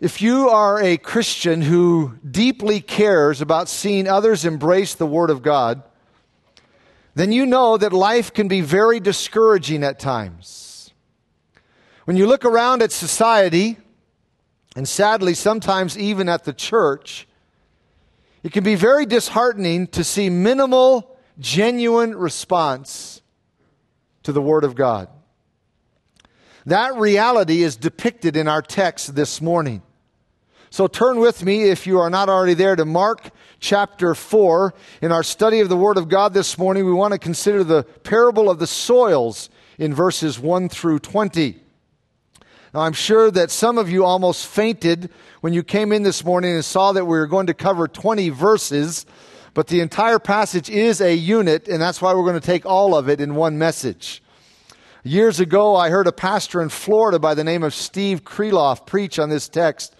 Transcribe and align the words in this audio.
If 0.00 0.22
you 0.22 0.48
are 0.48 0.82
a 0.82 0.96
Christian 0.96 1.60
who 1.60 2.14
deeply 2.28 2.80
cares 2.80 3.42
about 3.42 3.68
seeing 3.68 4.08
others 4.08 4.46
embrace 4.46 4.94
the 4.94 5.06
Word 5.06 5.28
of 5.28 5.42
God, 5.42 5.82
then 7.14 7.32
you 7.32 7.44
know 7.44 7.76
that 7.76 7.92
life 7.92 8.32
can 8.32 8.48
be 8.48 8.62
very 8.62 8.98
discouraging 8.98 9.84
at 9.84 9.98
times. 9.98 10.94
When 12.06 12.16
you 12.16 12.26
look 12.26 12.46
around 12.46 12.80
at 12.80 12.92
society, 12.92 13.76
and 14.74 14.88
sadly, 14.88 15.34
sometimes 15.34 15.98
even 15.98 16.30
at 16.30 16.44
the 16.44 16.54
church, 16.54 17.28
it 18.42 18.52
can 18.52 18.64
be 18.64 18.76
very 18.76 19.04
disheartening 19.04 19.86
to 19.88 20.02
see 20.02 20.30
minimal, 20.30 21.14
genuine 21.38 22.16
response 22.16 23.20
to 24.22 24.32
the 24.32 24.40
Word 24.40 24.64
of 24.64 24.74
God. 24.74 25.10
That 26.64 26.94
reality 26.94 27.62
is 27.62 27.76
depicted 27.76 28.34
in 28.34 28.48
our 28.48 28.62
text 28.62 29.14
this 29.14 29.42
morning. 29.42 29.82
So 30.72 30.86
turn 30.86 31.18
with 31.18 31.44
me, 31.44 31.64
if 31.64 31.84
you 31.84 31.98
are 31.98 32.10
not 32.10 32.28
already 32.28 32.54
there, 32.54 32.76
to 32.76 32.84
Mark 32.84 33.30
chapter 33.58 34.14
4. 34.14 34.72
In 35.02 35.10
our 35.10 35.24
study 35.24 35.58
of 35.58 35.68
the 35.68 35.76
Word 35.76 35.98
of 35.98 36.08
God 36.08 36.32
this 36.32 36.56
morning, 36.56 36.86
we 36.86 36.92
want 36.92 37.12
to 37.12 37.18
consider 37.18 37.64
the 37.64 37.82
parable 37.82 38.48
of 38.48 38.60
the 38.60 38.68
soils 38.68 39.50
in 39.78 39.92
verses 39.92 40.38
1 40.38 40.68
through 40.68 41.00
20. 41.00 41.60
Now, 42.72 42.80
I'm 42.82 42.92
sure 42.92 43.32
that 43.32 43.50
some 43.50 43.78
of 43.78 43.90
you 43.90 44.04
almost 44.04 44.46
fainted 44.46 45.10
when 45.40 45.52
you 45.52 45.64
came 45.64 45.90
in 45.90 46.04
this 46.04 46.24
morning 46.24 46.54
and 46.54 46.64
saw 46.64 46.92
that 46.92 47.04
we 47.04 47.18
were 47.18 47.26
going 47.26 47.48
to 47.48 47.54
cover 47.54 47.88
20 47.88 48.28
verses, 48.28 49.06
but 49.54 49.66
the 49.66 49.80
entire 49.80 50.20
passage 50.20 50.70
is 50.70 51.00
a 51.00 51.12
unit, 51.12 51.66
and 51.66 51.82
that's 51.82 52.00
why 52.00 52.14
we're 52.14 52.22
going 52.22 52.40
to 52.40 52.46
take 52.46 52.64
all 52.64 52.94
of 52.94 53.08
it 53.08 53.20
in 53.20 53.34
one 53.34 53.58
message. 53.58 54.22
Years 55.02 55.40
ago, 55.40 55.74
I 55.74 55.90
heard 55.90 56.06
a 56.06 56.12
pastor 56.12 56.62
in 56.62 56.68
Florida 56.68 57.18
by 57.18 57.34
the 57.34 57.42
name 57.42 57.64
of 57.64 57.74
Steve 57.74 58.22
Kreloff 58.22 58.86
preach 58.86 59.18
on 59.18 59.30
this 59.30 59.48
text 59.48 59.96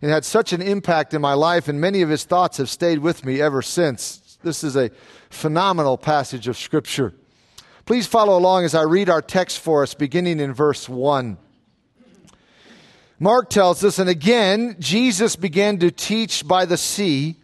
it 0.00 0.08
had 0.08 0.24
such 0.24 0.52
an 0.52 0.62
impact 0.62 1.12
in 1.14 1.20
my 1.20 1.34
life, 1.34 1.68
and 1.68 1.80
many 1.80 2.02
of 2.02 2.08
his 2.08 2.24
thoughts 2.24 2.58
have 2.58 2.70
stayed 2.70 3.00
with 3.00 3.24
me 3.24 3.40
ever 3.40 3.62
since. 3.62 4.38
This 4.42 4.62
is 4.62 4.76
a 4.76 4.90
phenomenal 5.30 5.98
passage 5.98 6.46
of 6.46 6.56
Scripture. 6.56 7.14
Please 7.84 8.06
follow 8.06 8.38
along 8.38 8.64
as 8.64 8.74
I 8.74 8.82
read 8.82 9.08
our 9.08 9.22
text 9.22 9.58
for 9.58 9.82
us, 9.82 9.94
beginning 9.94 10.40
in 10.40 10.52
verse 10.54 10.88
1. 10.88 11.38
Mark 13.18 13.50
tells 13.50 13.82
us, 13.82 13.98
and 13.98 14.08
again, 14.08 14.76
Jesus 14.78 15.34
began 15.34 15.78
to 15.78 15.90
teach 15.90 16.46
by 16.46 16.64
the 16.64 16.76
sea, 16.76 17.36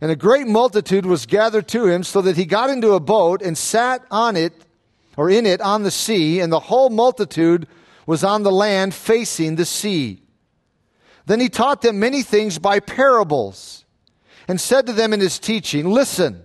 and 0.00 0.10
a 0.10 0.16
great 0.16 0.46
multitude 0.46 1.04
was 1.04 1.26
gathered 1.26 1.68
to 1.68 1.86
him, 1.86 2.02
so 2.04 2.22
that 2.22 2.36
he 2.36 2.46
got 2.46 2.70
into 2.70 2.92
a 2.92 3.00
boat 3.00 3.42
and 3.42 3.58
sat 3.58 4.02
on 4.10 4.36
it, 4.36 4.54
or 5.16 5.28
in 5.28 5.44
it, 5.44 5.60
on 5.60 5.82
the 5.82 5.90
sea, 5.90 6.40
and 6.40 6.50
the 6.50 6.60
whole 6.60 6.88
multitude 6.88 7.66
was 8.06 8.24
on 8.24 8.44
the 8.44 8.52
land 8.52 8.94
facing 8.94 9.56
the 9.56 9.66
sea. 9.66 10.22
Then 11.28 11.40
he 11.40 11.50
taught 11.50 11.82
them 11.82 12.00
many 12.00 12.22
things 12.22 12.58
by 12.58 12.80
parables 12.80 13.84
and 14.48 14.58
said 14.58 14.86
to 14.86 14.94
them 14.94 15.12
in 15.12 15.20
his 15.20 15.38
teaching, 15.38 15.90
Listen, 15.90 16.42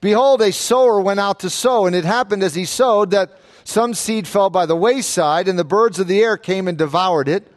behold, 0.00 0.40
a 0.40 0.50
sower 0.50 0.98
went 0.98 1.20
out 1.20 1.40
to 1.40 1.50
sow, 1.50 1.84
and 1.84 1.94
it 1.94 2.06
happened 2.06 2.42
as 2.42 2.54
he 2.54 2.64
sowed 2.64 3.10
that 3.10 3.38
some 3.64 3.92
seed 3.92 4.26
fell 4.26 4.48
by 4.48 4.64
the 4.64 4.74
wayside, 4.74 5.46
and 5.46 5.58
the 5.58 5.64
birds 5.64 5.98
of 5.98 6.08
the 6.08 6.22
air 6.22 6.38
came 6.38 6.68
and 6.68 6.78
devoured 6.78 7.28
it. 7.28 7.52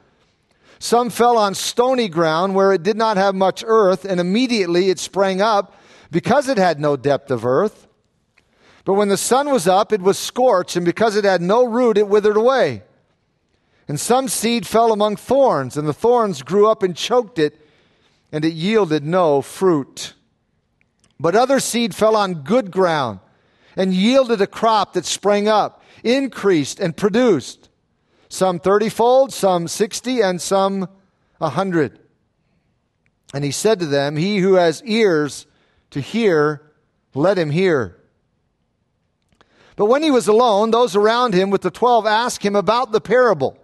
Some 0.77 1.09
fell 1.09 1.37
on 1.37 1.55
stony 1.55 2.09
ground 2.09 2.53
where 2.53 2.73
it 2.73 2.83
did 2.83 2.97
not 2.97 3.15
have 3.15 3.33
much 3.33 3.63
earth, 3.65 4.03
and 4.03 4.19
immediately 4.19 4.89
it 4.89 4.99
sprang 4.99 5.41
up 5.41 5.73
because 6.11 6.49
it 6.49 6.57
had 6.57 6.81
no 6.81 6.97
depth 6.97 7.31
of 7.31 7.45
earth. 7.45 7.87
But 8.83 8.95
when 8.95 9.07
the 9.07 9.15
sun 9.15 9.49
was 9.49 9.69
up, 9.69 9.93
it 9.93 10.01
was 10.01 10.19
scorched, 10.19 10.75
and 10.75 10.85
because 10.85 11.15
it 11.15 11.23
had 11.23 11.41
no 11.41 11.63
root, 11.63 11.97
it 11.97 12.09
withered 12.09 12.35
away. 12.35 12.83
And 13.87 13.99
some 13.99 14.27
seed 14.27 14.65
fell 14.65 14.93
among 14.93 15.17
thorns, 15.17 15.75
and 15.75 15.87
the 15.87 15.93
thorns 15.93 16.41
grew 16.41 16.67
up 16.69 16.83
and 16.83 16.95
choked 16.95 17.37
it, 17.37 17.59
and 18.31 18.45
it 18.45 18.53
yielded 18.53 19.03
no 19.03 19.41
fruit. 19.41 20.13
But 21.19 21.35
other 21.35 21.59
seed 21.59 21.93
fell 21.93 22.15
on 22.15 22.43
good 22.43 22.71
ground 22.71 23.19
and 23.75 23.93
yielded 23.93 24.41
a 24.41 24.47
crop 24.47 24.93
that 24.93 25.05
sprang 25.05 25.47
up, 25.47 25.81
increased, 26.03 26.79
and 26.79 26.95
produced 26.95 27.69
some 28.29 28.59
thirtyfold, 28.59 29.31
some 29.31 29.67
sixty, 29.67 30.21
and 30.21 30.41
some 30.41 30.89
a 31.39 31.49
hundred. 31.49 31.99
And 33.33 33.43
he 33.43 33.51
said 33.51 33.79
to 33.79 33.85
them, 33.85 34.15
He 34.15 34.37
who 34.37 34.55
has 34.55 34.83
ears 34.83 35.45
to 35.91 36.01
hear, 36.01 36.61
let 37.13 37.37
him 37.37 37.51
hear. 37.51 37.99
But 39.75 39.85
when 39.85 40.03
he 40.03 40.11
was 40.11 40.27
alone, 40.27 40.71
those 40.71 40.95
around 40.95 41.33
him 41.33 41.49
with 41.49 41.61
the 41.61 41.71
twelve 41.71 42.05
asked 42.05 42.43
him 42.43 42.55
about 42.55 42.91
the 42.91 43.01
parable. 43.01 43.57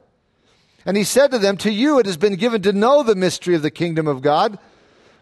And 0.89 0.97
he 0.97 1.03
said 1.03 1.29
to 1.29 1.37
them, 1.37 1.55
To 1.57 1.71
you 1.71 1.99
it 1.99 2.07
has 2.07 2.17
been 2.17 2.33
given 2.33 2.63
to 2.63 2.73
know 2.73 3.03
the 3.03 3.13
mystery 3.13 3.53
of 3.53 3.61
the 3.61 3.69
kingdom 3.69 4.07
of 4.07 4.23
God, 4.23 4.57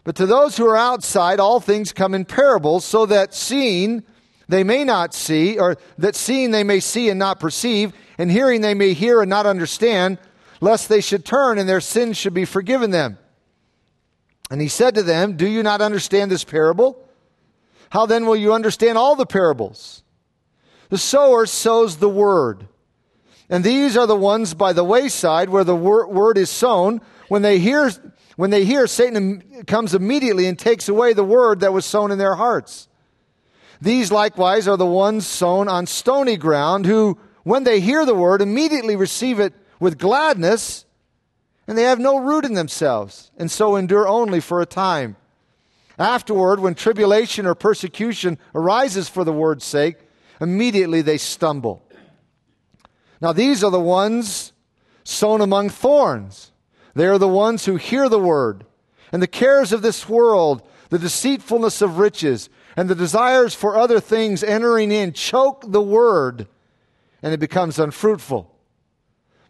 but 0.02 0.16
to 0.16 0.24
those 0.24 0.56
who 0.56 0.66
are 0.66 0.78
outside, 0.78 1.40
all 1.40 1.60
things 1.60 1.92
come 1.92 2.14
in 2.14 2.24
parables, 2.24 2.86
so 2.86 3.04
that 3.04 3.34
seeing 3.34 4.02
they 4.48 4.64
may 4.64 4.82
not 4.82 5.12
see, 5.12 5.58
or 5.58 5.76
that 5.98 6.16
seeing 6.16 6.52
they 6.52 6.64
may 6.64 6.80
see 6.80 7.10
and 7.10 7.18
not 7.18 7.38
perceive, 7.38 7.92
and 8.16 8.30
hearing 8.30 8.62
they 8.62 8.72
may 8.72 8.94
hear 8.94 9.20
and 9.20 9.28
not 9.28 9.44
understand, 9.44 10.16
lest 10.62 10.88
they 10.88 11.02
should 11.02 11.26
turn 11.26 11.58
and 11.58 11.68
their 11.68 11.82
sins 11.82 12.16
should 12.16 12.32
be 12.32 12.46
forgiven 12.46 12.90
them. 12.90 13.18
And 14.50 14.62
he 14.62 14.68
said 14.68 14.94
to 14.94 15.02
them, 15.02 15.36
Do 15.36 15.46
you 15.46 15.62
not 15.62 15.82
understand 15.82 16.30
this 16.30 16.44
parable? 16.44 17.06
How 17.90 18.06
then 18.06 18.24
will 18.24 18.36
you 18.36 18.54
understand 18.54 18.96
all 18.96 19.16
the 19.16 19.26
parables? 19.26 20.02
The 20.88 20.96
sower 20.96 21.44
sows 21.44 21.98
the 21.98 22.08
word. 22.08 22.68
And 23.50 23.64
these 23.64 23.96
are 23.96 24.06
the 24.06 24.16
ones 24.16 24.54
by 24.54 24.72
the 24.72 24.84
wayside 24.84 25.48
where 25.48 25.64
the 25.64 25.74
word 25.74 26.36
is 26.36 26.50
sown. 26.50 27.00
When 27.28 27.42
they 27.42 27.58
hear, 27.58 27.90
when 28.36 28.50
they 28.50 28.64
hear, 28.64 28.86
Satan 28.86 29.64
comes 29.66 29.94
immediately 29.94 30.46
and 30.46 30.58
takes 30.58 30.88
away 30.88 31.12
the 31.14 31.24
word 31.24 31.60
that 31.60 31.72
was 31.72 31.86
sown 31.86 32.10
in 32.10 32.18
their 32.18 32.34
hearts. 32.34 32.88
These 33.80 34.12
likewise 34.12 34.68
are 34.68 34.76
the 34.76 34.84
ones 34.84 35.26
sown 35.26 35.68
on 35.68 35.86
stony 35.86 36.36
ground 36.36 36.84
who, 36.84 37.18
when 37.44 37.64
they 37.64 37.80
hear 37.80 38.04
the 38.04 38.14
word, 38.14 38.42
immediately 38.42 38.96
receive 38.96 39.40
it 39.40 39.54
with 39.80 39.98
gladness, 39.98 40.84
and 41.66 41.78
they 41.78 41.84
have 41.84 42.00
no 42.00 42.18
root 42.18 42.44
in 42.44 42.54
themselves, 42.54 43.30
and 43.38 43.50
so 43.50 43.76
endure 43.76 44.08
only 44.08 44.40
for 44.40 44.60
a 44.60 44.66
time. 44.66 45.16
Afterward, 45.98 46.60
when 46.60 46.74
tribulation 46.74 47.46
or 47.46 47.54
persecution 47.54 48.38
arises 48.54 49.08
for 49.08 49.24
the 49.24 49.32
word's 49.32 49.64
sake, 49.64 49.96
immediately 50.40 51.02
they 51.02 51.18
stumble. 51.18 51.82
Now, 53.20 53.32
these 53.32 53.64
are 53.64 53.70
the 53.70 53.80
ones 53.80 54.52
sown 55.04 55.40
among 55.40 55.70
thorns. 55.70 56.52
They 56.94 57.06
are 57.06 57.18
the 57.18 57.28
ones 57.28 57.64
who 57.64 57.76
hear 57.76 58.08
the 58.08 58.18
word, 58.18 58.64
and 59.12 59.22
the 59.22 59.26
cares 59.26 59.72
of 59.72 59.82
this 59.82 60.08
world, 60.08 60.62
the 60.90 60.98
deceitfulness 60.98 61.82
of 61.82 61.98
riches, 61.98 62.48
and 62.76 62.88
the 62.88 62.94
desires 62.94 63.54
for 63.54 63.76
other 63.76 64.00
things 64.00 64.44
entering 64.44 64.92
in 64.92 65.12
choke 65.12 65.64
the 65.66 65.82
word, 65.82 66.46
and 67.22 67.32
it 67.32 67.40
becomes 67.40 67.78
unfruitful. 67.78 68.54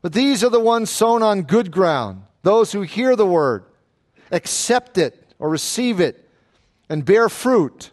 But 0.01 0.13
these 0.13 0.43
are 0.45 0.51
the 0.51 0.61
ones 0.61 0.91
sown 0.91 1.23
on 1.23 1.43
good 1.43 1.71
ground, 1.71 2.23
those 2.43 2.73
who 2.73 2.83
hear 2.83 3.17
the 3.17 3.27
word, 3.27 3.65
accept 4.31 4.97
it 4.97 5.35
or 5.39 5.49
receive 5.49 6.01
it, 6.01 6.29
and 6.89 7.05
bear 7.05 7.29
fruit, 7.29 7.91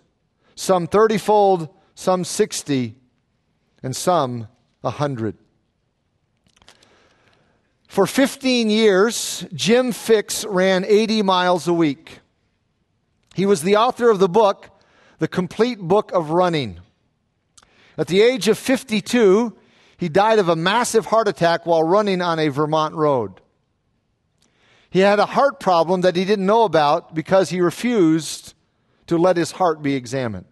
some 0.55 0.87
thirtyfold, 0.87 1.69
some 1.95 2.23
sixty, 2.23 2.95
and 3.83 3.95
some 3.95 4.47
a 4.83 4.89
hundred. 4.89 5.35
For 7.87 8.07
15 8.07 8.69
years, 8.69 9.45
Jim 9.53 9.91
Fixx 9.91 10.45
ran 10.47 10.85
80 10.85 11.21
miles 11.21 11.67
a 11.67 11.73
week. 11.73 12.19
He 13.33 13.45
was 13.45 13.61
the 13.61 13.75
author 13.75 14.09
of 14.09 14.19
the 14.19 14.29
book, 14.29 14.69
The 15.19 15.27
Complete 15.27 15.79
Book 15.79 16.11
of 16.11 16.29
Running. 16.31 16.79
At 17.97 18.07
the 18.07 18.21
age 18.21 18.47
of 18.47 18.57
52, 18.57 19.55
he 19.97 20.09
died 20.09 20.39
of 20.39 20.49
a 20.49 20.55
massive 20.55 21.05
heart 21.05 21.27
attack 21.27 21.65
while 21.65 21.83
running 21.83 22.21
on 22.21 22.39
a 22.39 22.49
Vermont 22.49 22.95
road. 22.95 23.39
He 24.89 24.99
had 24.99 25.19
a 25.19 25.25
heart 25.25 25.59
problem 25.59 26.01
that 26.01 26.15
he 26.15 26.25
didn't 26.25 26.45
know 26.45 26.63
about 26.63 27.13
because 27.13 27.49
he 27.49 27.61
refused 27.61 28.53
to 29.07 29.17
let 29.17 29.37
his 29.37 29.51
heart 29.51 29.81
be 29.81 29.95
examined. 29.95 30.45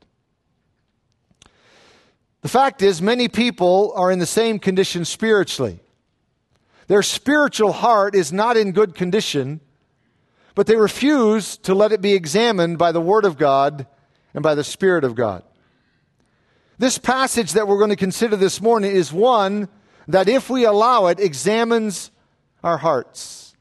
The 2.42 2.50
fact 2.50 2.82
is, 2.82 3.02
many 3.02 3.30
people 3.30 3.94
are 3.96 4.12
in 4.12 4.20
the 4.20 4.26
same 4.26 4.60
condition 4.60 5.06
spiritually. 5.06 5.80
Their 6.94 7.02
spiritual 7.02 7.72
heart 7.72 8.14
is 8.14 8.32
not 8.32 8.56
in 8.56 8.72
good 8.72 8.94
condition, 8.94 9.62
but 10.54 10.68
they 10.68 10.76
refuse 10.76 11.58
to 11.58 11.74
let 11.74 11.92
it 11.92 12.02
be 12.02 12.14
examined 12.14 12.78
by 12.78 12.92
the 12.92 13.02
Word 13.02 13.26
of 13.26 13.36
God 13.36 13.88
and 14.36 14.44
by 14.44 14.54
the 14.54 14.64
Spirit 14.64 15.04
of 15.04 15.16
God. 15.16 15.42
This 16.78 17.00
passage 17.00 17.54
that 17.54 17.68
we're 17.68 17.80
going 17.80 17.90
to 17.90 17.96
consider 17.96 18.36
this 18.36 18.62
morning 18.62 18.92
is 18.92 19.12
one 19.12 19.70
that, 20.08 20.30
if 20.30 20.52
we 20.52 20.66
allow 20.66 21.08
it, 21.08 21.20
examines 21.20 22.12
our 22.64 22.78
hearts. 22.78 23.56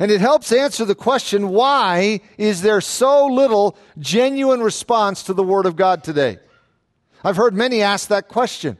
And 0.00 0.10
it 0.10 0.20
helps 0.20 0.50
answer 0.50 0.84
the 0.84 0.96
question 0.96 1.50
why 1.50 2.22
is 2.38 2.60
there 2.60 2.80
so 2.80 3.26
little 3.26 3.78
genuine 4.00 4.62
response 4.62 5.22
to 5.22 5.32
the 5.32 5.44
Word 5.44 5.64
of 5.64 5.76
God 5.76 6.02
today? 6.02 6.40
I've 7.22 7.36
heard 7.36 7.54
many 7.54 7.82
ask 7.82 8.08
that 8.08 8.26
question. 8.26 8.78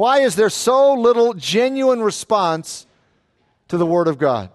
Why 0.00 0.20
is 0.20 0.34
there 0.34 0.48
so 0.48 0.94
little 0.94 1.34
genuine 1.34 2.02
response 2.02 2.86
to 3.70 3.78
the 3.78 3.86
Word 3.86 4.08
of 4.08 4.18
God. 4.18 4.50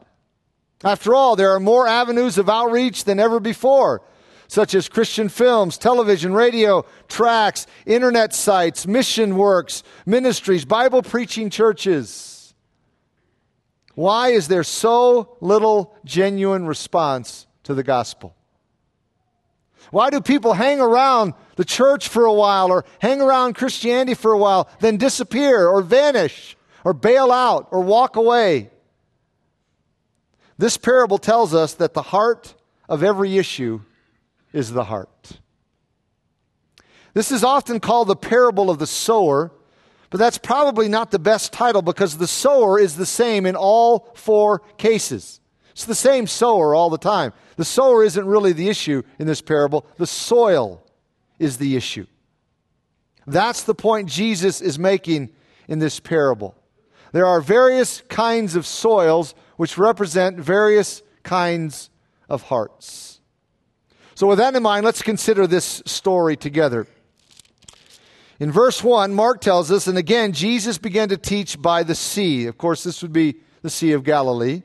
After 0.84 1.16
all, 1.16 1.36
there 1.36 1.52
are 1.56 1.60
more 1.60 1.88
avenues 1.88 2.38
of 2.38 2.50
outreach 2.50 3.06
than 3.06 3.20
ever 3.20 3.40
before, 3.40 4.02
such 4.48 4.76
as 4.76 4.90
Christian 4.90 5.30
films, 5.30 5.78
television, 5.78 6.34
radio, 6.34 6.86
tracts, 7.08 7.66
internet 7.86 8.34
sites, 8.34 8.86
mission 8.86 9.38
works, 9.38 9.84
ministries, 10.06 10.66
Bible 10.66 11.02
preaching 11.02 11.50
churches. 11.50 12.54
Why 13.96 14.30
is 14.30 14.50
there 14.50 14.64
so 14.64 15.38
little 15.40 15.96
genuine 16.04 16.68
response 16.68 17.48
to 17.64 17.74
the 17.74 17.84
gospel? 17.84 18.36
Why 19.92 20.10
do 20.10 20.22
people 20.22 20.54
hang 20.54 20.80
around 20.80 21.34
the 21.56 21.66
church 21.66 22.08
for 22.08 22.26
a 22.26 22.34
while 22.34 22.72
or 22.72 22.86
hang 23.00 23.22
around 23.22 23.56
Christianity 23.56 24.14
for 24.14 24.32
a 24.32 24.38
while, 24.38 24.70
then 24.80 24.98
disappear 24.98 25.68
or 25.68 25.82
vanish 25.82 26.58
or 26.84 26.94
bail 26.94 27.32
out 27.32 27.68
or 27.72 27.82
walk 27.82 28.16
away? 28.16 28.70
This 30.58 30.78
parable 30.78 31.18
tells 31.18 31.54
us 31.54 31.74
that 31.76 31.94
the 31.94 32.02
heart 32.02 32.56
of 32.88 33.04
every 33.04 33.38
issue 33.38 33.82
is 34.54 34.72
the 34.72 34.86
heart. 34.86 35.40
This 37.14 37.32
is 37.32 37.44
often 37.44 37.80
called 37.80 38.08
the 38.08 38.16
parable 38.16 38.70
of 38.70 38.80
the 38.80 38.88
sower, 38.88 39.52
but 40.10 40.18
that's 40.18 40.38
probably 40.38 40.88
not 40.88 41.12
the 41.12 41.20
best 41.20 41.54
title 41.54 41.82
because 41.82 42.18
the 42.18 42.28
sower 42.28 42.80
is 42.80 42.96
the 42.96 43.06
same 43.06 43.46
in 43.46 43.56
all 43.56 44.12
four 44.16 44.60
cases. 44.78 45.40
It's 45.76 45.84
the 45.84 45.94
same 45.94 46.26
sower 46.26 46.74
all 46.74 46.90
the 46.90 46.98
time. 46.98 47.34
The 47.58 47.66
sower 47.66 48.02
isn't 48.02 48.26
really 48.26 48.54
the 48.54 48.70
issue 48.70 49.04
in 49.20 49.28
this 49.28 49.42
parable, 49.42 49.86
the 49.98 50.08
soil 50.08 50.82
is 51.38 51.58
the 51.58 51.76
issue. 51.76 52.06
That's 53.28 53.64
the 53.64 53.76
point 53.76 54.08
Jesus 54.08 54.62
is 54.62 54.80
making 54.80 55.32
in 55.68 55.80
this 55.80 56.00
parable. 56.00 56.56
There 57.12 57.26
are 57.26 57.42
various 57.42 58.02
kinds 58.08 58.56
of 58.56 58.66
soils 58.66 59.36
which 59.58 59.78
represent 59.78 60.38
various 60.38 61.02
kinds 61.24 61.90
of 62.30 62.44
hearts. 62.44 63.20
So, 64.14 64.28
with 64.28 64.38
that 64.38 64.56
in 64.56 64.64
mind, 64.64 64.86
let's 64.86 65.02
consider 65.02 65.46
this 65.46 65.84
story 65.86 66.38
together. 66.38 66.88
In 68.40 68.50
verse 68.50 68.82
1, 68.82 69.14
Mark 69.14 69.42
tells 69.42 69.72
us, 69.72 69.88
and 69.88 69.98
again, 69.98 70.32
Jesus 70.32 70.78
began 70.78 71.10
to 71.10 71.18
teach 71.18 71.62
by 71.62 71.84
the 71.84 71.96
sea. 71.96 72.46
Of 72.46 72.58
course, 72.58 72.86
this 72.86 73.02
would 73.02 73.12
be 73.12 73.36
the 73.62 73.70
Sea 73.70 73.92
of 73.92 74.06
Galilee. 74.06 74.62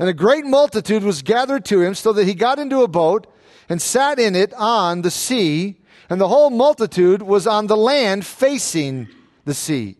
And 0.00 0.08
a 0.08 0.14
great 0.14 0.46
multitude 0.46 1.04
was 1.04 1.20
gathered 1.20 1.66
to 1.66 1.82
him, 1.82 1.94
so 1.94 2.14
that 2.14 2.24
he 2.24 2.32
got 2.32 2.58
into 2.58 2.82
a 2.82 2.88
boat 2.88 3.26
and 3.68 3.82
sat 3.82 4.18
in 4.18 4.34
it 4.34 4.54
on 4.54 5.02
the 5.02 5.10
sea, 5.10 5.76
and 6.08 6.18
the 6.18 6.28
whole 6.28 6.48
multitude 6.48 7.20
was 7.20 7.46
on 7.46 7.66
the 7.66 7.76
land 7.76 8.24
facing 8.24 9.08
the 9.44 9.52
sea. 9.52 9.98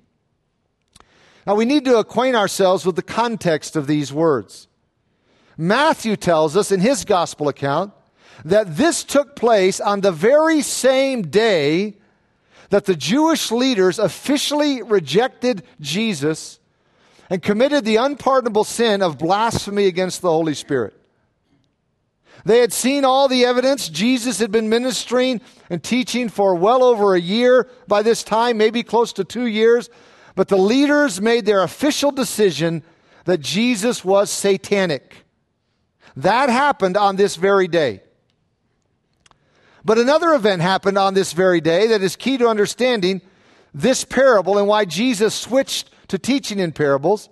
Now, 1.46 1.54
we 1.54 1.66
need 1.66 1.84
to 1.84 1.98
acquaint 1.98 2.34
ourselves 2.34 2.86
with 2.86 2.96
the 2.96 3.02
context 3.02 3.76
of 3.76 3.86
these 3.86 4.10
words. 4.10 4.68
Matthew 5.58 6.16
tells 6.16 6.56
us 6.56 6.72
in 6.72 6.80
his 6.80 7.04
gospel 7.04 7.48
account 7.48 7.92
that 8.42 8.78
this 8.78 9.04
took 9.04 9.36
place 9.36 9.80
on 9.80 10.00
the 10.00 10.12
very 10.12 10.62
same 10.62 11.22
day 11.22 11.98
that 12.70 12.86
the 12.86 12.96
Jewish 12.96 13.50
leaders 13.50 13.98
officially 13.98 14.80
rejected 14.80 15.62
Jesus 15.78 16.59
and 17.30 17.42
committed 17.42 17.84
the 17.84 17.96
unpardonable 17.96 18.64
sin 18.64 19.00
of 19.00 19.16
blasphemy 19.16 19.86
against 19.86 20.20
the 20.20 20.28
Holy 20.30 20.54
Spirit. 20.54 20.94
They 22.44 22.58
had 22.58 22.72
seen 22.72 23.04
all 23.04 23.28
the 23.28 23.44
evidence. 23.44 23.88
Jesus 23.88 24.38
had 24.38 24.50
been 24.50 24.68
ministering 24.68 25.40
and 25.68 25.82
teaching 25.82 26.28
for 26.28 26.54
well 26.54 26.82
over 26.82 27.14
a 27.14 27.20
year 27.20 27.68
by 27.86 28.02
this 28.02 28.24
time, 28.24 28.58
maybe 28.58 28.82
close 28.82 29.12
to 29.14 29.24
two 29.24 29.46
years. 29.46 29.88
But 30.34 30.48
the 30.48 30.56
leaders 30.58 31.20
made 31.20 31.44
their 31.44 31.62
official 31.62 32.10
decision 32.10 32.82
that 33.26 33.40
Jesus 33.40 34.04
was 34.04 34.30
satanic. 34.30 35.24
That 36.16 36.48
happened 36.48 36.96
on 36.96 37.16
this 37.16 37.36
very 37.36 37.68
day. 37.68 38.02
But 39.84 39.98
another 39.98 40.32
event 40.32 40.62
happened 40.62 40.98
on 40.98 41.14
this 41.14 41.32
very 41.32 41.60
day 41.60 41.88
that 41.88 42.02
is 42.02 42.16
key 42.16 42.38
to 42.38 42.48
understanding 42.48 43.20
this 43.72 44.04
parable 44.04 44.58
and 44.58 44.66
why 44.66 44.84
Jesus 44.84 45.34
switched 45.34 45.90
to 46.10 46.18
teaching 46.18 46.58
in 46.58 46.72
parables. 46.72 47.28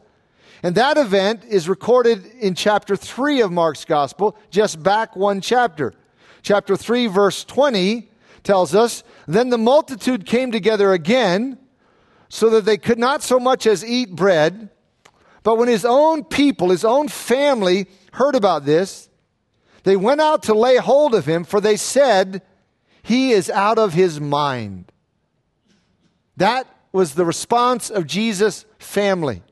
And 0.63 0.75
that 0.75 0.97
event 0.97 1.45
is 1.45 1.69
recorded 1.69 2.25
in 2.41 2.55
chapter 2.55 2.97
3 2.97 3.43
of 3.43 3.53
Mark's 3.53 3.85
gospel, 3.85 4.37
just 4.51 4.83
back 4.83 5.15
one 5.15 5.41
chapter. 5.41 5.93
Chapter 6.43 6.77
3, 6.77 7.07
verse 7.09 7.45
20 7.45 8.11
tells 8.43 8.75
us 8.75 9.03
Then 9.27 9.51
the 9.51 9.59
multitude 9.59 10.27
came 10.27 10.51
together 10.51 10.93
again, 10.93 11.59
so 12.29 12.51
that 12.51 12.65
they 12.65 12.77
could 12.77 12.99
not 12.99 13.23
so 13.23 13.39
much 13.39 13.67
as 13.67 13.85
eat 13.85 14.15
bread. 14.15 14.71
But 15.43 15.57
when 15.57 15.69
his 15.69 15.85
own 15.85 16.25
people, 16.25 16.71
his 16.71 16.85
own 16.85 17.09
family, 17.09 17.87
heard 18.13 18.35
about 18.35 18.65
this, 18.65 19.09
they 19.85 19.97
went 19.97 20.21
out 20.21 20.43
to 20.45 20.55
lay 20.55 20.77
hold 20.77 21.15
of 21.15 21.27
him, 21.27 21.45
for 21.45 21.61
they 21.61 21.77
said, 21.77 22.43
He 23.03 23.33
is 23.33 23.49
out 23.49 23.79
of 23.79 23.95
his 23.95 24.21
mind. 24.21 24.93
That 26.37 26.67
was 26.93 27.15
the 27.15 27.25
response 27.25 27.91
of 27.91 28.07
Jesus' 28.07 28.65
family. 28.79 29.43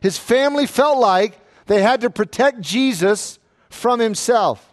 His 0.00 0.18
family 0.18 0.66
felt 0.66 0.98
like 0.98 1.38
they 1.66 1.82
had 1.82 2.02
to 2.02 2.10
protect 2.10 2.60
Jesus 2.60 3.38
from 3.70 4.00
himself. 4.00 4.72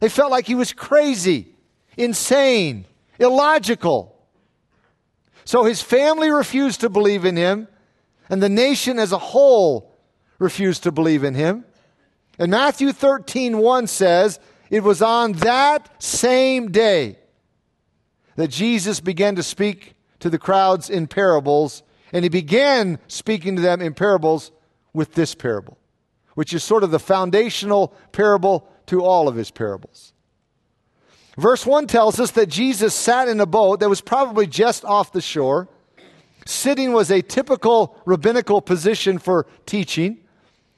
They 0.00 0.08
felt 0.08 0.30
like 0.30 0.46
he 0.46 0.54
was 0.54 0.72
crazy, 0.72 1.54
insane, 1.96 2.86
illogical. 3.18 4.16
So 5.44 5.64
his 5.64 5.82
family 5.82 6.30
refused 6.30 6.80
to 6.80 6.88
believe 6.88 7.24
in 7.24 7.36
him, 7.36 7.68
and 8.28 8.42
the 8.42 8.48
nation 8.48 8.98
as 8.98 9.12
a 9.12 9.18
whole 9.18 9.94
refused 10.38 10.84
to 10.84 10.92
believe 10.92 11.24
in 11.24 11.34
him. 11.34 11.64
And 12.38 12.50
Matthew 12.50 12.92
13, 12.92 13.58
1 13.58 13.86
says, 13.86 14.40
It 14.70 14.82
was 14.82 15.02
on 15.02 15.32
that 15.32 16.02
same 16.02 16.70
day 16.70 17.18
that 18.36 18.48
Jesus 18.48 19.00
began 19.00 19.36
to 19.36 19.42
speak 19.42 19.94
to 20.20 20.30
the 20.30 20.38
crowds 20.38 20.88
in 20.88 21.06
parables, 21.06 21.82
and 22.12 22.24
he 22.24 22.28
began 22.28 22.98
speaking 23.08 23.56
to 23.56 23.62
them 23.62 23.80
in 23.80 23.94
parables 23.94 24.52
with 24.92 25.14
this 25.14 25.34
parable, 25.34 25.78
which 26.34 26.52
is 26.54 26.62
sort 26.62 26.84
of 26.84 26.90
the 26.90 26.98
foundational 26.98 27.94
parable 28.12 28.68
to 28.86 29.02
all 29.02 29.28
of 29.28 29.36
his 29.36 29.50
parables. 29.50 30.12
Verse 31.36 31.64
1 31.64 31.86
tells 31.86 32.20
us 32.20 32.32
that 32.32 32.48
Jesus 32.48 32.94
sat 32.94 33.28
in 33.28 33.40
a 33.40 33.46
boat 33.46 33.80
that 33.80 33.88
was 33.88 34.00
probably 34.00 34.46
just 34.46 34.84
off 34.84 35.12
the 35.12 35.20
shore. 35.20 35.68
Sitting 36.44 36.92
was 36.92 37.10
a 37.10 37.22
typical 37.22 37.96
rabbinical 38.04 38.60
position 38.60 39.18
for 39.18 39.46
teaching. 39.64 40.18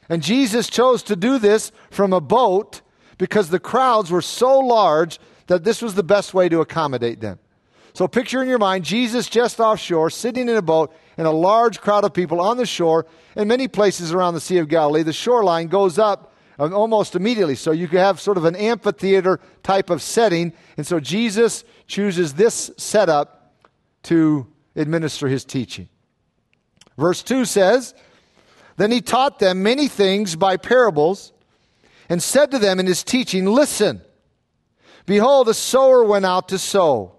And 0.08 0.22
Jesus 0.22 0.68
chose 0.68 1.02
to 1.04 1.16
do 1.16 1.38
this 1.38 1.72
from 1.90 2.12
a 2.12 2.20
boat 2.20 2.82
because 3.18 3.48
the 3.48 3.58
crowds 3.58 4.10
were 4.10 4.22
so 4.22 4.58
large 4.58 5.18
that 5.46 5.64
this 5.64 5.80
was 5.80 5.94
the 5.94 6.02
best 6.02 6.34
way 6.34 6.48
to 6.48 6.60
accommodate 6.60 7.20
them. 7.20 7.38
So 7.94 8.08
picture 8.08 8.42
in 8.42 8.48
your 8.48 8.58
mind 8.58 8.84
Jesus 8.84 9.28
just 9.28 9.60
offshore, 9.60 10.10
sitting 10.10 10.48
in 10.48 10.56
a 10.56 10.62
boat, 10.62 10.94
and 11.16 11.26
a 11.26 11.30
large 11.30 11.80
crowd 11.80 12.04
of 12.04 12.14
people 12.14 12.40
on 12.40 12.56
the 12.56 12.66
shore. 12.66 13.06
In 13.36 13.48
many 13.48 13.68
places 13.68 14.12
around 14.12 14.34
the 14.34 14.40
Sea 14.40 14.58
of 14.58 14.68
Galilee, 14.68 15.02
the 15.02 15.12
shoreline 15.12 15.68
goes 15.68 15.98
up 15.98 16.34
um, 16.58 16.72
almost 16.72 17.14
immediately. 17.16 17.54
So 17.54 17.72
you 17.72 17.88
could 17.88 17.98
have 17.98 18.20
sort 18.20 18.36
of 18.36 18.44
an 18.44 18.56
amphitheater 18.56 19.40
type 19.62 19.90
of 19.90 20.00
setting. 20.00 20.52
And 20.76 20.86
so 20.86 21.00
Jesus 21.00 21.64
chooses 21.86 22.34
this 22.34 22.70
setup 22.76 23.54
to 24.04 24.46
administer 24.74 25.28
his 25.28 25.44
teaching. 25.44 25.88
Verse 26.96 27.22
2 27.22 27.44
says, 27.44 27.94
Then 28.76 28.90
he 28.90 29.00
taught 29.00 29.38
them 29.38 29.62
many 29.62 29.88
things 29.88 30.36
by 30.36 30.56
parables 30.56 31.32
and 32.08 32.22
said 32.22 32.50
to 32.50 32.58
them 32.58 32.80
in 32.80 32.86
his 32.86 33.02
teaching, 33.02 33.46
Listen, 33.46 34.02
behold, 35.06 35.48
a 35.48 35.54
sower 35.54 36.04
went 36.04 36.24
out 36.24 36.48
to 36.48 36.58
sow. 36.58 37.16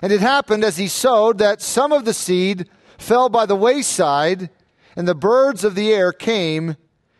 And 0.00 0.12
it 0.12 0.20
happened 0.20 0.64
as 0.64 0.76
he 0.76 0.88
sowed 0.88 1.38
that 1.38 1.60
some 1.60 1.92
of 1.92 2.04
the 2.04 2.14
seed 2.14 2.68
fell 2.98 3.28
by 3.28 3.46
the 3.46 3.56
wayside, 3.56 4.50
and 4.96 5.06
the 5.06 5.14
birds 5.14 5.64
of 5.64 5.74
the 5.74 5.92
air 5.92 6.12
came 6.12 6.76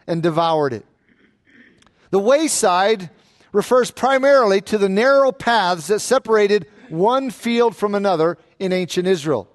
and 0.07 0.23
devoured 0.23 0.73
it. 0.73 0.85
The 2.11 2.19
wayside 2.19 3.11
refers 3.53 3.91
primarily 3.91 4.61
to 4.63 4.79
the 4.79 4.89
narrow 4.89 5.33
paths 5.33 5.89
that 5.89 6.01
separated 6.01 6.67
one 6.89 7.31
field 7.31 7.77
from 7.77 7.95
another 7.95 8.39
in 8.59 8.73
ancient 8.73 9.07
Israel. 9.07 9.49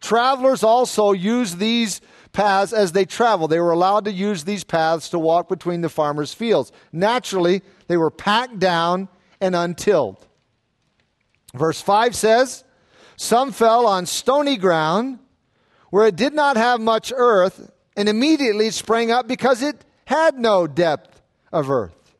Travelers 0.00 0.62
also 0.62 1.12
used 1.12 1.58
these 1.58 2.00
paths 2.32 2.72
as 2.72 2.92
they 2.92 3.06
traveled. 3.06 3.50
They 3.50 3.60
were 3.60 3.72
allowed 3.72 4.04
to 4.04 4.12
use 4.12 4.44
these 4.44 4.62
paths 4.62 5.08
to 5.10 5.18
walk 5.18 5.48
between 5.48 5.80
the 5.80 5.88
farmers' 5.88 6.34
fields. 6.34 6.70
Naturally, 6.92 7.62
they 7.88 7.96
were 7.96 8.10
packed 8.10 8.58
down 8.58 9.08
and 9.40 9.56
untilled. 9.56 10.25
Verse 11.56 11.80
5 11.80 12.14
says, 12.14 12.64
Some 13.16 13.52
fell 13.52 13.86
on 13.86 14.06
stony 14.06 14.56
ground 14.56 15.18
where 15.90 16.06
it 16.06 16.16
did 16.16 16.34
not 16.34 16.56
have 16.56 16.80
much 16.80 17.12
earth, 17.16 17.70
and 17.96 18.08
immediately 18.08 18.70
sprang 18.70 19.10
up 19.10 19.26
because 19.26 19.62
it 19.62 19.84
had 20.04 20.38
no 20.38 20.66
depth 20.66 21.22
of 21.52 21.70
earth. 21.70 22.14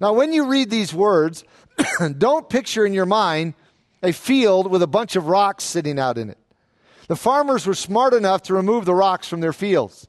Now, 0.00 0.14
when 0.14 0.32
you 0.32 0.46
read 0.46 0.70
these 0.70 0.94
words, 0.94 1.44
don't 2.18 2.48
picture 2.48 2.86
in 2.86 2.92
your 2.92 3.06
mind 3.06 3.54
a 4.02 4.12
field 4.12 4.70
with 4.70 4.82
a 4.82 4.86
bunch 4.86 5.16
of 5.16 5.26
rocks 5.26 5.64
sitting 5.64 5.98
out 5.98 6.16
in 6.16 6.30
it. 6.30 6.38
The 7.08 7.16
farmers 7.16 7.66
were 7.66 7.74
smart 7.74 8.14
enough 8.14 8.42
to 8.44 8.54
remove 8.54 8.84
the 8.84 8.94
rocks 8.94 9.28
from 9.28 9.40
their 9.40 9.52
fields. 9.52 10.08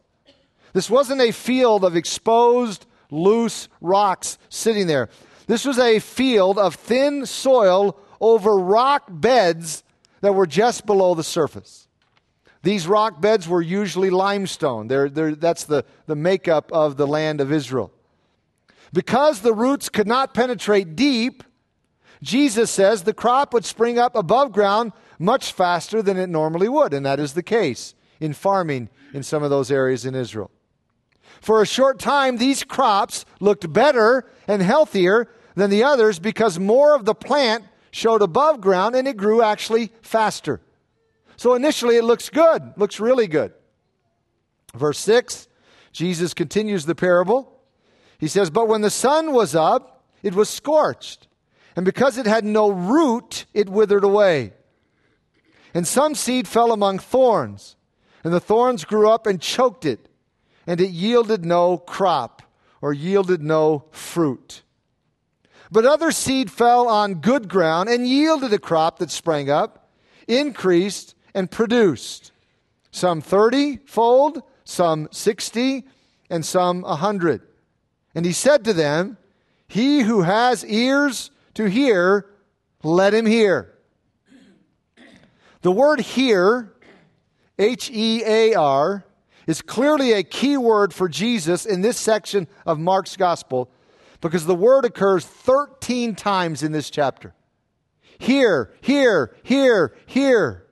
This 0.73 0.89
wasn't 0.89 1.21
a 1.21 1.31
field 1.31 1.83
of 1.83 1.95
exposed, 1.95 2.85
loose 3.11 3.69
rocks 3.81 4.37
sitting 4.49 4.87
there. 4.87 5.09
This 5.47 5.65
was 5.65 5.79
a 5.79 5.99
field 5.99 6.57
of 6.57 6.75
thin 6.75 7.25
soil 7.25 7.97
over 8.19 8.57
rock 8.57 9.03
beds 9.09 9.83
that 10.21 10.33
were 10.33 10.47
just 10.47 10.85
below 10.85 11.15
the 11.15 11.23
surface. 11.23 11.87
These 12.63 12.87
rock 12.87 13.21
beds 13.21 13.47
were 13.47 13.61
usually 13.61 14.09
limestone. 14.09 14.87
They're, 14.87 15.09
they're, 15.09 15.35
that's 15.35 15.63
the, 15.63 15.85
the 16.05 16.15
makeup 16.15 16.71
of 16.73 16.97
the 16.97 17.07
land 17.07 17.39
of 17.39 17.51
Israel. 17.51 17.91
Because 18.93 19.41
the 19.41 19.53
roots 19.53 19.89
could 19.89 20.07
not 20.07 20.33
penetrate 20.33 20.95
deep, 20.95 21.43
Jesus 22.21 22.71
says 22.71 23.03
the 23.03 23.13
crop 23.13 23.53
would 23.53 23.65
spring 23.65 23.99
up 23.99 24.15
above 24.15 24.51
ground 24.51 24.93
much 25.19 25.51
faster 25.51 26.01
than 26.01 26.17
it 26.17 26.27
normally 26.27 26.69
would, 26.69 26.93
and 26.93 27.05
that 27.05 27.19
is 27.19 27.33
the 27.33 27.43
case 27.43 27.93
in 28.19 28.33
farming 28.33 28.89
in 29.13 29.23
some 29.23 29.43
of 29.43 29.49
those 29.49 29.71
areas 29.71 30.05
in 30.05 30.15
Israel. 30.15 30.51
For 31.41 31.61
a 31.61 31.67
short 31.67 31.99
time, 31.99 32.37
these 32.37 32.63
crops 32.63 33.25
looked 33.39 33.71
better 33.71 34.29
and 34.47 34.61
healthier 34.61 35.29
than 35.55 35.69
the 35.69 35.83
others 35.83 36.19
because 36.19 36.59
more 36.59 36.95
of 36.95 37.05
the 37.05 37.15
plant 37.15 37.63
showed 37.97 38.21
above 38.21 38.61
ground 38.61 38.95
and 38.95 39.07
it 39.07 39.17
grew 39.17 39.41
actually 39.41 39.91
faster. 40.03 40.61
So 41.35 41.55
initially, 41.55 41.97
it 41.97 42.03
looks 42.03 42.29
good, 42.29 42.73
looks 42.77 42.99
really 42.99 43.27
good. 43.27 43.53
Verse 44.75 44.99
6, 44.99 45.47
Jesus 45.91 46.33
continues 46.35 46.85
the 46.85 46.93
parable. 46.93 47.59
He 48.19 48.27
says, 48.27 48.51
But 48.51 48.67
when 48.67 48.81
the 48.81 48.91
sun 48.91 49.33
was 49.33 49.55
up, 49.55 50.03
it 50.21 50.35
was 50.35 50.49
scorched, 50.49 51.27
and 51.75 51.85
because 51.85 52.17
it 52.17 52.25
had 52.27 52.45
no 52.45 52.69
root, 52.69 53.45
it 53.53 53.69
withered 53.69 54.03
away. 54.03 54.53
And 55.73 55.87
some 55.87 56.15
seed 56.15 56.47
fell 56.47 56.71
among 56.71 56.99
thorns, 56.99 57.75
and 58.23 58.33
the 58.33 58.39
thorns 58.39 58.85
grew 58.85 59.09
up 59.09 59.25
and 59.25 59.41
choked 59.41 59.85
it, 59.85 60.07
and 60.65 60.79
it 60.81 60.89
yielded 60.89 61.45
no 61.45 61.77
crop 61.77 62.41
or 62.81 62.93
yielded 62.93 63.41
no 63.41 63.85
fruit. 63.91 64.61
But 65.71 65.85
other 65.85 66.11
seed 66.11 66.49
fell 66.49 66.87
on 66.87 67.15
good 67.15 67.49
ground 67.49 67.89
and 67.89 68.07
yielded 68.07 68.53
a 68.53 68.59
crop 68.59 68.99
that 68.99 69.11
sprang 69.11 69.49
up, 69.49 69.89
increased, 70.27 71.15
and 71.33 71.51
produced. 71.51 72.31
Some 72.91 73.21
30 73.21 73.77
fold, 73.85 74.41
some 74.63 75.09
60, 75.11 75.85
and 76.29 76.45
some 76.45 76.83
a 76.83 76.97
100. 76.97 77.41
And 78.15 78.25
he 78.25 78.31
said 78.31 78.63
to 78.65 78.73
them, 78.73 79.17
He 79.67 80.01
who 80.01 80.21
has 80.21 80.65
ears 80.65 81.31
to 81.55 81.65
hear, 81.65 82.27
let 82.83 83.13
him 83.13 83.25
hear. 83.25 83.73
The 85.61 85.71
word 85.71 85.99
hear, 85.99 86.73
H 87.59 87.89
E 87.91 88.23
A 88.25 88.53
R, 88.53 89.03
is 89.47 89.61
clearly 89.61 90.13
a 90.13 90.23
key 90.23 90.57
word 90.57 90.93
for 90.93 91.09
Jesus 91.09 91.65
in 91.65 91.81
this 91.81 91.97
section 91.97 92.47
of 92.65 92.79
Mark's 92.79 93.17
gospel 93.17 93.69
because 94.21 94.45
the 94.45 94.55
word 94.55 94.85
occurs 94.85 95.25
13 95.25 96.15
times 96.15 96.63
in 96.63 96.71
this 96.71 96.89
chapter. 96.89 97.33
Here, 98.19 98.73
here, 98.81 99.35
here, 99.43 99.95
here. 100.05 100.65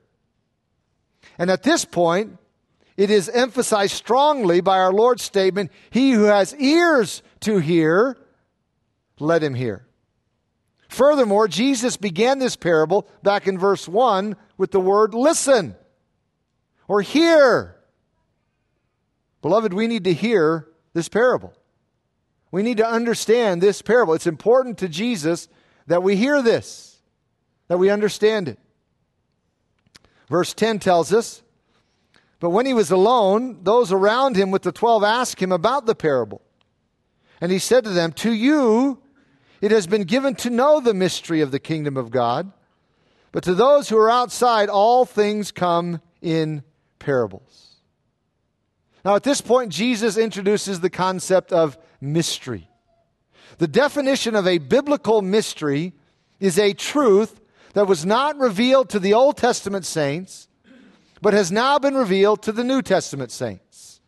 And 1.38 1.52
at 1.52 1.64
this 1.64 1.86
point, 1.86 2.38
it 2.98 3.10
is 3.10 3.30
emphasized 3.30 3.94
strongly 3.94 4.62
by 4.62 4.80
our 4.80 4.94
Lord's 4.94 5.24
statement 5.24 5.72
He 5.90 6.12
who 6.12 6.24
has 6.24 6.56
ears 6.56 7.22
to 7.42 7.58
hear, 7.58 8.18
let 9.20 9.44
him 9.44 9.54
hear. 9.54 9.86
Furthermore, 10.88 11.48
Jesus 11.48 11.98
began 11.98 12.40
this 12.40 12.56
parable 12.56 13.08
back 13.22 13.48
in 13.48 13.60
verse 13.60 13.88
1 13.88 14.36
with 14.58 14.72
the 14.72 14.80
word 14.80 15.14
listen 15.14 15.76
or 16.88 17.02
hear. 17.02 17.76
Beloved, 19.42 19.74
we 19.74 19.88
need 19.88 20.06
to 20.06 20.14
hear 20.14 20.68
this 20.94 21.10
parable. 21.10 21.54
We 22.56 22.64
need 22.64 22.78
to 22.78 22.88
understand 22.88 23.62
this 23.62 23.82
parable. 23.82 24.14
It's 24.14 24.28
important 24.28 24.78
to 24.78 24.88
Jesus 24.88 25.50
that 25.88 26.04
we 26.04 26.16
hear 26.16 26.42
this, 26.42 27.02
that 27.68 27.78
we 27.78 27.90
understand 27.90 28.48
it. 28.48 28.58
Verse 30.30 30.54
10 30.54 30.80
tells 30.80 31.12
us 31.12 31.44
But 32.40 32.52
when 32.52 32.66
he 32.66 32.74
was 32.74 32.92
alone, 32.92 33.60
those 33.64 33.92
around 33.92 34.38
him 34.38 34.52
with 34.52 34.62
the 34.62 34.72
twelve 34.72 35.04
asked 35.04 35.42
him 35.42 35.52
about 35.52 35.86
the 35.86 35.96
parable. 35.96 36.42
And 37.42 37.52
he 37.52 37.60
said 37.60 37.84
to 37.84 37.90
them, 37.90 38.14
To 38.14 38.32
you 38.32 39.02
it 39.60 39.72
has 39.72 39.86
been 39.86 40.04
given 40.04 40.34
to 40.36 40.50
know 40.50 40.80
the 40.80 40.94
mystery 40.94 41.42
of 41.42 41.52
the 41.52 41.60
kingdom 41.60 41.98
of 41.98 42.10
God, 42.10 42.54
but 43.34 43.44
to 43.44 43.54
those 43.54 43.90
who 43.90 43.98
are 43.98 44.10
outside, 44.10 44.70
all 44.70 45.04
things 45.04 45.52
come 45.52 46.00
in 46.22 46.64
parables. 47.00 47.82
Now, 49.06 49.14
at 49.14 49.22
this 49.22 49.40
point, 49.40 49.72
Jesus 49.72 50.18
introduces 50.18 50.80
the 50.80 50.90
concept 50.90 51.54
of 51.54 51.78
mystery. 52.02 52.68
The 53.60 53.68
definition 53.68 54.36
of 54.36 54.48
a 54.48 54.58
biblical 54.58 55.22
mystery 55.22 55.94
is 56.40 56.58
a 56.58 56.74
truth 56.74 57.40
that 57.74 57.86
was 57.86 58.04
not 58.04 58.36
revealed 58.38 58.90
to 58.90 59.00
the 59.00 59.14
Old 59.14 59.38
Testament 59.38 59.86
saints, 59.86 60.48
but 61.22 61.36
has 61.36 61.52
now 61.52 61.78
been 61.78 61.94
revealed 61.94 62.42
to 62.44 62.52
the 62.52 62.64
New 62.64 62.82
Testament 62.82 63.32
saints. 63.32 64.02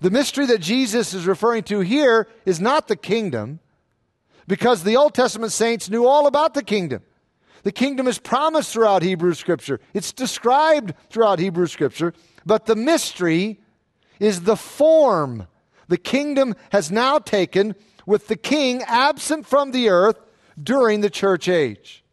The 0.00 0.10
mystery 0.10 0.44
that 0.46 0.60
Jesus 0.60 1.14
is 1.14 1.26
referring 1.26 1.62
to 1.64 1.80
here 1.80 2.28
is 2.44 2.60
not 2.60 2.88
the 2.88 2.96
kingdom, 2.96 3.58
because 4.46 4.82
the 4.82 4.98
Old 4.98 5.14
Testament 5.14 5.52
saints 5.52 5.88
knew 5.88 6.04
all 6.04 6.26
about 6.26 6.52
the 6.52 6.62
kingdom. 6.62 7.02
The 7.62 7.72
kingdom 7.72 8.06
is 8.06 8.18
promised 8.18 8.72
throughout 8.72 9.02
Hebrew 9.02 9.32
Scripture, 9.32 9.80
it's 9.94 10.12
described 10.12 10.92
throughout 11.08 11.38
Hebrew 11.38 11.66
Scripture, 11.66 12.12
but 12.44 12.66
the 12.66 12.76
mystery 12.76 13.60
is 14.20 14.42
the 14.42 14.56
form 14.56 15.48
the 15.88 15.96
kingdom 15.96 16.54
has 16.70 16.92
now 16.92 17.18
taken 17.18 17.74
with 18.06 18.28
the 18.28 18.36
king 18.36 18.82
absent 18.84 19.44
from 19.44 19.72
the 19.72 19.88
earth 19.88 20.20
during 20.62 21.00
the 21.00 21.10
church 21.10 21.48
age. 21.48 22.04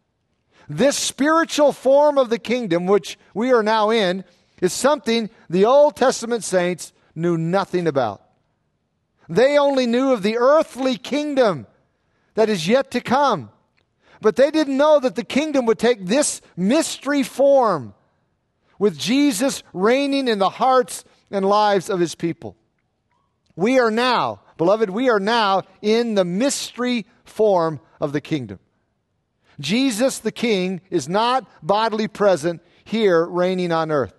This 0.68 0.98
spiritual 0.98 1.72
form 1.72 2.18
of 2.18 2.30
the 2.30 2.40
kingdom, 2.40 2.88
which 2.88 3.20
we 3.34 3.52
are 3.52 3.64
now 3.64 3.92
in, 3.92 4.24
is 4.62 4.74
something 4.74 5.30
the 5.50 5.66
Old 5.66 5.96
Testament 5.96 6.44
saints 6.44 6.92
knew 7.14 7.38
nothing 7.38 7.88
about. 7.88 8.24
They 9.30 9.58
only 9.58 9.86
knew 9.86 10.12
of 10.12 10.24
the 10.24 10.38
earthly 10.38 10.98
kingdom 10.98 11.68
that 12.34 12.50
is 12.50 12.68
yet 12.68 12.92
to 12.92 13.02
come. 13.02 13.50
But 14.22 14.36
they 14.36 14.52
didn't 14.52 14.78
know 14.78 15.00
that 15.00 15.16
the 15.16 15.24
kingdom 15.24 15.66
would 15.66 15.80
take 15.80 16.06
this 16.06 16.42
mystery 16.56 17.24
form 17.24 17.94
with 18.80 18.98
Jesus 18.98 19.64
reigning 19.74 20.28
in 20.28 20.40
the 20.40 20.50
hearts 20.50 21.04
and 21.32 21.46
lives 21.46 21.90
of 21.90 22.00
his 22.00 22.16
people. 22.16 22.56
We 23.56 23.80
are 23.80 23.92
now, 23.92 24.42
beloved, 24.58 24.90
we 24.90 25.10
are 25.10 25.20
now 25.20 25.64
in 25.82 26.16
the 26.16 26.26
mystery 26.26 27.06
form 27.26 27.80
of 28.00 28.14
the 28.14 28.22
kingdom. 28.22 28.60
Jesus 29.60 30.20
the 30.20 30.32
King 30.32 30.82
is 30.90 31.10
not 31.10 31.48
bodily 31.64 32.08
present 32.08 32.62
here 32.84 33.26
reigning 33.26 33.72
on 33.72 33.92
earth. 33.92 34.14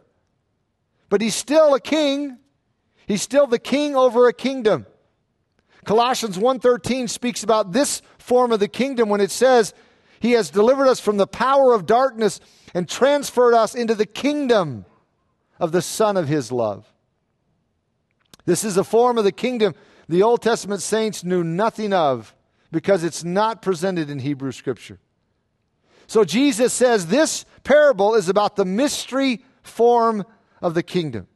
But 1.09 1.21
he's 1.21 1.35
still 1.35 1.75
a 1.75 1.81
king. 1.81 2.39
He's 3.07 3.23
still 3.23 3.47
the 3.47 3.59
king 3.59 3.97
over 3.97 4.29
a 4.29 4.33
kingdom. 4.33 4.87
Colossians 5.85 6.37
1:13 6.37 7.09
speaks 7.09 7.43
about 7.43 7.73
this 7.73 8.03
form 8.19 8.53
of 8.53 8.61
the 8.61 8.69
kingdom 8.69 9.09
when 9.09 9.21
it 9.21 9.31
says 9.31 9.73
he 10.21 10.33
has 10.33 10.51
delivered 10.51 10.89
us 10.89 11.01
from 11.01 11.17
the 11.17 11.27
power 11.27 11.73
of 11.73 11.87
darkness 11.87 12.41
and 12.75 12.89
transferred 12.89 13.55
us 13.55 13.75
into 13.75 13.95
the 13.95 14.05
kingdom 14.05 14.85
of 15.59 15.73
the 15.73 15.81
son 15.81 16.17
of 16.17 16.29
his 16.29 16.53
love. 16.53 16.93
This 18.49 18.65
is 18.65 18.79
a 18.79 18.83
form 18.83 19.19
of 19.19 19.25
the 19.25 19.31
kingdom 19.31 19.75
the 20.09 20.23
Old 20.23 20.41
Testament 20.41 20.81
saints 20.81 21.23
knew 21.23 21.45
nothing 21.45 21.93
of 21.93 22.35
because 22.73 23.05
it's 23.05 23.23
not 23.23 23.61
presented 23.61 24.09
in 24.09 24.21
Hebrew 24.21 24.53
Scripture. 24.53 24.99
So 26.07 26.25
Jesus 26.25 26.73
says 26.73 27.09
this 27.09 27.45
parable 27.63 28.15
is 28.15 28.31
about 28.31 28.57
the 28.57 28.65
mystery 28.65 29.45
form 29.63 30.25
of 30.63 30.73
the 30.73 30.83
kingdom. 30.83 31.29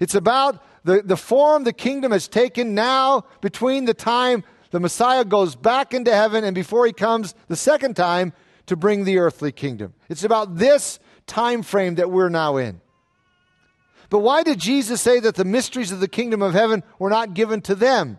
It's 0.00 0.14
about 0.14 0.62
the, 0.84 1.00
the 1.00 1.16
form 1.16 1.64
the 1.64 1.72
kingdom 1.72 2.12
has 2.12 2.28
taken 2.28 2.74
now 2.74 3.24
between 3.40 3.86
the 3.86 3.94
time 3.94 4.44
the 4.72 4.80
Messiah 4.80 5.24
goes 5.24 5.56
back 5.56 5.94
into 5.94 6.14
heaven 6.14 6.44
and 6.44 6.54
before 6.54 6.84
he 6.84 6.92
comes 6.92 7.34
the 7.48 7.56
second 7.56 7.96
time 7.96 8.34
to 8.66 8.76
bring 8.76 9.04
the 9.04 9.16
earthly 9.16 9.50
kingdom. 9.50 9.94
It's 10.10 10.24
about 10.24 10.56
this 10.56 10.98
time 11.26 11.62
frame 11.62 11.94
that 11.94 12.10
we're 12.10 12.28
now 12.28 12.58
in. 12.58 12.82
But 14.10 14.18
why 14.18 14.42
did 14.42 14.58
Jesus 14.58 15.00
say 15.00 15.20
that 15.20 15.36
the 15.36 15.44
mysteries 15.44 15.92
of 15.92 16.00
the 16.00 16.08
kingdom 16.08 16.42
of 16.42 16.52
heaven 16.52 16.82
were 16.98 17.10
not 17.10 17.32
given 17.32 17.62
to 17.62 17.76
them? 17.76 18.18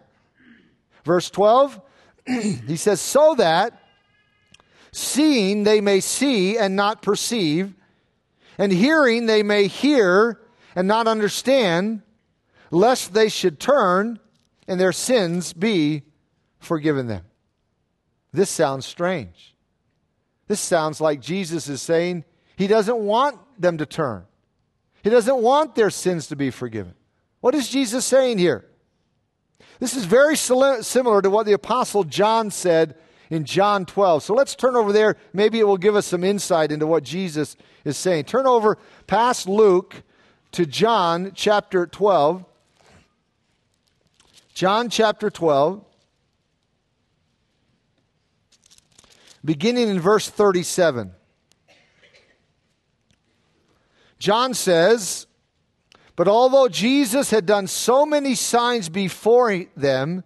Verse 1.03 1.29
12, 1.29 1.81
he 2.25 2.77
says, 2.77 3.01
So 3.01 3.35
that 3.35 3.77
seeing 4.93 5.63
they 5.63 5.81
may 5.81 5.99
see 5.99 6.57
and 6.57 6.75
not 6.75 7.01
perceive, 7.01 7.73
and 8.57 8.71
hearing 8.71 9.25
they 9.25 9.43
may 9.43 9.67
hear 9.67 10.39
and 10.75 10.87
not 10.87 11.07
understand, 11.07 12.01
lest 12.71 13.13
they 13.13 13.27
should 13.27 13.59
turn 13.59 14.19
and 14.67 14.79
their 14.79 14.93
sins 14.93 15.51
be 15.51 16.03
forgiven 16.59 17.07
them. 17.07 17.25
This 18.31 18.49
sounds 18.49 18.85
strange. 18.85 19.55
This 20.47 20.61
sounds 20.61 21.01
like 21.01 21.19
Jesus 21.19 21.67
is 21.67 21.81
saying 21.81 22.23
he 22.55 22.67
doesn't 22.67 22.97
want 22.97 23.39
them 23.59 23.77
to 23.79 23.85
turn. 23.85 24.25
He 25.03 25.09
doesn't 25.09 25.37
want 25.37 25.75
their 25.75 25.89
sins 25.89 26.27
to 26.27 26.35
be 26.35 26.51
forgiven. 26.51 26.93
What 27.39 27.55
is 27.55 27.69
Jesus 27.69 28.05
saying 28.05 28.37
here? 28.37 28.65
This 29.79 29.95
is 29.95 30.05
very 30.05 30.35
similar 30.35 31.21
to 31.21 31.29
what 31.29 31.45
the 31.45 31.53
Apostle 31.53 32.03
John 32.03 32.51
said 32.51 32.95
in 33.29 33.45
John 33.45 33.85
12. 33.85 34.23
So 34.23 34.33
let's 34.33 34.55
turn 34.55 34.75
over 34.75 34.91
there. 34.91 35.17
Maybe 35.33 35.59
it 35.59 35.67
will 35.67 35.77
give 35.77 35.95
us 35.95 36.05
some 36.05 36.23
insight 36.23 36.71
into 36.71 36.85
what 36.85 37.03
Jesus 37.03 37.55
is 37.83 37.97
saying. 37.97 38.25
Turn 38.25 38.45
over 38.45 38.77
past 39.07 39.47
Luke 39.47 40.03
to 40.51 40.65
John 40.65 41.31
chapter 41.33 41.87
12. 41.87 42.45
John 44.53 44.89
chapter 44.89 45.29
12, 45.29 45.83
beginning 49.43 49.87
in 49.87 49.99
verse 49.99 50.29
37. 50.29 51.13
John 54.21 54.53
says, 54.53 55.25
But 56.15 56.27
although 56.27 56.67
Jesus 56.67 57.31
had 57.31 57.47
done 57.47 57.65
so 57.65 58.05
many 58.05 58.35
signs 58.35 58.87
before 58.87 59.65
them, 59.75 60.23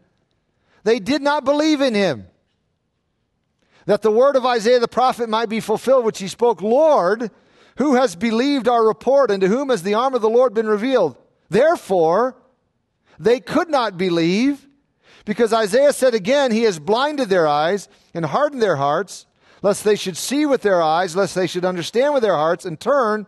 they 0.83 0.99
did 0.99 1.21
not 1.21 1.45
believe 1.45 1.79
in 1.79 1.95
him. 1.95 2.27
That 3.85 4.01
the 4.01 4.11
word 4.11 4.35
of 4.35 4.45
Isaiah 4.45 4.81
the 4.81 4.89
prophet 4.89 5.29
might 5.29 5.47
be 5.47 5.61
fulfilled, 5.61 6.03
which 6.03 6.19
he 6.19 6.27
spoke, 6.27 6.61
Lord, 6.61 7.31
who 7.77 7.95
has 7.95 8.17
believed 8.17 8.67
our 8.67 8.85
report, 8.85 9.31
and 9.31 9.39
to 9.39 9.47
whom 9.47 9.69
has 9.69 9.81
the 9.81 9.93
arm 9.93 10.13
of 10.13 10.21
the 10.21 10.29
Lord 10.29 10.53
been 10.53 10.67
revealed? 10.67 11.15
Therefore, 11.49 12.35
they 13.17 13.39
could 13.39 13.69
not 13.69 13.97
believe, 13.97 14.67
because 15.23 15.53
Isaiah 15.53 15.93
said 15.93 16.13
again, 16.13 16.51
He 16.51 16.63
has 16.63 16.79
blinded 16.79 17.29
their 17.29 17.47
eyes 17.47 17.87
and 18.13 18.25
hardened 18.25 18.61
their 18.61 18.75
hearts, 18.75 19.25
lest 19.61 19.85
they 19.85 19.95
should 19.95 20.17
see 20.17 20.45
with 20.45 20.63
their 20.63 20.81
eyes, 20.81 21.15
lest 21.15 21.33
they 21.33 21.47
should 21.47 21.63
understand 21.63 22.13
with 22.13 22.23
their 22.23 22.35
hearts, 22.35 22.65
and 22.65 22.77
turn 22.77 23.25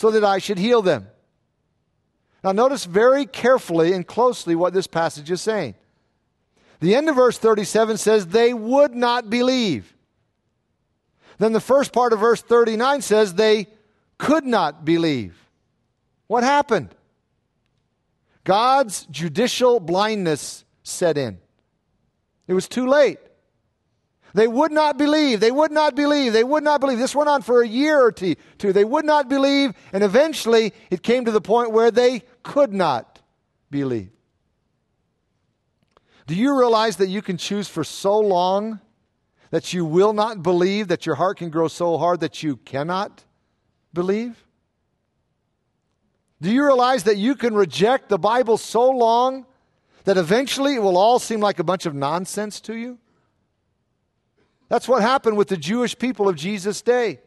so 0.00 0.10
that 0.10 0.24
I 0.24 0.38
should 0.38 0.56
heal 0.56 0.80
them. 0.80 1.08
Now, 2.42 2.52
notice 2.52 2.86
very 2.86 3.26
carefully 3.26 3.92
and 3.92 4.06
closely 4.06 4.56
what 4.56 4.72
this 4.72 4.86
passage 4.86 5.30
is 5.30 5.42
saying. 5.42 5.74
The 6.80 6.94
end 6.94 7.10
of 7.10 7.16
verse 7.16 7.36
37 7.36 7.98
says, 7.98 8.28
They 8.28 8.54
would 8.54 8.94
not 8.94 9.28
believe. 9.28 9.94
Then 11.36 11.52
the 11.52 11.60
first 11.60 11.92
part 11.92 12.14
of 12.14 12.20
verse 12.20 12.40
39 12.40 13.02
says, 13.02 13.34
They 13.34 13.66
could 14.16 14.46
not 14.46 14.86
believe. 14.86 15.36
What 16.28 16.44
happened? 16.44 16.94
God's 18.44 19.04
judicial 19.10 19.80
blindness 19.80 20.64
set 20.82 21.18
in. 21.18 21.38
It 22.48 22.54
was 22.54 22.68
too 22.68 22.86
late. 22.86 23.18
They 24.34 24.46
would 24.46 24.72
not 24.72 24.96
believe. 24.96 25.40
They 25.40 25.50
would 25.50 25.72
not 25.72 25.94
believe. 25.94 26.32
They 26.32 26.44
would 26.44 26.62
not 26.62 26.80
believe. 26.80 26.98
This 26.98 27.14
went 27.14 27.28
on 27.28 27.42
for 27.42 27.62
a 27.62 27.68
year 27.68 28.00
or 28.00 28.12
two. 28.12 28.36
They 28.58 28.84
would 28.84 29.04
not 29.04 29.28
believe, 29.28 29.72
and 29.92 30.04
eventually 30.04 30.72
it 30.90 31.02
came 31.02 31.24
to 31.24 31.30
the 31.30 31.40
point 31.40 31.72
where 31.72 31.90
they 31.90 32.22
could 32.42 32.72
not 32.72 33.20
believe. 33.70 34.10
Do 36.26 36.36
you 36.36 36.56
realize 36.56 36.98
that 36.98 37.08
you 37.08 37.22
can 37.22 37.36
choose 37.36 37.66
for 37.66 37.82
so 37.82 38.18
long 38.18 38.80
that 39.50 39.72
you 39.72 39.84
will 39.84 40.12
not 40.12 40.44
believe, 40.44 40.86
that 40.88 41.06
your 41.06 41.16
heart 41.16 41.38
can 41.38 41.50
grow 41.50 41.66
so 41.66 41.98
hard 41.98 42.20
that 42.20 42.40
you 42.42 42.56
cannot 42.56 43.24
believe? 43.92 44.44
Do 46.40 46.52
you 46.52 46.64
realize 46.64 47.02
that 47.02 47.16
you 47.16 47.34
can 47.34 47.54
reject 47.54 48.08
the 48.08 48.18
Bible 48.18 48.56
so 48.58 48.90
long 48.90 49.44
that 50.04 50.16
eventually 50.16 50.76
it 50.76 50.82
will 50.82 50.96
all 50.96 51.18
seem 51.18 51.40
like 51.40 51.58
a 51.58 51.64
bunch 51.64 51.84
of 51.84 51.94
nonsense 51.94 52.60
to 52.60 52.76
you? 52.76 52.98
That's 54.70 54.88
what 54.88 55.02
happened 55.02 55.36
with 55.36 55.48
the 55.48 55.56
Jewish 55.56 55.98
people 55.98 56.28
of 56.28 56.36
Jesus' 56.36 56.80
day. 56.80 57.18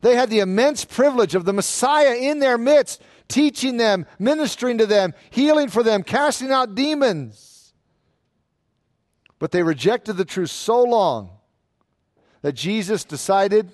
They 0.00 0.14
had 0.14 0.30
the 0.30 0.38
immense 0.38 0.84
privilege 0.84 1.34
of 1.34 1.44
the 1.44 1.52
Messiah 1.52 2.14
in 2.14 2.38
their 2.38 2.56
midst, 2.56 3.02
teaching 3.26 3.76
them, 3.76 4.06
ministering 4.20 4.78
to 4.78 4.86
them, 4.86 5.14
healing 5.30 5.68
for 5.68 5.82
them, 5.82 6.04
casting 6.04 6.52
out 6.52 6.76
demons. 6.76 7.74
But 9.40 9.50
they 9.50 9.64
rejected 9.64 10.16
the 10.16 10.24
truth 10.24 10.50
so 10.50 10.84
long 10.84 11.30
that 12.42 12.52
Jesus 12.52 13.04
decided 13.04 13.72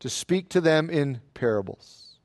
to 0.00 0.08
speak 0.08 0.48
to 0.50 0.62
them 0.62 0.88
in 0.88 1.20
parables. 1.34 2.18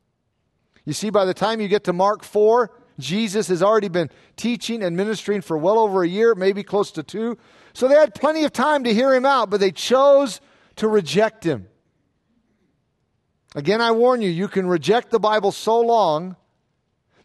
You 0.86 0.94
see, 0.94 1.10
by 1.10 1.26
the 1.26 1.34
time 1.34 1.60
you 1.60 1.68
get 1.68 1.84
to 1.86 1.94
Mark 1.94 2.24
4, 2.24 2.72
Jesus 3.00 3.50
has 3.50 3.62
already 3.62 3.90
been 3.90 4.10
teaching 4.38 4.82
and 4.82 4.96
ministering 4.96 5.42
for 5.42 5.58
well 5.58 5.80
over 5.80 6.04
a 6.04 6.08
year, 6.08 6.36
maybe 6.36 6.64
close 6.64 6.92
to 6.92 7.04
two. 7.04 7.38
So 7.74 7.88
they 7.88 7.96
had 7.96 8.14
plenty 8.14 8.44
of 8.44 8.54
time 8.54 8.84
to 8.84 8.94
hear 8.94 9.14
him 9.14 9.26
out, 9.26 9.50
but 9.50 9.60
they 9.60 9.72
chose 9.72 10.42
to 10.76 10.88
reject 10.88 11.44
him. 11.44 11.68
Again, 13.56 13.82
I 13.82 13.92
warn 13.92 14.22
you, 14.22 14.30
you 14.30 14.48
can 14.48 14.68
reject 14.68 15.12
the 15.12 15.20
Bible 15.20 15.52
so 15.52 15.80
long 15.80 16.36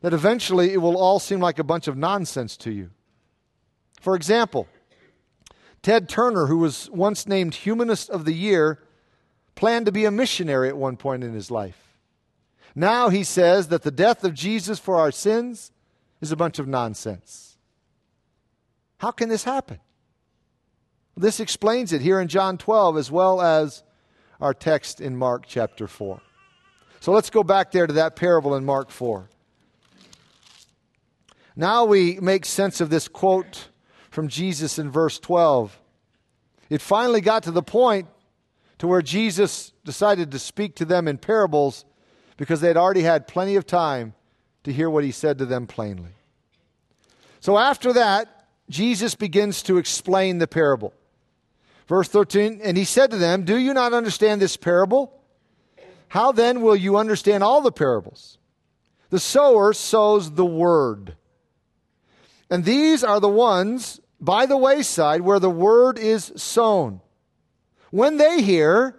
that 0.01 0.13
eventually 0.13 0.73
it 0.73 0.79
will 0.79 0.97
all 0.97 1.19
seem 1.19 1.41
like 1.41 1.59
a 1.59 1.65
bunch 1.65 1.89
of 1.89 1.97
nonsense 1.97 2.57
to 2.59 2.71
you. 2.71 2.91
For 4.01 4.15
example, 4.15 4.69
Ted 5.83 6.09
Turner, 6.09 6.47
who 6.47 6.59
was 6.59 6.91
once 6.91 7.27
named 7.27 7.55
Humanist 7.55 8.11
of 8.11 8.25
the 8.25 8.33
Year, 8.33 8.79
planned 9.55 9.87
to 9.87 9.93
be 9.93 10.05
a 10.05 10.11
missionary 10.11 10.69
at 10.69 10.77
one 10.77 10.97
point 10.97 11.25
in 11.25 11.33
his 11.33 11.51
life. 11.51 11.97
Now 12.75 13.09
he 13.09 13.25
says 13.25 13.69
that 13.69 13.83
the 13.83 13.91
death 13.91 14.23
of 14.23 14.35
Jesus 14.35 14.79
for 14.79 14.97
our 14.97 15.11
sins 15.11 15.73
is 16.21 16.31
a 16.31 16.37
bunch 16.37 16.59
of 16.59 16.69
nonsense. 16.69 17.57
How 18.99 19.11
can 19.11 19.29
this 19.29 19.45
happen? 19.45 19.81
This 21.19 21.41
explains 21.41 21.93
it 21.93 22.01
here 22.01 22.21
in 22.21 22.29
John 22.29 22.59
12 22.59 22.97
as 22.97 23.11
well 23.11 23.43
as 23.43 23.83
our 24.41 24.55
text 24.55 25.01
in 25.01 25.17
Mark 25.17 25.47
chapter 25.49 25.89
4. 25.89 26.21
So 27.01 27.11
let's 27.11 27.29
go 27.29 27.43
back 27.43 27.73
there 27.73 27.89
to 27.89 27.95
that 27.95 28.15
parable 28.15 28.55
in 28.55 28.65
Mark 28.65 28.91
4. 28.91 29.29
Now 31.57 31.87
we 31.87 32.21
make 32.21 32.45
sense 32.45 32.81
of 32.81 32.89
this 32.89 33.09
quote 33.09 33.69
from 34.11 34.29
Jesus 34.29 34.79
in 34.79 34.93
verse 34.93 35.19
12. 35.19 35.77
It 36.71 36.81
finally 36.81 37.21
got 37.21 37.43
to 37.45 37.51
the 37.51 37.65
point 37.65 38.07
to 38.79 38.87
where 38.87 39.03
Jesus 39.03 39.73
decided 39.85 40.31
to 40.31 40.39
speak 40.39 40.77
to 40.77 40.85
them 40.85 41.09
in 41.09 41.19
parables 41.19 41.85
because 42.37 42.61
they 42.61 42.69
had 42.69 42.77
already 42.77 43.03
had 43.03 43.27
plenty 43.27 43.57
of 43.57 43.67
time 43.67 44.15
to 44.63 44.73
hear 44.73 44.89
what 44.89 45.03
he 45.03 45.11
said 45.11 45.39
to 45.39 45.47
them 45.47 45.67
plainly. 45.67 46.13
So 47.41 47.59
after 47.59 47.93
that, 47.95 48.47
Jesus 48.71 49.17
begins 49.17 49.65
to 49.65 49.79
explain 49.79 50.39
the 50.39 50.47
parable. 50.47 50.95
Verse 51.89 52.09
13, 52.09 52.61
and 52.63 52.77
he 52.77 52.85
said 52.85 53.11
to 53.11 53.17
them, 53.17 53.45
Do 53.45 53.57
you 53.57 53.73
not 53.73 53.95
understand 53.95 54.43
this 54.43 54.59
parable? 54.59 55.13
How 56.09 56.33
then 56.33 56.61
will 56.61 56.77
you 56.77 56.99
understand 56.99 57.43
all 57.43 57.63
the 57.63 57.73
parables? 57.73 58.37
The 59.11 59.19
sower 59.19 59.73
sows 59.73 60.33
the 60.33 60.45
word. 60.45 61.17
And 62.51 62.65
these 62.65 63.03
are 63.03 63.21
the 63.21 63.29
ones 63.29 64.01
by 64.21 64.45
the 64.45 64.57
wayside 64.57 65.23
where 65.23 65.39
the 65.39 65.51
word 65.51 65.99
is 65.99 66.33
sown. 66.37 67.01
When 67.91 68.19
they 68.19 68.43
hear, 68.43 68.97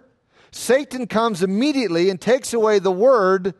Satan 0.50 1.06
comes 1.06 1.44
immediately 1.44 2.10
and 2.10 2.20
takes 2.20 2.52
away 2.52 2.80
the 2.80 2.90
word 2.90 3.54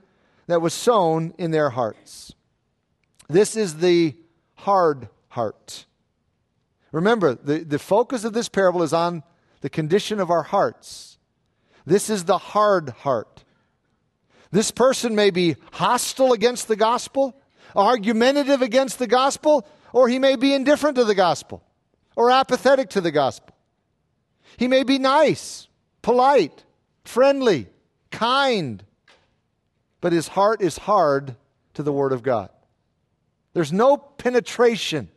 that 0.48 0.60
was 0.60 0.74
sown 0.74 1.34
in 1.38 1.52
their 1.52 1.70
hearts. 1.70 2.34
This 3.28 3.54
is 3.54 3.76
the 3.76 4.16
hard 4.56 5.08
heart. 5.28 5.86
Remember, 6.92 7.34
the, 7.34 7.58
the 7.58 7.78
focus 7.78 8.24
of 8.24 8.32
this 8.32 8.48
parable 8.48 8.82
is 8.82 8.92
on 8.92 9.22
the 9.60 9.70
condition 9.70 10.20
of 10.20 10.30
our 10.30 10.42
hearts. 10.42 11.18
This 11.86 12.10
is 12.10 12.24
the 12.24 12.38
hard 12.38 12.90
heart. 12.90 13.44
This 14.50 14.70
person 14.70 15.14
may 15.14 15.30
be 15.30 15.56
hostile 15.72 16.32
against 16.32 16.68
the 16.68 16.76
gospel, 16.76 17.36
argumentative 17.76 18.62
against 18.62 18.98
the 18.98 19.06
gospel, 19.06 19.66
or 19.92 20.08
he 20.08 20.18
may 20.18 20.36
be 20.36 20.54
indifferent 20.54 20.96
to 20.96 21.04
the 21.04 21.14
gospel 21.14 21.62
or 22.16 22.30
apathetic 22.30 22.90
to 22.90 23.00
the 23.00 23.10
gospel. 23.10 23.54
He 24.56 24.68
may 24.68 24.82
be 24.82 24.98
nice, 24.98 25.68
polite, 26.02 26.64
friendly, 27.04 27.68
kind, 28.10 28.82
but 30.00 30.12
his 30.12 30.28
heart 30.28 30.60
is 30.60 30.78
hard 30.78 31.36
to 31.74 31.82
the 31.82 31.92
Word 31.92 32.12
of 32.12 32.22
God. 32.22 32.50
There's 33.52 33.72
no 33.72 33.96
penetration. 33.96 35.08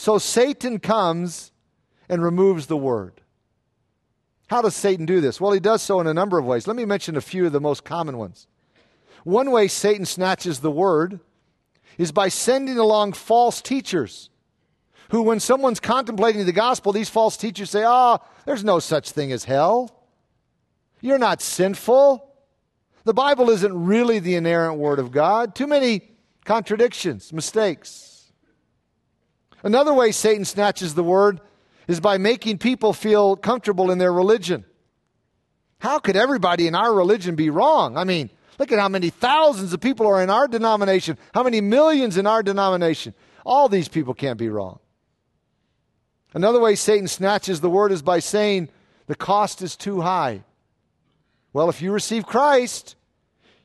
So 0.00 0.16
Satan 0.16 0.78
comes 0.78 1.52
and 2.08 2.24
removes 2.24 2.68
the 2.68 2.76
word. 2.78 3.20
How 4.46 4.62
does 4.62 4.74
Satan 4.74 5.04
do 5.04 5.20
this? 5.20 5.42
Well, 5.42 5.52
he 5.52 5.60
does 5.60 5.82
so 5.82 6.00
in 6.00 6.06
a 6.06 6.14
number 6.14 6.38
of 6.38 6.46
ways. 6.46 6.66
Let 6.66 6.74
me 6.74 6.86
mention 6.86 7.18
a 7.18 7.20
few 7.20 7.44
of 7.44 7.52
the 7.52 7.60
most 7.60 7.84
common 7.84 8.16
ones. 8.16 8.46
One 9.24 9.50
way 9.50 9.68
Satan 9.68 10.06
snatches 10.06 10.60
the 10.60 10.70
word 10.70 11.20
is 11.98 12.12
by 12.12 12.28
sending 12.28 12.78
along 12.78 13.12
false 13.12 13.60
teachers 13.60 14.30
who, 15.10 15.20
when 15.20 15.38
someone's 15.38 15.80
contemplating 15.80 16.46
the 16.46 16.52
gospel, 16.52 16.92
these 16.92 17.10
false 17.10 17.36
teachers 17.36 17.68
say, 17.68 17.84
Ah, 17.84 18.20
oh, 18.22 18.26
there's 18.46 18.64
no 18.64 18.78
such 18.78 19.10
thing 19.10 19.32
as 19.32 19.44
hell. 19.44 20.06
You're 21.02 21.18
not 21.18 21.42
sinful. 21.42 22.26
The 23.04 23.12
Bible 23.12 23.50
isn't 23.50 23.84
really 23.84 24.18
the 24.18 24.36
inerrant 24.36 24.78
word 24.78 24.98
of 24.98 25.12
God. 25.12 25.54
Too 25.54 25.66
many 25.66 26.12
contradictions, 26.46 27.34
mistakes. 27.34 28.09
Another 29.62 29.92
way 29.92 30.12
Satan 30.12 30.44
snatches 30.44 30.94
the 30.94 31.04
word 31.04 31.40
is 31.88 32.00
by 32.00 32.18
making 32.18 32.58
people 32.58 32.92
feel 32.92 33.36
comfortable 33.36 33.90
in 33.90 33.98
their 33.98 34.12
religion. 34.12 34.64
How 35.78 35.98
could 35.98 36.16
everybody 36.16 36.66
in 36.66 36.74
our 36.74 36.92
religion 36.94 37.34
be 37.34 37.50
wrong? 37.50 37.96
I 37.96 38.04
mean, 38.04 38.30
Look 38.60 38.72
at 38.72 38.78
how 38.78 38.90
many 38.90 39.08
thousands 39.08 39.72
of 39.72 39.80
people 39.80 40.06
are 40.06 40.22
in 40.22 40.28
our 40.28 40.46
denomination, 40.46 41.16
how 41.32 41.42
many 41.42 41.62
millions 41.62 42.18
in 42.18 42.26
our 42.26 42.42
denomination. 42.42 43.14
All 43.46 43.70
these 43.70 43.88
people 43.88 44.12
can't 44.12 44.38
be 44.38 44.50
wrong. 44.50 44.80
Another 46.34 46.60
way 46.60 46.74
Satan 46.74 47.08
snatches 47.08 47.62
the 47.62 47.70
word 47.70 47.90
is 47.90 48.02
by 48.02 48.18
saying 48.18 48.68
the 49.06 49.14
cost 49.14 49.62
is 49.62 49.76
too 49.76 50.02
high. 50.02 50.44
Well, 51.54 51.70
if 51.70 51.80
you 51.80 51.90
receive 51.90 52.26
Christ, 52.26 52.96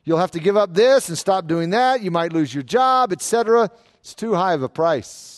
you'll 0.02 0.16
have 0.16 0.30
to 0.30 0.40
give 0.40 0.56
up 0.56 0.72
this 0.72 1.10
and 1.10 1.18
stop 1.18 1.46
doing 1.46 1.70
that. 1.70 2.00
You 2.00 2.10
might 2.10 2.32
lose 2.32 2.54
your 2.54 2.62
job, 2.62 3.12
etc. 3.12 3.70
It's 4.00 4.14
too 4.14 4.32
high 4.32 4.54
of 4.54 4.62
a 4.62 4.68
price. 4.70 5.35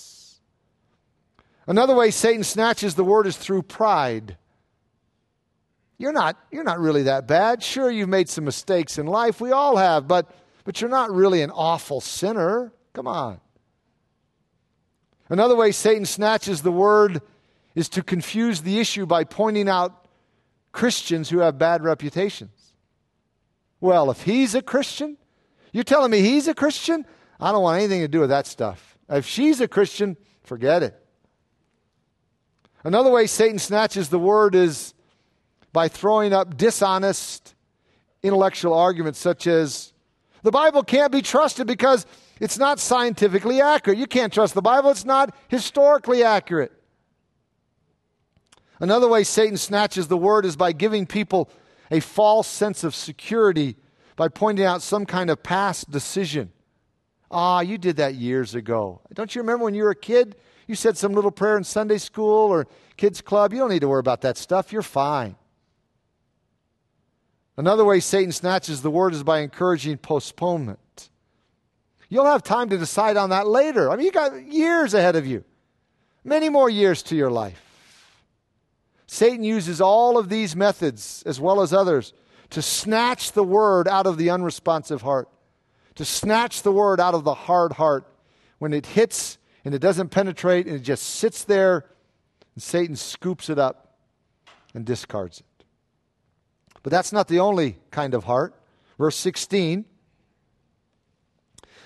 Another 1.69 1.95
way 1.95 2.11
Satan 2.11 2.43
snatches 2.45 2.95
the 2.95 3.05
word 3.05 3.27
is 3.27 3.37
through 3.37 3.63
pride. 3.63 4.39
You're 5.99 6.15
not, 6.15 6.39
you're 6.51 6.65
not 6.65 6.81
really 6.81 7.03
that 7.03 7.29
bad. 7.29 7.63
Sure, 7.63 7.91
you've 7.91 8.09
made 8.09 8.31
some 8.31 8.47
mistakes 8.47 8.97
in 8.97 9.07
life. 9.07 9.39
We 9.39 9.53
all 9.53 9.77
have, 9.77 10.09
but, 10.09 10.35
but 10.65 10.81
you're 10.81 10.89
not 10.89 11.13
really 11.13 11.43
an 11.43 11.51
awful 11.51 12.01
sinner. 12.01 12.73
Come 12.95 13.07
on. 13.07 13.39
Another 15.29 15.55
way 15.55 15.71
Satan 15.71 16.07
snatches 16.07 16.63
the 16.63 16.73
word 16.73 17.21
is 17.75 17.91
to 17.91 18.03
confuse 18.03 18.63
the 18.63 18.81
issue 18.81 19.05
by 19.05 19.25
pointing 19.25 19.69
out 19.69 20.09
Christians 20.73 21.29
who 21.29 21.41
have 21.41 21.59
bad 21.59 21.85
reputations. 21.85 22.73
Well, 23.79 24.11
if 24.11 24.23
he's 24.23 24.55
a 24.55 24.63
Christian, 24.63 25.19
you're 25.73 25.85
telling 25.85 26.11
me 26.11 26.23
he's 26.23 26.49
a 26.49 26.55
Christian? 26.55 27.05
I 27.39 27.53
don't 27.53 27.63
want 27.63 27.79
anything 27.79 28.01
to 28.01 28.09
do 28.09 28.21
with 28.21 28.31
that 28.31 28.47
stuff. 28.47 28.97
If 29.11 29.27
she's 29.27 29.61
a 29.61 29.69
Christian, 29.69 30.17
forget 30.43 30.83
it. 30.83 30.99
Another 32.85 33.11
way 33.11 33.27
Satan 33.27 33.59
snatches 33.59 34.09
the 34.09 34.19
word 34.19 34.55
is 34.55 34.95
by 35.73 35.89
throwing 35.89 36.33
up 36.33 36.57
dishonest 36.57 37.55
intellectual 38.23 38.75
arguments 38.75 39.19
such 39.19 39.47
as 39.47 39.93
the 40.43 40.51
Bible 40.51 40.83
can't 40.83 41.13
be 41.13 41.23
trusted 41.23 41.67
because 41.67 42.07
it's 42.41 42.59
not 42.59 42.79
scientifically 42.79 43.61
accurate. 43.61 43.99
You 43.99 44.07
can't 44.07 44.33
trust 44.33 44.55
the 44.55 44.63
Bible, 44.63 44.91
it's 44.91 45.05
not 45.05 45.35
historically 45.49 46.23
accurate. 46.23 46.73
Another 48.81 49.09
way 49.09 49.25
Satan 49.25 49.57
snatches 49.57 50.07
the 50.07 50.17
word 50.17 50.45
is 50.45 50.57
by 50.57 50.73
giving 50.73 51.05
people 51.05 51.51
a 51.91 52.01
false 52.01 52.47
sense 52.47 52.85
of 52.85 52.95
security 52.95 53.77
by 54.15 54.29
pointing 54.29 54.65
out 54.65 54.83
some 54.83 55.05
kind 55.05 55.31
of 55.31 55.43
past 55.43 55.91
decision. 55.91 56.53
Ah, 57.31 57.61
you 57.61 57.77
did 57.77 57.97
that 57.97 58.15
years 58.15 58.55
ago. 58.55 59.01
Don't 59.13 59.35
you 59.35 59.43
remember 59.43 59.65
when 59.65 59.75
you 59.75 59.83
were 59.83 59.91
a 59.91 59.97
kid? 59.97 60.37
You 60.69 60.75
said 60.75 60.97
some 60.99 61.15
little 61.15 61.31
prayer 61.31 61.57
in 61.57 61.65
Sunday 61.65 61.99
school 61.99 62.53
or 62.53 62.69
kids' 62.97 63.23
club. 63.23 63.53
You 63.53 63.59
don't 63.59 63.71
need 63.71 63.81
to 63.81 63.89
worry 63.89 64.01
about 64.01 64.21
that 64.21 64.37
stuff. 64.37 64.71
You're 64.71 64.83
fine. 64.83 65.35
Another 67.57 67.85
way 67.85 67.99
Satan 67.99 68.31
snatches 68.31 68.83
the 68.83 68.91
word 68.91 69.15
is 69.15 69.25
by 69.25 69.41
encouraging 69.41 69.97
postponement. 69.97 71.09
You'll 72.11 72.27
have 72.27 72.43
time 72.43 72.69
to 72.69 72.79
decide 72.79 73.17
on 73.17 73.31
that 73.31 73.49
later. 73.49 73.91
I 73.91 73.97
mean, 73.97 74.07
you 74.07 74.13
got 74.13 74.47
years 74.47 74.95
ahead 74.95 75.17
of 75.17 75.27
you, 75.27 75.43
many 76.23 76.51
more 76.51 76.71
years 76.71 77.03
to 77.05 77.17
your 77.17 77.31
life. 77.31 77.65
Satan 79.07 79.43
uses 79.43 79.81
all 79.81 80.19
of 80.19 80.29
these 80.29 80.55
methods, 80.55 81.23
as 81.25 81.41
well 81.41 81.63
as 81.63 81.73
others, 81.73 82.13
to 82.51 82.61
snatch 82.61 83.33
the 83.33 83.43
word 83.43 83.89
out 83.89 84.07
of 84.07 84.19
the 84.19 84.31
unresponsive 84.31 85.01
heart, 85.01 85.29
to 85.95 86.05
snatch 86.05 86.63
the 86.63 86.73
word 86.73 87.01
out 87.01 87.15
of 87.15 87.25
the 87.25 87.35
hard 87.35 87.73
heart. 87.73 88.07
When 88.59 88.73
it 88.73 88.87
hits 88.87 89.38
and 89.69 89.75
it 89.75 89.81
doesn't 89.81 90.09
penetrate 90.09 90.67
and 90.67 90.77
it 90.77 90.83
just 90.83 91.03
sits 91.03 91.45
there, 91.45 91.85
and 92.55 92.63
Satan 92.63 92.97
scoops 92.97 93.51
it 93.51 93.59
up 93.59 93.99
and 94.73 94.87
discards 94.87 95.41
it. 95.41 95.65
But 96.83 96.91
that's 96.91 97.13
not 97.13 97.29
the 97.29 97.41
only 97.41 97.77
kind 97.91 98.15
of 98.15 98.25
heart. 98.25 98.55
Verse 98.97 99.15
16 99.17 99.85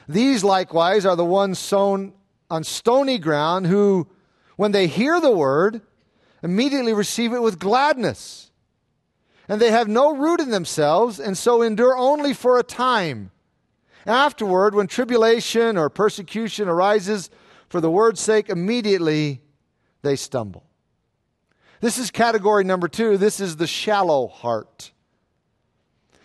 These 0.06 0.44
likewise 0.44 1.04
are 1.04 1.16
the 1.16 1.24
ones 1.24 1.58
sown 1.58 2.12
on 2.48 2.62
stony 2.62 3.18
ground 3.18 3.66
who, 3.66 4.06
when 4.54 4.70
they 4.70 4.86
hear 4.86 5.20
the 5.20 5.32
word, 5.32 5.82
immediately 6.40 6.92
receive 6.92 7.32
it 7.32 7.42
with 7.42 7.58
gladness. 7.58 8.52
And 9.48 9.60
they 9.60 9.72
have 9.72 9.88
no 9.88 10.14
root 10.14 10.38
in 10.38 10.50
themselves, 10.50 11.18
and 11.18 11.36
so 11.36 11.62
endure 11.62 11.98
only 11.98 12.32
for 12.32 12.60
a 12.60 12.62
time. 12.62 13.32
Afterward, 14.06 14.76
when 14.76 14.86
tribulation 14.86 15.76
or 15.76 15.90
persecution 15.90 16.68
arises 16.68 17.28
for 17.72 17.80
the 17.80 17.90
word's 17.90 18.20
sake, 18.20 18.50
immediately 18.50 19.40
they 20.02 20.14
stumble. 20.14 20.66
This 21.80 21.96
is 21.96 22.10
category 22.10 22.64
number 22.64 22.86
two. 22.86 23.16
This 23.16 23.40
is 23.40 23.56
the 23.56 23.66
shallow 23.66 24.28
heart. 24.28 24.92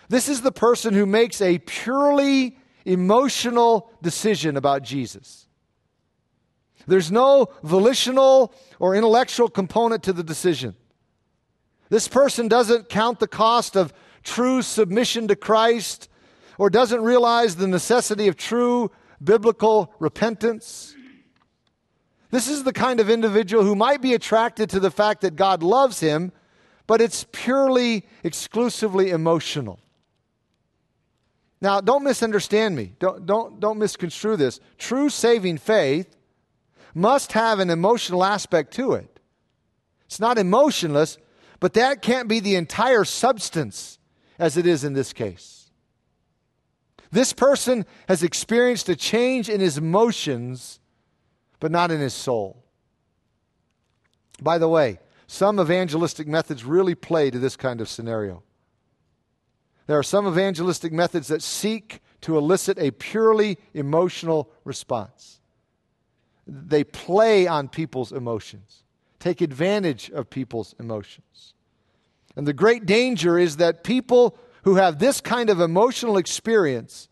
This 0.09 0.27
is 0.27 0.41
the 0.41 0.51
person 0.51 0.93
who 0.93 1.05
makes 1.05 1.41
a 1.41 1.59
purely 1.59 2.57
emotional 2.83 3.89
decision 4.01 4.57
about 4.57 4.83
Jesus. 4.83 5.47
There's 6.85 7.13
no 7.13 7.47
volitional 7.63 8.53
or 8.77 8.93
intellectual 8.93 9.47
component 9.47 10.03
to 10.03 10.11
the 10.11 10.23
decision. 10.23 10.75
This 11.87 12.09
person 12.09 12.49
doesn't 12.49 12.89
count 12.89 13.19
the 13.19 13.27
cost 13.27 13.77
of 13.77 13.93
true 14.21 14.61
submission 14.61 15.29
to 15.29 15.37
Christ 15.37 16.09
or 16.57 16.69
doesn't 16.69 17.01
realize 17.01 17.55
the 17.55 17.67
necessity 17.67 18.27
of 18.27 18.35
true 18.35 18.91
biblical 19.23 19.93
repentance. 19.97 20.93
This 22.29 22.47
is 22.47 22.63
the 22.63 22.73
kind 22.73 22.99
of 22.99 23.09
individual 23.09 23.63
who 23.63 23.75
might 23.75 24.01
be 24.01 24.13
attracted 24.13 24.69
to 24.71 24.79
the 24.79 24.91
fact 24.91 25.21
that 25.21 25.35
God 25.35 25.63
loves 25.63 25.99
him, 25.99 26.31
but 26.85 27.01
it's 27.01 27.25
purely, 27.31 28.05
exclusively 28.23 29.11
emotional. 29.11 29.79
Now, 31.59 31.81
don't 31.81 32.03
misunderstand 32.03 32.75
me. 32.75 32.93
Don't, 32.99 33.25
don't, 33.25 33.59
don't 33.59 33.79
misconstrue 33.79 34.35
this. 34.35 34.59
True 34.77 35.09
saving 35.09 35.57
faith 35.57 36.15
must 36.93 37.31
have 37.31 37.59
an 37.59 37.69
emotional 37.69 38.23
aspect 38.23 38.73
to 38.73 38.93
it. 38.93 39.19
It's 40.05 40.19
not 40.19 40.37
emotionless, 40.37 41.17
but 41.59 41.73
that 41.73 42.01
can't 42.01 42.27
be 42.27 42.39
the 42.39 42.55
entire 42.55 43.03
substance 43.03 43.99
as 44.37 44.57
it 44.57 44.67
is 44.67 44.83
in 44.83 44.93
this 44.93 45.13
case. 45.13 45.71
This 47.11 47.33
person 47.33 47.85
has 48.07 48.21
experienced 48.21 48.89
a 48.89 48.95
change 48.95 49.49
in 49.49 49.59
his 49.59 49.77
emotions, 49.77 50.79
but 51.59 51.71
not 51.71 51.91
in 51.91 51.99
his 51.99 52.13
soul. 52.13 52.63
By 54.41 54.57
the 54.57 54.69
way, 54.69 54.99
some 55.27 55.59
evangelistic 55.59 56.27
methods 56.27 56.63
really 56.63 56.95
play 56.95 57.29
to 57.31 57.39
this 57.39 57.55
kind 57.55 57.81
of 57.81 57.89
scenario. 57.89 58.43
There 59.87 59.97
are 59.97 60.03
some 60.03 60.27
evangelistic 60.27 60.91
methods 60.91 61.27
that 61.29 61.41
seek 61.41 62.01
to 62.21 62.37
elicit 62.37 62.77
a 62.77 62.91
purely 62.91 63.57
emotional 63.73 64.51
response 64.63 65.37
they 66.47 66.83
play 66.83 67.45
on 67.45 67.67
people's 67.67 68.11
emotions, 68.11 68.83
take 69.19 69.41
advantage 69.41 70.09
of 70.09 70.29
people's 70.29 70.73
emotions. 70.79 71.53
And 72.35 72.47
the 72.47 72.53
great 72.53 72.85
danger 72.85 73.37
is 73.37 73.57
that 73.57 73.83
people 73.83 74.37
who 74.63 74.75
have 74.75 74.99
this 74.99 75.21
kind 75.21 75.49
of 75.49 75.59
emotional 75.59 76.17
experience 76.17 77.09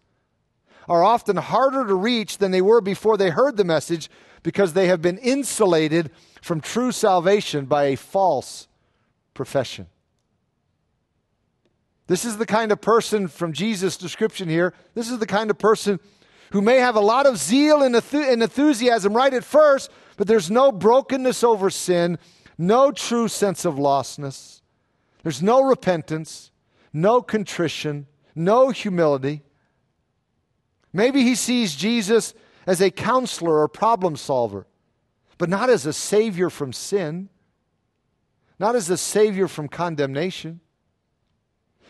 are 0.87 1.03
often 1.03 1.37
harder 1.37 1.85
to 1.85 1.95
reach 1.95 2.37
than 2.37 2.51
they 2.51 2.61
were 2.61 2.81
before 2.81 3.17
they 3.17 3.29
heard 3.29 3.57
the 3.57 3.63
message 3.63 4.09
because 4.43 4.73
they 4.73 4.87
have 4.87 5.01
been 5.01 5.17
insulated 5.17 6.11
from 6.41 6.61
true 6.61 6.91
salvation 6.91 7.65
by 7.65 7.85
a 7.85 7.97
false 7.97 8.67
profession. 9.33 9.87
This 12.07 12.23
is 12.23 12.37
the 12.37 12.45
kind 12.45 12.71
of 12.71 12.81
person 12.81 13.27
from 13.27 13.53
Jesus' 13.53 13.97
description 13.97 14.47
here. 14.47 14.73
This 14.93 15.09
is 15.09 15.17
the 15.17 15.25
kind 15.25 15.49
of 15.49 15.57
person 15.57 15.99
who 16.51 16.61
may 16.61 16.77
have 16.77 16.95
a 16.95 17.01
lot 17.01 17.25
of 17.25 17.37
zeal 17.37 17.81
and, 17.81 17.95
enthusiasm 17.95 19.13
right 19.13 19.33
at 19.33 19.43
first, 19.43 19.89
but 20.17 20.27
there's 20.27 20.51
no 20.51 20.71
brokenness 20.71 21.43
over 21.43 21.69
sin, 21.69 22.19
no 22.57 22.91
true 22.91 23.27
sense 23.27 23.65
of 23.65 23.75
lostness. 23.75 24.61
There's 25.23 25.41
no 25.41 25.63
repentance, 25.63 26.51
no 26.93 27.21
contrition, 27.21 28.05
no 28.35 28.69
humility. 28.69 29.41
Maybe 30.95 31.23
he 31.23 31.35
sees 31.35 31.75
Jesus 31.75 32.33
as 32.65 32.81
a 32.81 32.89
counselor 32.89 33.59
or 33.59 33.67
problem 33.67 34.15
solver, 34.15 34.65
but 35.37 35.49
not 35.49 35.69
as 35.69 35.85
a 35.85 35.93
savior 35.93 36.49
from 36.49 36.73
sin, 36.73 37.29
not 38.57 38.75
as 38.75 38.89
a 38.89 38.97
savior 38.97 39.47
from 39.47 39.67
condemnation. 39.67 40.61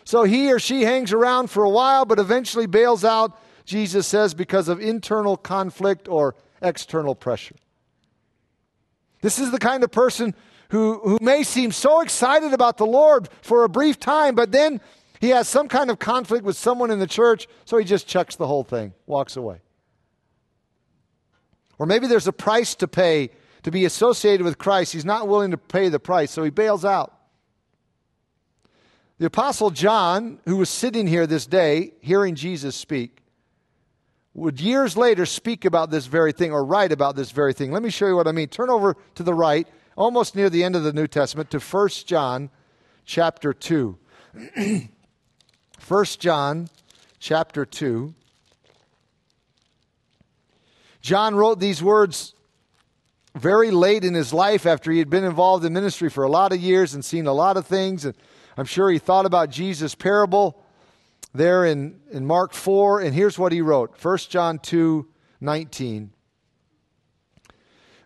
So 0.04 0.24
he 0.24 0.52
or 0.52 0.58
she 0.58 0.82
hangs 0.82 1.12
around 1.12 1.50
for 1.50 1.64
a 1.64 1.70
while, 1.70 2.04
but 2.04 2.18
eventually 2.18 2.66
bails 2.66 3.04
out 3.04 3.38
Jesus 3.66 4.06
says, 4.06 4.32
because 4.32 4.68
of 4.68 4.80
internal 4.80 5.36
conflict 5.36 6.08
or 6.08 6.36
external 6.62 7.14
pressure. 7.14 7.56
This 9.20 9.38
is 9.38 9.50
the 9.50 9.58
kind 9.58 9.82
of 9.82 9.90
person 9.90 10.34
who, 10.70 11.00
who 11.00 11.18
may 11.20 11.42
seem 11.42 11.72
so 11.72 12.00
excited 12.00 12.52
about 12.52 12.76
the 12.76 12.86
Lord 12.86 13.28
for 13.42 13.64
a 13.64 13.68
brief 13.68 13.98
time, 13.98 14.36
but 14.36 14.52
then 14.52 14.80
he 15.20 15.30
has 15.30 15.48
some 15.48 15.68
kind 15.68 15.90
of 15.90 15.98
conflict 15.98 16.44
with 16.44 16.56
someone 16.56 16.90
in 16.90 16.98
the 16.98 17.06
church, 17.06 17.46
so 17.64 17.78
he 17.78 17.84
just 17.84 18.06
chucks 18.06 18.36
the 18.36 18.46
whole 18.46 18.64
thing, 18.64 18.92
walks 19.06 19.36
away. 19.36 19.60
Or 21.78 21.86
maybe 21.86 22.06
there's 22.06 22.26
a 22.26 22.32
price 22.32 22.74
to 22.76 22.88
pay 22.88 23.30
to 23.62 23.70
be 23.70 23.84
associated 23.84 24.44
with 24.44 24.58
Christ. 24.58 24.92
He's 24.92 25.04
not 25.04 25.26
willing 25.26 25.50
to 25.50 25.58
pay 25.58 25.88
the 25.88 25.98
price, 25.98 26.30
so 26.30 26.44
he 26.44 26.50
bails 26.50 26.84
out. 26.84 27.12
The 29.18 29.26
Apostle 29.26 29.70
John, 29.70 30.38
who 30.44 30.56
was 30.56 30.70
sitting 30.70 31.06
here 31.06 31.26
this 31.26 31.46
day 31.46 31.94
hearing 32.00 32.34
Jesus 32.34 32.76
speak, 32.76 33.22
would 34.34 34.60
years 34.60 34.96
later 34.96 35.24
speak 35.24 35.64
about 35.64 35.90
this 35.90 36.06
very 36.06 36.30
thing 36.30 36.52
or 36.52 36.64
write 36.64 36.92
about 36.92 37.16
this 37.16 37.30
very 37.30 37.54
thing. 37.54 37.72
Let 37.72 37.82
me 37.82 37.90
show 37.90 38.06
you 38.06 38.14
what 38.14 38.28
I 38.28 38.32
mean. 38.32 38.48
Turn 38.48 38.68
over 38.68 38.96
to 39.14 39.22
the 39.22 39.32
right, 39.32 39.66
almost 39.96 40.36
near 40.36 40.50
the 40.50 40.62
end 40.62 40.76
of 40.76 40.84
the 40.84 40.92
New 40.92 41.06
Testament, 41.06 41.50
to 41.50 41.58
1 41.58 41.88
John 42.04 42.50
chapter 43.04 43.54
2. 43.54 43.98
1 45.86 46.04
John 46.18 46.68
chapter 47.18 47.64
2. 47.64 48.14
John 51.00 51.34
wrote 51.34 51.60
these 51.60 51.82
words 51.82 52.34
very 53.36 53.70
late 53.70 54.04
in 54.04 54.14
his 54.14 54.32
life 54.32 54.66
after 54.66 54.90
he 54.90 54.98
had 54.98 55.10
been 55.10 55.24
involved 55.24 55.64
in 55.64 55.72
ministry 55.72 56.10
for 56.10 56.24
a 56.24 56.28
lot 56.28 56.52
of 56.52 56.58
years 56.58 56.94
and 56.94 57.04
seen 57.04 57.26
a 57.26 57.32
lot 57.32 57.56
of 57.56 57.66
things. 57.66 58.04
And 58.04 58.14
I'm 58.56 58.64
sure 58.64 58.90
he 58.90 58.98
thought 58.98 59.26
about 59.26 59.50
Jesus' 59.50 59.94
parable 59.94 60.60
there 61.34 61.64
in, 61.64 62.00
in 62.10 62.26
Mark 62.26 62.52
4, 62.52 63.00
and 63.00 63.14
here's 63.14 63.38
what 63.38 63.52
he 63.52 63.60
wrote 63.60 64.02
1 64.02 64.18
John 64.30 64.58
2 64.58 65.06
19. 65.40 66.10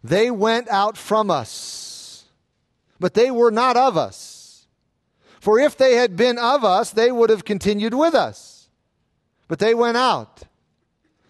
They 0.02 0.30
went 0.30 0.68
out 0.68 0.96
from 0.96 1.30
us, 1.30 2.24
but 2.98 3.14
they 3.14 3.30
were 3.30 3.50
not 3.50 3.76
of 3.76 3.96
us. 3.96 4.39
For 5.40 5.58
if 5.58 5.76
they 5.76 5.94
had 5.94 6.16
been 6.16 6.38
of 6.38 6.64
us, 6.64 6.90
they 6.90 7.10
would 7.10 7.30
have 7.30 7.44
continued 7.44 7.94
with 7.94 8.14
us. 8.14 8.68
But 9.48 9.58
they 9.58 9.74
went 9.74 9.96
out, 9.96 10.42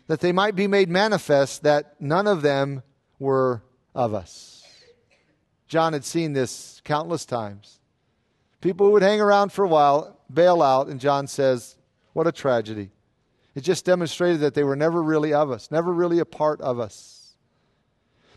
that 0.08 0.20
they 0.20 0.32
might 0.32 0.56
be 0.56 0.66
made 0.66 0.90
manifest 0.90 1.62
that 1.62 1.94
none 2.00 2.26
of 2.26 2.42
them 2.42 2.82
were 3.18 3.62
of 3.94 4.12
us. 4.12 4.64
John 5.68 5.92
had 5.92 6.04
seen 6.04 6.32
this 6.32 6.82
countless 6.84 7.24
times. 7.24 7.78
People 8.60 8.90
would 8.92 9.02
hang 9.02 9.20
around 9.20 9.52
for 9.52 9.64
a 9.64 9.68
while, 9.68 10.18
bail 10.32 10.60
out, 10.60 10.88
and 10.88 11.00
John 11.00 11.28
says, 11.28 11.76
what 12.12 12.26
a 12.26 12.32
tragedy. 12.32 12.90
It 13.54 13.60
just 13.60 13.84
demonstrated 13.84 14.40
that 14.40 14.54
they 14.54 14.64
were 14.64 14.76
never 14.76 15.00
really 15.02 15.32
of 15.32 15.50
us, 15.50 15.70
never 15.70 15.92
really 15.92 16.18
a 16.18 16.24
part 16.24 16.60
of 16.60 16.80
us. 16.80 17.36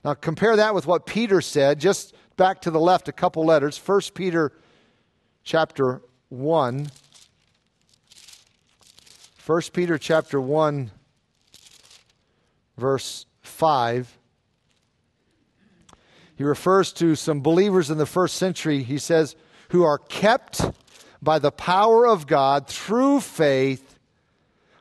Now 0.05 0.13
compare 0.13 0.55
that 0.55 0.75
with 0.75 0.85
what 0.85 1.07
Peter 1.07 1.41
said, 1.41 1.79
just 1.79 2.13
back 2.37 2.61
to 2.61 2.71
the 2.71 2.79
left 2.79 3.07
a 3.07 3.11
couple 3.11 3.45
letters. 3.45 3.77
1 3.83 4.01
Peter 4.13 4.51
chapter 5.43 6.01
1. 6.29 6.89
1 9.45 9.61
Peter 9.73 9.97
chapter 9.97 10.39
1 10.39 10.91
verse 12.77 13.25
5. 13.41 14.17
He 16.35 16.43
refers 16.43 16.91
to 16.93 17.15
some 17.15 17.41
believers 17.41 17.91
in 17.91 17.97
the 17.97 18.05
first 18.05 18.35
century. 18.35 18.83
He 18.83 18.97
says, 18.97 19.35
who 19.69 19.83
are 19.83 19.97
kept 19.97 20.61
by 21.21 21.39
the 21.39 21.51
power 21.51 22.07
of 22.07 22.27
God 22.27 22.67
through 22.67 23.19
faith 23.21 23.99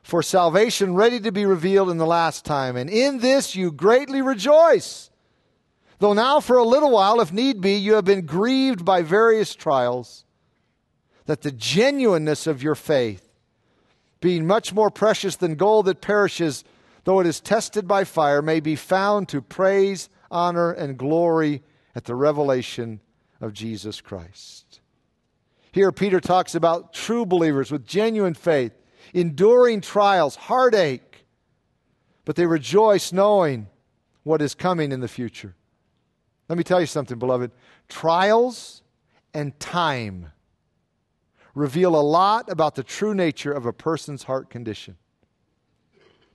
for 0.03 0.23
salvation 0.23 0.95
ready 0.95 1.21
to 1.21 1.31
be 1.31 1.47
revealed 1.47 1.91
in 1.91 1.99
the 1.99 2.07
last 2.07 2.45
time. 2.45 2.77
And 2.77 2.91
in 2.91 3.19
this 3.19 3.55
you 3.55 3.71
greatly 3.71 4.23
rejoice. 4.23 5.11
Though 5.99 6.15
now, 6.15 6.41
for 6.41 6.57
a 6.57 6.65
little 6.65 6.91
while, 6.91 7.21
if 7.21 7.33
need 7.33 7.61
be, 7.61 7.75
you 7.75 7.95
have 7.95 8.05
been 8.05 8.27
grieved 8.27 8.85
by 8.85 9.03
various 9.03 9.55
trials, 9.55 10.25
that 11.27 11.43
the 11.43 11.53
genuineness 11.53 12.47
of 12.47 12.63
your 12.63 12.75
faith, 12.75 13.29
being 14.21 14.47
much 14.47 14.73
more 14.73 14.91
precious 14.91 15.37
than 15.37 15.55
gold 15.55 15.87
that 15.87 16.01
perishes, 16.01 16.65
though 17.05 17.21
it 17.21 17.27
is 17.27 17.41
tested 17.41 17.89
by 17.89 18.05
fire, 18.05 18.43
may 18.43 18.61
be 18.61 18.77
found 18.77 19.29
to 19.29 19.41
praise, 19.41 20.09
honor, 20.31 20.71
and 20.73 20.99
glory 20.99 21.63
at 21.95 22.05
the 22.05 22.15
revelation 22.15 23.01
of 23.41 23.53
Jesus 23.53 24.01
Christ. 24.01 24.81
Here, 25.73 25.91
Peter 25.91 26.21
talks 26.21 26.55
about 26.55 26.93
true 26.93 27.25
believers 27.25 27.71
with 27.71 27.87
genuine 27.87 28.35
faith, 28.35 28.73
enduring 29.15 29.81
trials, 29.81 30.37
heartache, 30.37 31.25
but 32.25 32.37
they 32.37 32.47
rejoice 32.47 33.13
knowing 33.13 33.69
what 34.23 34.43
is 34.43 34.55
coming 34.55 34.93
in 34.93 35.01
the 35.01 35.09
future. 35.09 35.55
Let 36.49 36.59
me 36.59 36.65
tell 36.65 36.81
you 36.81 36.87
something, 36.87 37.19
beloved. 37.19 37.51
Trials 37.89 38.83
and 39.33 39.59
time 39.59 40.32
reveal 41.55 41.95
a 41.95 42.01
lot 42.01 42.51
about 42.51 42.75
the 42.75 42.83
true 42.83 43.15
nature 43.15 43.53
of 43.53 43.67
a 43.67 43.73
person's 43.73 44.25
heart 44.25 44.51
condition. 44.51 44.97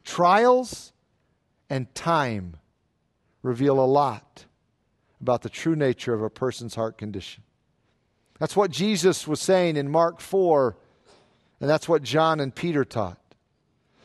Trials 0.04 0.94
and 1.70 1.94
time 1.96 2.58
reveal 3.42 3.80
a 3.80 3.86
lot 3.86 4.46
about 5.20 5.42
the 5.42 5.50
true 5.50 5.76
nature 5.76 6.14
of 6.14 6.22
a 6.22 6.30
person's 6.30 6.76
heart 6.76 6.98
condition. 6.98 7.44
That's 8.40 8.56
what 8.56 8.70
Jesus 8.72 9.28
was 9.28 9.42
saying 9.42 9.78
in 9.78 9.90
Mark 9.90 10.20
4, 10.22 10.78
and 11.60 11.70
that's 11.70 11.90
what 11.90 12.04
John 12.04 12.40
and 12.40 12.54
Peter 12.54 12.86
taught. 12.86 13.20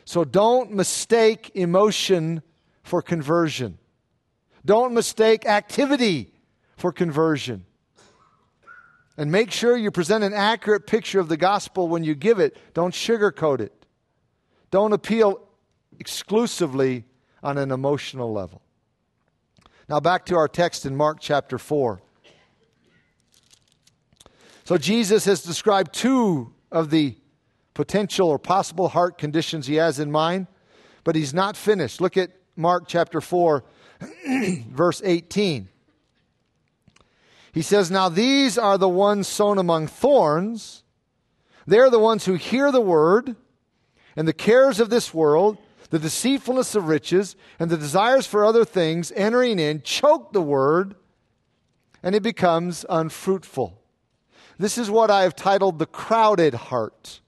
So 0.05 0.23
don't 0.25 0.71
mistake 0.71 1.51
emotion 1.53 2.41
for 2.81 3.01
conversion. 3.01 3.77
Don't 4.65 4.93
mistake 4.93 5.45
activity 5.45 6.33
for 6.75 6.91
conversion. 6.91 7.65
And 9.17 9.31
make 9.31 9.51
sure 9.51 9.77
you 9.77 9.91
present 9.91 10.23
an 10.23 10.33
accurate 10.33 10.87
picture 10.87 11.19
of 11.19 11.29
the 11.29 11.37
gospel 11.37 11.87
when 11.87 12.03
you 12.03 12.15
give 12.15 12.39
it. 12.39 12.57
Don't 12.73 12.93
sugarcoat 12.93 13.59
it. 13.59 13.85
Don't 14.71 14.91
appeal 14.91 15.47
exclusively 15.99 17.05
on 17.43 17.57
an 17.57 17.71
emotional 17.71 18.33
level. 18.33 18.61
Now, 19.87 19.99
back 19.99 20.25
to 20.27 20.35
our 20.35 20.47
text 20.47 20.85
in 20.85 20.95
Mark 20.95 21.17
chapter 21.19 21.57
4. 21.57 22.01
So 24.63 24.77
Jesus 24.77 25.25
has 25.25 25.43
described 25.43 25.93
two 25.93 26.53
of 26.71 26.89
the 26.89 27.17
potential 27.73 28.29
or 28.29 28.39
possible 28.39 28.87
heart 28.87 29.17
conditions 29.17 29.67
he 29.67 29.75
has 29.75 29.99
in 29.99 30.11
mind, 30.11 30.47
but 31.03 31.15
he's 31.15 31.33
not 31.33 31.57
finished. 31.57 31.99
Look 31.99 32.17
at 32.17 32.31
Mark 32.55 32.85
chapter 32.87 33.19
4, 33.19 33.63
verse 34.69 35.01
18. 35.03 35.69
He 37.53 37.61
says, 37.61 37.91
Now 37.91 38.09
these 38.09 38.57
are 38.57 38.77
the 38.77 38.89
ones 38.89 39.27
sown 39.27 39.59
among 39.59 39.87
thorns. 39.87 40.83
They're 41.67 41.91
the 41.91 41.99
ones 41.99 42.25
who 42.25 42.33
hear 42.33 42.71
the 42.71 42.81
word, 42.81 43.35
and 44.15 44.27
the 44.27 44.33
cares 44.33 44.79
of 44.79 44.89
this 44.89 45.13
world, 45.13 45.57
the 45.91 45.99
deceitfulness 45.99 46.75
of 46.75 46.87
riches, 46.87 47.35
and 47.59 47.69
the 47.69 47.77
desires 47.77 48.25
for 48.25 48.43
other 48.43 48.65
things 48.65 49.11
entering 49.15 49.59
in 49.59 49.83
choke 49.83 50.33
the 50.33 50.41
word, 50.41 50.95
and 52.01 52.15
it 52.15 52.23
becomes 52.23 52.85
unfruitful. 52.89 53.79
This 54.57 54.77
is 54.77 54.89
what 54.89 55.11
I 55.11 55.21
have 55.21 55.35
titled 55.35 55.77
the 55.77 55.85
crowded 55.85 56.55
heart. 56.55 57.21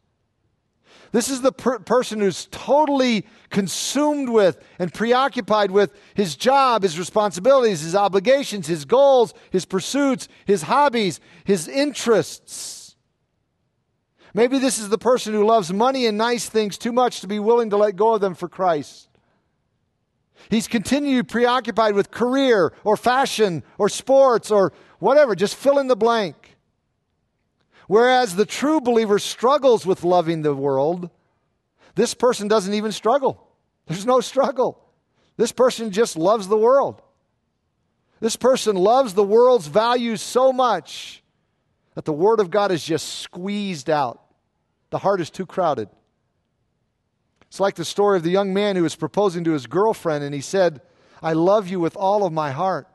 This 1.16 1.30
is 1.30 1.40
the 1.40 1.54
per- 1.54 1.80
person 1.80 2.20
who's 2.20 2.50
totally 2.52 3.26
consumed 3.50 4.28
with 4.28 4.62
and 4.78 4.94
preoccupied 4.94 5.72
with 5.72 5.94
his 6.14 6.36
job, 6.36 6.84
his 6.84 7.00
responsibilities, 7.00 7.80
his 7.80 7.96
obligations, 7.96 8.68
his 8.68 8.84
goals, 8.84 9.34
his 9.50 9.64
pursuits, 9.64 10.28
his 10.44 10.64
hobbies, 10.64 11.22
his 11.46 11.70
interests. 11.70 12.98
Maybe 14.34 14.60
this 14.60 14.78
is 14.78 14.90
the 14.90 14.98
person 14.98 15.34
who 15.34 15.46
loves 15.46 15.72
money 15.72 16.06
and 16.06 16.18
nice 16.18 16.50
things 16.50 16.78
too 16.78 16.92
much 16.92 17.22
to 17.22 17.28
be 17.28 17.40
willing 17.40 17.70
to 17.70 17.78
let 17.78 17.96
go 17.96 18.16
of 18.16 18.20
them 18.20 18.36
for 18.36 18.50
Christ. 18.50 19.08
He's 20.50 20.68
continually 20.68 21.24
preoccupied 21.24 21.96
with 21.96 22.12
career 22.12 22.74
or 22.84 22.98
fashion 22.98 23.64
or 23.78 23.88
sports 23.88 24.52
or 24.52 24.74
whatever, 25.00 25.34
just 25.34 25.56
fill 25.56 25.80
in 25.80 25.88
the 25.88 25.96
blank. 25.96 26.45
Whereas 27.88 28.36
the 28.36 28.46
true 28.46 28.82
believer 28.82 29.20
struggles 29.20 29.86
with 29.86 30.04
loving 30.04 30.42
the 30.42 30.56
world, 30.56 31.10
this 31.96 32.14
person 32.14 32.48
doesn't 32.48 32.74
even 32.74 32.92
struggle. 32.92 33.48
There's 33.88 34.06
no 34.06 34.22
struggle. 34.22 34.82
This 35.38 35.52
person 35.52 35.92
just 35.92 36.18
loves 36.18 36.48
the 36.48 36.58
world. 36.58 37.02
This 38.20 38.36
person 38.36 38.76
loves 38.76 39.14
the 39.14 39.24
world's 39.24 39.68
values 39.68 40.22
so 40.22 40.52
much 40.52 41.22
that 41.94 42.06
the 42.06 42.14
Word 42.14 42.40
of 42.40 42.50
God 42.50 42.72
is 42.72 42.84
just 42.84 43.20
squeezed 43.20 43.90
out. 43.90 44.22
The 44.90 44.98
heart 44.98 45.22
is 45.22 45.30
too 45.30 45.46
crowded. 45.46 45.90
It's 47.48 47.60
like 47.60 47.76
the 47.76 47.86
story 47.86 48.18
of 48.18 48.24
the 48.24 48.32
young 48.32 48.54
man 48.54 48.76
who 48.76 48.84
was 48.84 48.96
proposing 48.96 49.44
to 49.46 49.52
his 49.52 49.68
girlfriend, 49.68 50.24
and 50.24 50.34
he 50.34 50.42
said, 50.42 50.82
I 51.22 51.34
love 51.34 51.68
you 51.68 51.80
with 51.80 51.96
all 51.96 52.26
of 52.26 52.34
my 52.34 52.52
heart. 52.52 52.88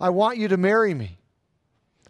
I 0.00 0.10
want 0.10 0.38
you 0.38 0.48
to 0.48 0.56
marry 0.56 0.94
me. 0.94 1.18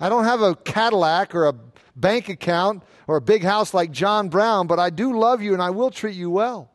I 0.01 0.09
don't 0.09 0.25
have 0.25 0.41
a 0.41 0.55
Cadillac 0.55 1.35
or 1.35 1.47
a 1.47 1.53
bank 2.00 2.28
account 2.28 2.82
or 3.06 3.16
a 3.16 3.20
big 3.20 3.42
house 3.42 3.74
like 3.74 3.90
John 3.90 4.28
Brown, 4.28 4.66
but 4.66 4.78
I 4.78 4.90
do 4.90 5.18
love 5.18 5.42
you 5.42 5.52
and 5.52 5.62
I 5.62 5.70
will 5.70 5.90
treat 5.90 6.14
you 6.14 6.30
well. 6.30 6.70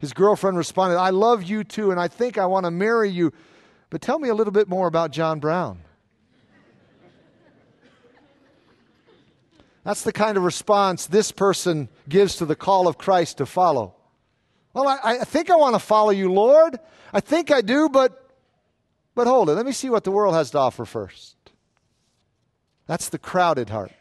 His 0.00 0.12
girlfriend 0.12 0.56
responded, 0.56 0.96
I 0.96 1.10
love 1.10 1.42
you 1.42 1.64
too, 1.64 1.90
and 1.90 1.98
I 1.98 2.08
think 2.08 2.38
I 2.38 2.46
want 2.46 2.64
to 2.64 2.70
marry 2.70 3.10
you, 3.10 3.32
but 3.90 4.00
tell 4.00 4.18
me 4.18 4.28
a 4.28 4.34
little 4.34 4.52
bit 4.52 4.68
more 4.68 4.86
about 4.86 5.10
John 5.10 5.40
Brown. 5.40 5.80
That's 9.84 10.02
the 10.02 10.12
kind 10.12 10.36
of 10.36 10.44
response 10.44 11.06
this 11.06 11.32
person 11.32 11.88
gives 12.08 12.36
to 12.36 12.44
the 12.44 12.54
call 12.54 12.88
of 12.88 12.98
Christ 12.98 13.38
to 13.38 13.46
follow. 13.46 13.94
Well, 14.74 14.86
I, 14.86 15.18
I 15.20 15.24
think 15.24 15.50
I 15.50 15.56
want 15.56 15.74
to 15.74 15.78
follow 15.78 16.10
you, 16.10 16.30
Lord. 16.30 16.78
I 17.12 17.20
think 17.20 17.50
I 17.50 17.62
do, 17.62 17.88
but, 17.88 18.30
but 19.14 19.26
hold 19.26 19.48
it. 19.48 19.54
Let 19.54 19.64
me 19.64 19.72
see 19.72 19.88
what 19.88 20.04
the 20.04 20.10
world 20.10 20.34
has 20.34 20.50
to 20.50 20.58
offer 20.58 20.84
first. 20.84 21.36
That's 22.86 23.08
the 23.08 23.18
crowded 23.18 23.70
heart. 23.70 23.92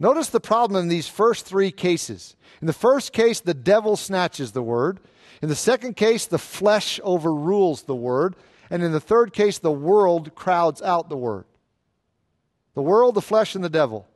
Notice 0.00 0.28
the 0.28 0.40
problem 0.40 0.80
in 0.80 0.88
these 0.88 1.08
first 1.08 1.44
three 1.44 1.72
cases. 1.72 2.36
In 2.60 2.66
the 2.66 2.72
first 2.72 3.12
case, 3.12 3.40
the 3.40 3.54
devil 3.54 3.96
snatches 3.96 4.52
the 4.52 4.62
word. 4.62 5.00
In 5.42 5.48
the 5.48 5.56
second 5.56 5.96
case, 5.96 6.26
the 6.26 6.38
flesh 6.38 7.00
overrules 7.02 7.82
the 7.82 7.96
word. 7.96 8.36
And 8.70 8.82
in 8.82 8.92
the 8.92 9.00
third 9.00 9.32
case, 9.32 9.58
the 9.58 9.72
world 9.72 10.34
crowds 10.34 10.82
out 10.82 11.08
the 11.08 11.16
word. 11.16 11.46
The 12.74 12.82
world, 12.82 13.14
the 13.14 13.22
flesh, 13.22 13.54
and 13.54 13.64
the 13.64 13.70
devil. 13.70 14.06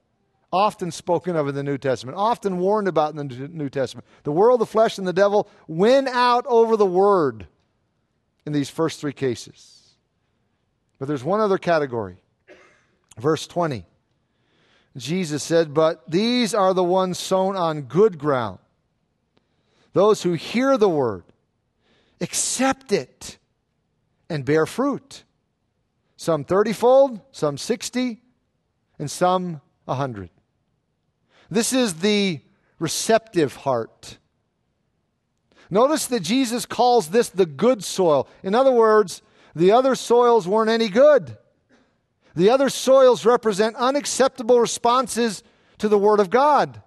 Often 0.52 0.90
spoken 0.90 1.34
of 1.34 1.48
in 1.48 1.54
the 1.54 1.62
New 1.62 1.78
Testament, 1.78 2.18
often 2.18 2.58
warned 2.58 2.86
about 2.86 3.14
in 3.14 3.28
the 3.28 3.48
New 3.48 3.70
Testament. 3.70 4.06
The 4.22 4.32
world, 4.32 4.60
the 4.60 4.66
flesh, 4.66 4.98
and 4.98 5.06
the 5.06 5.12
devil 5.12 5.48
win 5.66 6.06
out 6.06 6.44
over 6.46 6.76
the 6.76 6.86
word 6.86 7.46
in 8.44 8.52
these 8.52 8.68
first 8.68 9.00
three 9.00 9.14
cases. 9.14 9.96
But 10.98 11.08
there's 11.08 11.24
one 11.24 11.40
other 11.40 11.58
category. 11.58 12.22
Verse 13.18 13.46
20. 13.46 13.86
Jesus 14.96 15.42
said, 15.42 15.72
But 15.72 16.10
these 16.10 16.54
are 16.54 16.74
the 16.74 16.84
ones 16.84 17.18
sown 17.18 17.56
on 17.56 17.82
good 17.82 18.18
ground. 18.18 18.58
Those 19.92 20.22
who 20.22 20.32
hear 20.34 20.76
the 20.76 20.88
word, 20.88 21.24
accept 22.20 22.92
it, 22.92 23.38
and 24.28 24.44
bear 24.44 24.66
fruit. 24.66 25.24
Some 26.16 26.44
thirtyfold, 26.44 27.20
some 27.32 27.58
sixty, 27.58 28.22
and 28.98 29.10
some 29.10 29.60
a 29.86 29.94
hundred. 29.94 30.30
This 31.50 31.72
is 31.72 31.94
the 31.94 32.40
receptive 32.78 33.56
heart. 33.56 34.18
Notice 35.68 36.06
that 36.06 36.20
Jesus 36.20 36.66
calls 36.66 37.08
this 37.08 37.28
the 37.28 37.46
good 37.46 37.82
soil. 37.82 38.28
In 38.42 38.54
other 38.54 38.72
words, 38.72 39.22
the 39.54 39.72
other 39.72 39.94
soils 39.94 40.46
weren't 40.46 40.70
any 40.70 40.88
good. 40.88 41.36
The 42.34 42.50
other 42.50 42.68
soils 42.68 43.26
represent 43.26 43.76
unacceptable 43.76 44.60
responses 44.60 45.42
to 45.78 45.88
the 45.88 45.98
Word 45.98 46.20
of 46.20 46.30
God. 46.30 46.82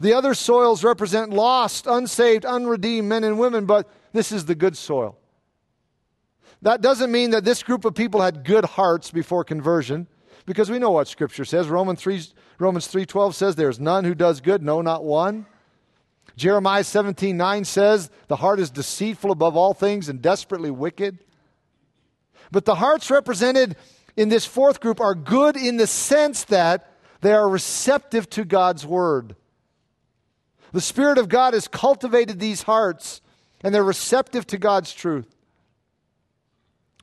The 0.00 0.14
other 0.14 0.34
soils 0.34 0.82
represent 0.82 1.30
lost, 1.30 1.86
unsaved, 1.86 2.44
unredeemed 2.44 3.08
men 3.08 3.24
and 3.24 3.38
women, 3.38 3.66
but 3.66 3.88
this 4.12 4.32
is 4.32 4.46
the 4.46 4.54
good 4.54 4.76
soil. 4.76 5.16
That 6.62 6.80
doesn't 6.80 7.12
mean 7.12 7.30
that 7.30 7.44
this 7.44 7.62
group 7.62 7.84
of 7.84 7.94
people 7.94 8.20
had 8.20 8.44
good 8.44 8.64
hearts 8.64 9.10
before 9.10 9.44
conversion, 9.44 10.08
because 10.46 10.70
we 10.70 10.78
know 10.78 10.90
what 10.90 11.08
Scripture 11.08 11.44
says. 11.44 11.68
Romans 11.68 12.00
3, 12.00 12.22
Romans 12.58 12.88
3.12 12.88 13.34
says, 13.34 13.54
There's 13.54 13.78
none 13.78 14.04
who 14.04 14.14
does 14.14 14.40
good, 14.40 14.62
no, 14.62 14.80
not 14.80 15.04
one. 15.04 15.46
Jeremiah 16.36 16.84
17, 16.84 17.36
9 17.36 17.64
says, 17.64 18.10
The 18.28 18.36
heart 18.36 18.58
is 18.58 18.70
deceitful 18.70 19.30
above 19.30 19.56
all 19.56 19.74
things 19.74 20.08
and 20.08 20.22
desperately 20.22 20.70
wicked. 20.70 21.18
But 22.50 22.64
the 22.64 22.76
hearts 22.76 23.10
represented 23.10 23.76
in 24.16 24.28
this 24.28 24.44
fourth 24.44 24.80
group 24.80 25.00
are 25.00 25.14
good 25.14 25.56
in 25.56 25.76
the 25.76 25.86
sense 25.86 26.44
that 26.44 26.92
they 27.20 27.32
are 27.32 27.48
receptive 27.48 28.28
to 28.30 28.44
God's 28.44 28.84
word. 28.86 29.36
The 30.72 30.80
Spirit 30.80 31.18
of 31.18 31.28
God 31.28 31.54
has 31.54 31.68
cultivated 31.68 32.40
these 32.40 32.62
hearts, 32.62 33.20
and 33.62 33.74
they're 33.74 33.84
receptive 33.84 34.46
to 34.48 34.58
God's 34.58 34.92
truth. 34.92 35.34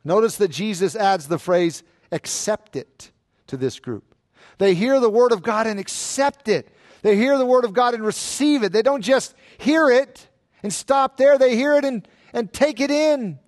Notice 0.04 0.38
that 0.38 0.50
Jesus 0.50 0.96
adds 0.96 1.28
the 1.28 1.40
phrase, 1.40 1.84
accept 2.12 2.76
it, 2.76 3.12
to 3.48 3.58
this 3.58 3.80
group. 3.80 4.16
They 4.58 4.74
hear 4.74 5.00
the 5.00 5.10
Word 5.10 5.32
of 5.32 5.42
God 5.42 5.68
and 5.68 5.80
accept 5.80 6.48
it. 6.48 6.70
They 7.02 7.16
hear 7.16 7.38
the 7.38 7.46
Word 7.46 7.66
of 7.66 7.74
God 7.74 7.94
and 7.94 8.04
receive 8.04 8.64
it. 8.64 8.72
They 8.72 8.82
don't 8.82 9.02
just 9.02 9.34
hear 9.58 9.90
it 9.90 10.28
and 10.64 10.74
stop 10.74 11.18
there, 11.18 11.38
they 11.38 11.56
hear 11.56 11.76
it 11.76 11.86
and, 11.86 12.08
and 12.34 12.52
take 12.52 12.80
it 12.80 12.92
in. 12.92 13.40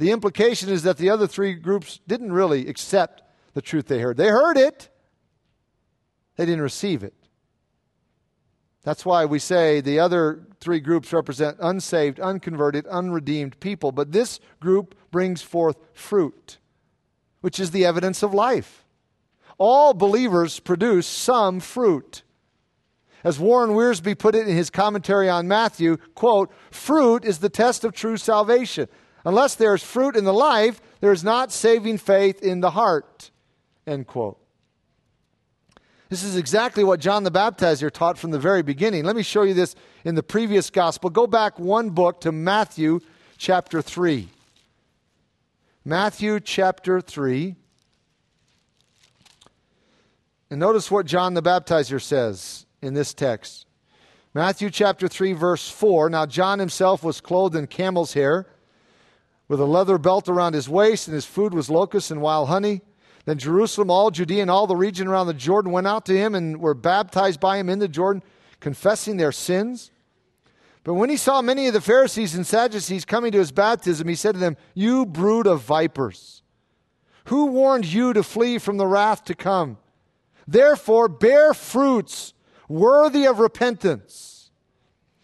The 0.00 0.12
implication 0.12 0.70
is 0.70 0.84
that 0.84 0.96
the 0.96 1.10
other 1.10 1.26
three 1.26 1.52
groups 1.52 2.00
didn't 2.08 2.32
really 2.32 2.68
accept 2.68 3.20
the 3.52 3.60
truth 3.60 3.84
they 3.86 3.98
heard. 3.98 4.16
They 4.16 4.28
heard 4.28 4.56
it, 4.56 4.88
they 6.36 6.46
didn't 6.46 6.62
receive 6.62 7.04
it. 7.04 7.12
That's 8.82 9.04
why 9.04 9.26
we 9.26 9.38
say 9.38 9.82
the 9.82 9.98
other 9.98 10.46
three 10.58 10.80
groups 10.80 11.12
represent 11.12 11.58
unsaved, 11.60 12.18
unconverted, 12.18 12.86
unredeemed 12.86 13.60
people. 13.60 13.92
But 13.92 14.12
this 14.12 14.40
group 14.58 14.94
brings 15.10 15.42
forth 15.42 15.76
fruit, 15.92 16.56
which 17.42 17.60
is 17.60 17.70
the 17.70 17.84
evidence 17.84 18.22
of 18.22 18.32
life. 18.32 18.86
All 19.58 19.92
believers 19.92 20.60
produce 20.60 21.06
some 21.06 21.60
fruit. 21.60 22.22
As 23.22 23.38
Warren 23.38 23.72
Wiersbe 23.72 24.18
put 24.18 24.34
it 24.34 24.48
in 24.48 24.56
his 24.56 24.70
commentary 24.70 25.28
on 25.28 25.46
Matthew, 25.46 25.98
quote, 26.14 26.50
fruit 26.70 27.22
is 27.22 27.40
the 27.40 27.50
test 27.50 27.84
of 27.84 27.92
true 27.92 28.16
salvation. 28.16 28.88
Unless 29.24 29.56
there 29.56 29.74
is 29.74 29.82
fruit 29.82 30.16
in 30.16 30.24
the 30.24 30.32
life, 30.32 30.80
there 31.00 31.12
is 31.12 31.24
not 31.24 31.52
saving 31.52 31.98
faith 31.98 32.42
in 32.42 32.60
the 32.60 32.70
heart. 32.70 33.30
End 33.86 34.06
quote. 34.06 34.38
This 36.08 36.24
is 36.24 36.36
exactly 36.36 36.82
what 36.82 36.98
John 36.98 37.22
the 37.22 37.30
Baptizer 37.30 37.90
taught 37.90 38.18
from 38.18 38.32
the 38.32 38.38
very 38.38 38.62
beginning. 38.62 39.04
Let 39.04 39.14
me 39.14 39.22
show 39.22 39.42
you 39.42 39.54
this 39.54 39.76
in 40.04 40.16
the 40.16 40.22
previous 40.22 40.68
gospel. 40.68 41.08
Go 41.08 41.26
back 41.26 41.58
one 41.58 41.90
book 41.90 42.20
to 42.22 42.32
Matthew 42.32 43.00
chapter 43.38 43.80
3. 43.80 44.28
Matthew 45.84 46.40
chapter 46.40 47.00
3. 47.00 47.54
And 50.50 50.58
notice 50.58 50.90
what 50.90 51.06
John 51.06 51.34
the 51.34 51.42
Baptizer 51.42 52.02
says 52.02 52.66
in 52.82 52.94
this 52.94 53.14
text. 53.14 53.66
Matthew 54.34 54.70
chapter 54.70 55.06
3, 55.06 55.32
verse 55.32 55.68
4. 55.70 56.10
Now, 56.10 56.26
John 56.26 56.58
himself 56.58 57.04
was 57.04 57.20
clothed 57.20 57.54
in 57.54 57.68
camel's 57.68 58.14
hair 58.14 58.46
with 59.50 59.58
a 59.58 59.64
leather 59.64 59.98
belt 59.98 60.28
around 60.28 60.52
his 60.52 60.68
waist, 60.68 61.08
and 61.08 61.14
his 61.16 61.26
food 61.26 61.52
was 61.52 61.68
locusts 61.68 62.12
and 62.12 62.22
wild 62.22 62.46
honey. 62.46 62.82
Then 63.24 63.36
Jerusalem, 63.36 63.90
all 63.90 64.12
Judea, 64.12 64.42
and 64.42 64.50
all 64.50 64.68
the 64.68 64.76
region 64.76 65.08
around 65.08 65.26
the 65.26 65.34
Jordan 65.34 65.72
went 65.72 65.88
out 65.88 66.06
to 66.06 66.16
him 66.16 66.36
and 66.36 66.60
were 66.60 66.72
baptized 66.72 67.40
by 67.40 67.58
him 67.58 67.68
in 67.68 67.80
the 67.80 67.88
Jordan, 67.88 68.22
confessing 68.60 69.16
their 69.16 69.32
sins. 69.32 69.90
But 70.84 70.94
when 70.94 71.10
he 71.10 71.16
saw 71.16 71.42
many 71.42 71.66
of 71.66 71.72
the 71.72 71.80
Pharisees 71.80 72.36
and 72.36 72.46
Sadducees 72.46 73.04
coming 73.04 73.32
to 73.32 73.38
his 73.38 73.50
baptism, 73.50 74.06
he 74.06 74.14
said 74.14 74.34
to 74.36 74.38
them, 74.38 74.56
You 74.72 75.04
brood 75.04 75.48
of 75.48 75.62
vipers, 75.62 76.42
who 77.24 77.46
warned 77.46 77.86
you 77.86 78.12
to 78.12 78.22
flee 78.22 78.58
from 78.58 78.76
the 78.76 78.86
wrath 78.86 79.24
to 79.24 79.34
come? 79.34 79.78
Therefore, 80.46 81.08
bear 81.08 81.54
fruits 81.54 82.34
worthy 82.68 83.26
of 83.26 83.40
repentance. 83.40 84.29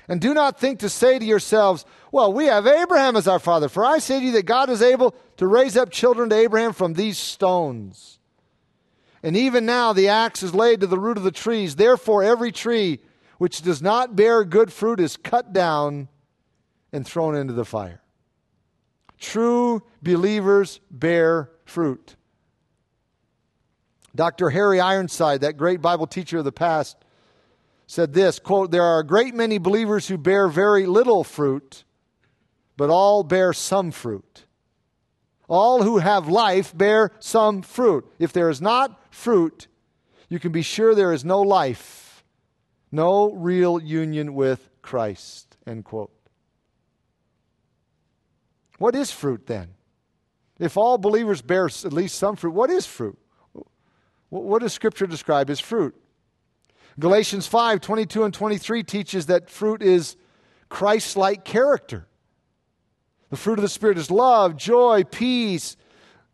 And 0.09 0.21
do 0.21 0.35
not 0.35 0.59
think 0.59 0.79
to 0.81 0.89
say 0.89 1.19
to 1.19 1.25
yourselves, 1.25 1.85
well, 2.13 2.33
we 2.33 2.47
have 2.47 2.67
Abraham 2.67 3.17
as 3.17 3.27
our 3.27 3.39
father. 3.39 3.69
For 3.69 3.85
I 3.85 3.99
say 3.99 4.21
to 4.21 4.27
you 4.27 4.33
that 4.33 4.47
God 4.47 4.71
is 4.71 4.83
able 4.83 5.15
to 5.39 5.47
raise 5.47 5.77
up 5.77 5.91
children 5.91 6.31
to 6.31 6.37
Abraham 6.37 6.73
from 6.73 6.95
these 6.95 7.19
stones. 7.19 8.19
And 9.23 9.37
even 9.37 9.67
now 9.67 9.93
the 9.93 10.09
axe 10.09 10.43
is 10.43 10.55
laid 10.55 10.81
to 10.81 10.87
the 10.87 10.99
root 10.99 11.17
of 11.17 11.25
the 11.25 11.33
trees. 11.33 11.77
Therefore, 11.77 12.23
every 12.23 12.53
tree 12.53 13.01
which 13.39 13.63
does 13.63 13.83
not 13.83 14.15
bear 14.15 14.45
good 14.45 14.73
fruit 14.73 15.01
is 15.01 15.17
cut 15.17 15.53
down 15.53 16.09
and 16.93 17.05
thrown 17.05 17.35
into 17.35 17.53
the 17.53 17.65
fire. 17.65 18.01
True 19.19 19.83
believers 20.03 20.81
bear 20.91 21.51
fruit. 21.65 22.17
Dr. 24.15 24.51
Harry 24.51 24.81
Ironside, 24.81 25.43
that 25.43 25.57
great 25.57 25.83
Bible 25.83 26.07
teacher 26.07 26.39
of 26.39 26.45
the 26.45 26.53
past, 26.53 26.97
said 27.87 28.13
this 28.13 28.39
quote, 28.39 28.71
There 28.71 28.83
are 28.83 29.01
a 29.01 29.07
great 29.07 29.35
many 29.35 29.59
believers 29.59 30.09
who 30.09 30.19
bear 30.19 30.49
very 30.49 30.87
little 30.87 31.25
fruit, 31.25 31.85
but 32.77 32.91
all 32.91 33.23
bear 33.23 33.53
some 33.53 33.91
fruit. 33.91 34.45
All 35.49 35.83
who 35.83 35.99
have 35.99 36.29
life 36.29 36.77
bear 36.77 37.13
some 37.21 37.63
fruit. 37.63 38.05
If 38.19 38.33
there 38.33 38.51
is 38.51 38.61
not 38.61 39.01
fruit, 39.15 39.69
you 40.29 40.41
can 40.41 40.51
be 40.51 40.63
sure 40.63 40.95
there 40.95 41.13
is 41.13 41.25
no 41.25 41.41
life, 41.41 42.25
no 42.91 43.31
real 43.33 43.81
union 43.81 44.35
with 44.35 44.69
Christ. 44.83 45.57
End 45.67 45.85
quote. 45.85 46.11
What 48.79 48.95
is 48.95 49.11
fruit 49.11 49.47
then? 49.47 49.69
If 50.59 50.77
all 50.77 50.99
believers 50.99 51.43
bear 51.43 51.67
at 51.67 51.93
least 51.93 52.17
some 52.17 52.35
fruit, 52.37 52.53
what 52.53 52.71
is 52.71 52.87
fruit? 52.87 53.19
What 54.29 54.63
does 54.63 54.73
Scripture 54.73 55.07
describe 55.07 55.49
as 55.51 55.61
fruit? 55.61 55.95
Galatians 56.99 57.47
5 57.47 57.81
22 57.81 58.25
and 58.25 58.33
23 58.33 58.83
teaches 58.83 59.27
that 59.27 59.51
fruit 59.51 59.83
is 59.83 60.17
Christ 60.69 61.17
like 61.17 61.45
character. 61.45 62.07
The 63.31 63.37
fruit 63.37 63.59
of 63.59 63.63
the 63.63 63.69
Spirit 63.69 63.99
is 63.99 64.11
love, 64.11 64.57
joy, 64.57 65.05
peace, 65.05 65.77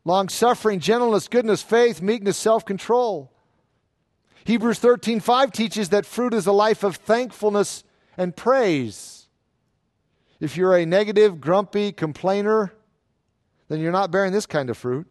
long 0.05 0.29
suffering, 0.29 0.79
gentleness, 0.79 1.29
goodness, 1.29 1.63
faith, 1.63 2.01
meekness, 2.01 2.37
self 2.37 2.65
control. 2.65 3.33
Hebrews 4.45 4.79
13 4.79 5.21
5 5.21 5.53
teaches 5.53 5.89
that 5.91 6.07
fruit 6.07 6.35
is 6.35 6.47
a 6.47 6.53
life 6.53 6.83
of 6.83 6.97
thankfulness 6.97 7.85
and 8.17 8.37
praise. 8.37 9.29
If 10.41 10.57
you're 10.57 10.77
a 10.77 10.85
negative, 10.85 11.41
grumpy 11.41 11.93
complainer, 11.93 12.73
then 13.69 13.81
you're 13.81 13.93
not 13.93 14.11
bearing 14.11 14.33
this 14.33 14.47
kind 14.47 14.71
of 14.71 14.77
fruit. 14.77 15.07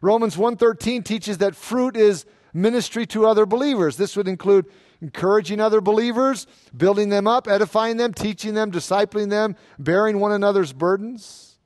Romans 0.00 0.36
1:13 0.36 1.02
teaches 1.02 1.38
that 1.38 1.56
fruit 1.56 1.96
is 1.96 2.26
ministry 2.54 3.04
to 3.06 3.26
other 3.26 3.44
believers. 3.44 3.96
This 3.96 4.16
would 4.16 4.28
include 4.28 4.66
encouraging 5.02 5.60
other 5.60 5.80
believers, 5.80 6.46
building 6.74 7.10
them 7.10 7.26
up, 7.26 7.48
edifying 7.48 7.98
them, 7.98 8.14
teaching 8.14 8.54
them, 8.54 8.70
discipling 8.70 9.28
them, 9.28 9.56
bearing 9.78 10.20
one 10.20 10.32
another's 10.32 10.72
burdens. 10.72 11.56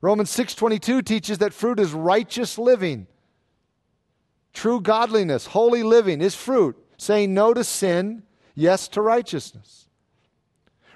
Romans 0.00 0.30
6:22 0.30 1.02
teaches 1.02 1.38
that 1.38 1.52
fruit 1.52 1.80
is 1.80 1.92
righteous 1.92 2.58
living. 2.58 3.08
True 4.52 4.80
godliness, 4.80 5.46
holy 5.46 5.82
living 5.82 6.20
is 6.20 6.34
fruit, 6.34 6.76
saying 6.96 7.34
no 7.34 7.52
to 7.54 7.64
sin, 7.64 8.22
yes 8.54 8.86
to 8.88 9.02
righteousness. 9.02 9.86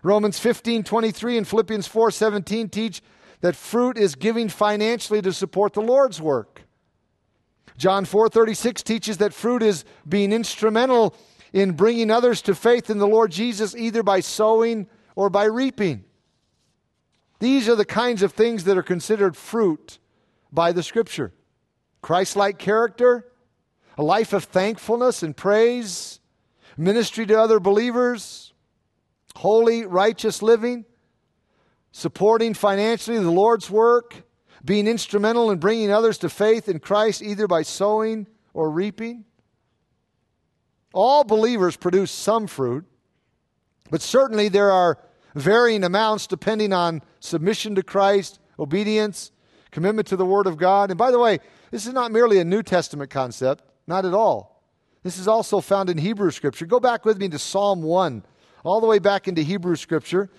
Romans 0.02 0.38
15 0.38 0.84
23 0.84 1.38
and 1.38 1.48
Philippians 1.48 1.86
4 1.86 2.10
17 2.10 2.68
teach 2.68 3.02
that 3.40 3.56
fruit 3.56 3.98
is 3.98 4.14
giving 4.14 4.48
financially 4.48 5.22
to 5.22 5.32
support 5.32 5.72
the 5.72 5.80
Lord's 5.80 6.20
work. 6.20 6.62
John 7.76 8.04
4:36 8.04 8.82
teaches 8.82 9.18
that 9.18 9.34
fruit 9.34 9.62
is 9.62 9.84
being 10.08 10.32
instrumental 10.32 11.14
in 11.52 11.72
bringing 11.72 12.10
others 12.10 12.42
to 12.42 12.54
faith 12.54 12.90
in 12.90 12.98
the 12.98 13.06
Lord 13.06 13.30
Jesus 13.30 13.74
either 13.74 14.02
by 14.02 14.20
sowing 14.20 14.88
or 15.16 15.30
by 15.30 15.44
reaping. 15.44 16.04
These 17.38 17.68
are 17.68 17.76
the 17.76 17.84
kinds 17.84 18.22
of 18.22 18.32
things 18.32 18.64
that 18.64 18.78
are 18.78 18.82
considered 18.82 19.36
fruit 19.36 19.98
by 20.52 20.72
the 20.72 20.82
scripture. 20.82 21.32
Christ-like 22.00 22.58
character, 22.58 23.32
a 23.98 24.02
life 24.02 24.32
of 24.32 24.44
thankfulness 24.44 25.22
and 25.22 25.36
praise, 25.36 26.20
ministry 26.76 27.26
to 27.26 27.40
other 27.40 27.60
believers, 27.60 28.52
holy 29.36 29.84
righteous 29.84 30.42
living, 30.42 30.84
supporting 31.90 32.54
financially 32.54 33.18
the 33.18 33.30
Lord's 33.30 33.70
work, 33.70 34.24
being 34.64 34.86
instrumental 34.86 35.50
in 35.50 35.58
bringing 35.58 35.90
others 35.90 36.18
to 36.18 36.28
faith 36.28 36.68
in 36.68 36.78
Christ 36.78 37.22
either 37.22 37.46
by 37.48 37.62
sowing 37.62 38.26
or 38.54 38.70
reaping. 38.70 39.24
All 40.92 41.24
believers 41.24 41.76
produce 41.76 42.10
some 42.10 42.46
fruit, 42.46 42.84
but 43.90 44.02
certainly 44.02 44.48
there 44.48 44.70
are 44.70 44.98
varying 45.34 45.84
amounts 45.84 46.26
depending 46.26 46.72
on 46.72 47.02
submission 47.20 47.74
to 47.74 47.82
Christ, 47.82 48.38
obedience, 48.58 49.32
commitment 49.70 50.06
to 50.08 50.16
the 50.16 50.26
Word 50.26 50.46
of 50.46 50.58
God. 50.58 50.90
And 50.90 50.98
by 50.98 51.10
the 51.10 51.18
way, 51.18 51.40
this 51.70 51.86
is 51.86 51.92
not 51.92 52.12
merely 52.12 52.38
a 52.38 52.44
New 52.44 52.62
Testament 52.62 53.10
concept, 53.10 53.64
not 53.86 54.04
at 54.04 54.14
all. 54.14 54.62
This 55.02 55.18
is 55.18 55.26
also 55.26 55.60
found 55.60 55.90
in 55.90 55.98
Hebrew 55.98 56.30
Scripture. 56.30 56.66
Go 56.66 56.78
back 56.78 57.04
with 57.04 57.18
me 57.18 57.28
to 57.30 57.38
Psalm 57.38 57.82
1, 57.82 58.22
all 58.62 58.80
the 58.80 58.86
way 58.86 58.98
back 58.98 59.26
into 59.26 59.42
Hebrew 59.42 59.74
Scripture. 59.74 60.30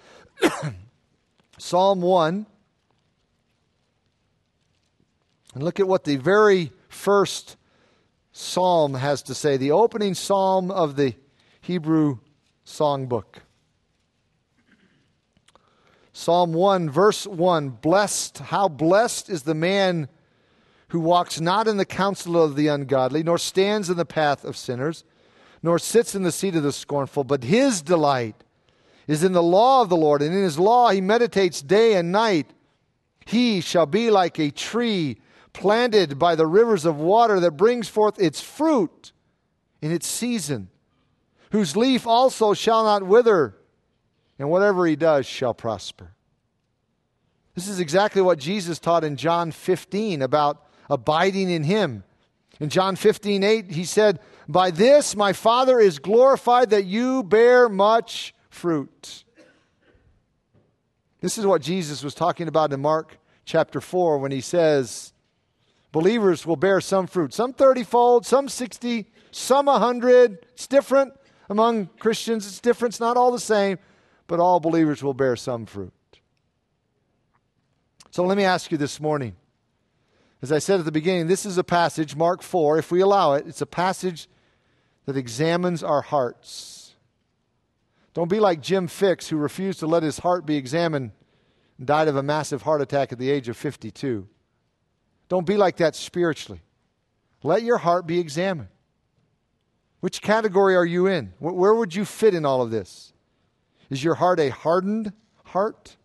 Psalm 1.57 2.01
1. 2.01 2.45
And 5.53 5.63
look 5.63 5.79
at 5.79 5.87
what 5.87 6.03
the 6.03 6.15
very 6.15 6.71
first 6.89 7.57
psalm 8.31 8.95
has 8.95 9.21
to 9.23 9.35
say, 9.35 9.57
the 9.57 9.71
opening 9.71 10.15
psalm 10.15 10.71
of 10.71 10.95
the 10.95 11.13
Hebrew 11.61 12.17
songbook. 12.65 13.41
Psalm 16.11 16.53
1, 16.53 16.89
verse 16.89 17.27
1 17.27 17.69
Blessed, 17.69 18.39
how 18.39 18.67
blessed 18.67 19.29
is 19.29 19.43
the 19.43 19.55
man 19.55 20.07
who 20.89 20.99
walks 20.99 21.39
not 21.39 21.67
in 21.67 21.77
the 21.77 21.85
counsel 21.85 22.41
of 22.41 22.55
the 22.55 22.67
ungodly, 22.67 23.23
nor 23.23 23.37
stands 23.37 23.89
in 23.89 23.97
the 23.97 24.05
path 24.05 24.43
of 24.43 24.57
sinners, 24.57 25.03
nor 25.63 25.79
sits 25.79 26.13
in 26.13 26.23
the 26.23 26.31
seat 26.31 26.55
of 26.55 26.63
the 26.63 26.71
scornful, 26.71 27.23
but 27.23 27.43
his 27.43 27.81
delight 27.81 28.43
is 29.07 29.23
in 29.23 29.33
the 29.33 29.43
law 29.43 29.81
of 29.81 29.89
the 29.89 29.97
Lord, 29.97 30.21
and 30.21 30.33
in 30.33 30.43
his 30.43 30.59
law 30.59 30.89
he 30.89 31.01
meditates 31.01 31.61
day 31.61 31.95
and 31.95 32.11
night. 32.11 32.51
He 33.25 33.61
shall 33.61 33.85
be 33.85 34.11
like 34.11 34.39
a 34.39 34.51
tree 34.51 35.17
planted 35.53 36.19
by 36.19 36.35
the 36.35 36.47
rivers 36.47 36.85
of 36.85 36.97
water 36.97 37.39
that 37.39 37.51
brings 37.51 37.87
forth 37.87 38.19
its 38.19 38.41
fruit 38.41 39.11
in 39.81 39.91
its 39.91 40.07
season, 40.07 40.69
whose 41.51 41.77
leaf 41.77 42.07
also 42.07 42.53
shall 42.53 42.83
not 42.83 43.03
wither, 43.03 43.55
and 44.39 44.49
whatever 44.49 44.85
he 44.85 44.95
does 44.95 45.25
shall 45.25 45.53
prosper. 45.53 46.13
This 47.55 47.67
is 47.67 47.79
exactly 47.79 48.21
what 48.21 48.39
Jesus 48.39 48.79
taught 48.79 49.03
in 49.03 49.15
John 49.15 49.51
15 49.51 50.21
about 50.21 50.65
abiding 50.89 51.49
in 51.49 51.63
him. 51.63 52.03
In 52.59 52.69
John 52.69 52.95
15, 52.95 53.43
8, 53.43 53.71
he 53.71 53.85
said, 53.85 54.19
By 54.47 54.71
this 54.71 55.15
my 55.15 55.33
Father 55.33 55.79
is 55.79 55.99
glorified 55.99 56.71
that 56.71 56.85
you 56.85 57.23
bear 57.23 57.69
much 57.69 58.33
fruit. 58.49 59.23
This 61.21 61.37
is 61.37 61.45
what 61.45 61.61
Jesus 61.61 62.03
was 62.03 62.13
talking 62.13 62.47
about 62.47 62.73
in 62.73 62.81
Mark 62.81 63.17
chapter 63.45 63.79
4 63.79 64.17
when 64.17 64.31
he 64.31 64.41
says, 64.41 65.12
believers 65.93 66.45
will 66.45 66.57
bear 66.57 66.81
some 66.81 67.07
fruit, 67.07 67.33
some 67.33 67.53
30 67.53 67.83
fold, 67.83 68.25
some 68.25 68.49
60, 68.49 69.09
some 69.31 69.67
100. 69.67 70.45
It's 70.51 70.67
different 70.67 71.13
among 71.49 71.87
Christians, 71.99 72.45
it's 72.45 72.59
different, 72.59 72.95
it's 72.95 72.99
not 72.99 73.15
all 73.15 73.31
the 73.31 73.39
same, 73.39 73.77
but 74.27 74.41
all 74.41 74.59
believers 74.59 75.01
will 75.01 75.13
bear 75.13 75.37
some 75.37 75.65
fruit. 75.65 75.93
So 78.11 78.25
let 78.25 78.37
me 78.37 78.43
ask 78.43 78.71
you 78.71 78.77
this 78.77 78.99
morning. 78.99 79.35
As 80.41 80.51
I 80.51 80.59
said 80.59 80.79
at 80.79 80.85
the 80.85 80.91
beginning, 80.91 81.27
this 81.27 81.45
is 81.45 81.57
a 81.57 81.63
passage, 81.63 82.15
Mark 82.15 82.41
4, 82.41 82.79
if 82.79 82.91
we 82.91 82.99
allow 82.99 83.33
it, 83.33 83.47
it's 83.47 83.61
a 83.61 83.65
passage 83.65 84.27
that 85.05 85.15
examines 85.15 85.83
our 85.83 86.01
hearts. 86.01 86.95
Don't 88.13 88.29
be 88.29 88.39
like 88.39 88.61
Jim 88.61 88.87
Fixx, 88.87 89.29
who 89.29 89.37
refused 89.37 89.79
to 89.79 89.87
let 89.87 90.03
his 90.03 90.19
heart 90.19 90.45
be 90.45 90.57
examined 90.57 91.11
and 91.77 91.87
died 91.87 92.07
of 92.07 92.15
a 92.15 92.23
massive 92.23 92.63
heart 92.63 92.81
attack 92.81 93.11
at 93.11 93.19
the 93.19 93.29
age 93.29 93.47
of 93.47 93.55
52. 93.55 94.27
Don't 95.33 95.47
be 95.47 95.57
like 95.57 95.77
that 95.77 95.95
spiritually. 95.95 96.61
Let 97.41 97.63
your 97.63 97.79
heart 97.79 98.05
be 98.05 98.19
examined. 98.19 98.69
Which 99.99 100.21
category 100.21 100.75
are 100.75 100.85
you 100.85 101.07
in? 101.07 101.33
Where 101.39 101.73
would 101.73 101.95
you 101.95 102.05
fit 102.05 102.35
in 102.35 102.45
all 102.45 102.61
of 102.61 102.69
this? 102.69 103.13
Is 103.89 104.03
your 104.03 104.13
heart 104.13 104.39
a 104.39 104.49
hardened 104.49 105.11
heart? 105.45 105.97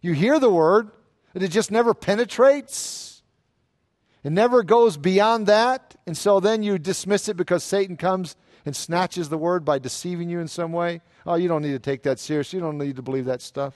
You 0.00 0.14
hear 0.14 0.40
the 0.40 0.48
word, 0.48 0.90
and 1.34 1.42
it 1.42 1.48
just 1.48 1.70
never 1.70 1.92
penetrates. 1.92 3.22
It 4.24 4.32
never 4.32 4.62
goes 4.62 4.96
beyond 4.96 5.46
that. 5.48 5.94
And 6.06 6.16
so 6.16 6.40
then 6.40 6.62
you 6.62 6.78
dismiss 6.78 7.28
it 7.28 7.36
because 7.36 7.62
Satan 7.62 7.98
comes 7.98 8.36
and 8.64 8.74
snatches 8.74 9.28
the 9.28 9.36
word 9.36 9.66
by 9.66 9.78
deceiving 9.78 10.30
you 10.30 10.40
in 10.40 10.48
some 10.48 10.72
way. 10.72 11.02
Oh, 11.26 11.34
you 11.34 11.46
don't 11.46 11.60
need 11.60 11.72
to 11.72 11.78
take 11.78 12.04
that 12.04 12.18
seriously. 12.18 12.56
You 12.56 12.62
don't 12.62 12.78
need 12.78 12.96
to 12.96 13.02
believe 13.02 13.26
that 13.26 13.42
stuff. 13.42 13.74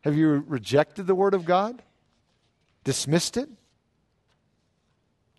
Have 0.00 0.16
you 0.16 0.44
rejected 0.48 1.06
the 1.06 1.14
word 1.14 1.34
of 1.34 1.44
God? 1.44 1.84
Dismissed 2.86 3.36
it. 3.36 3.48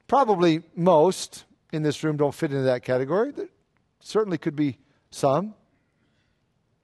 Probably 0.07 0.63
most 0.75 1.45
in 1.71 1.81
this 1.81 2.03
room 2.03 2.17
don't 2.17 2.35
fit 2.35 2.51
into 2.51 2.63
that 2.63 2.83
category. 2.83 3.31
There 3.31 3.47
certainly 4.01 4.37
could 4.37 4.55
be 4.55 4.77
some. 5.11 5.55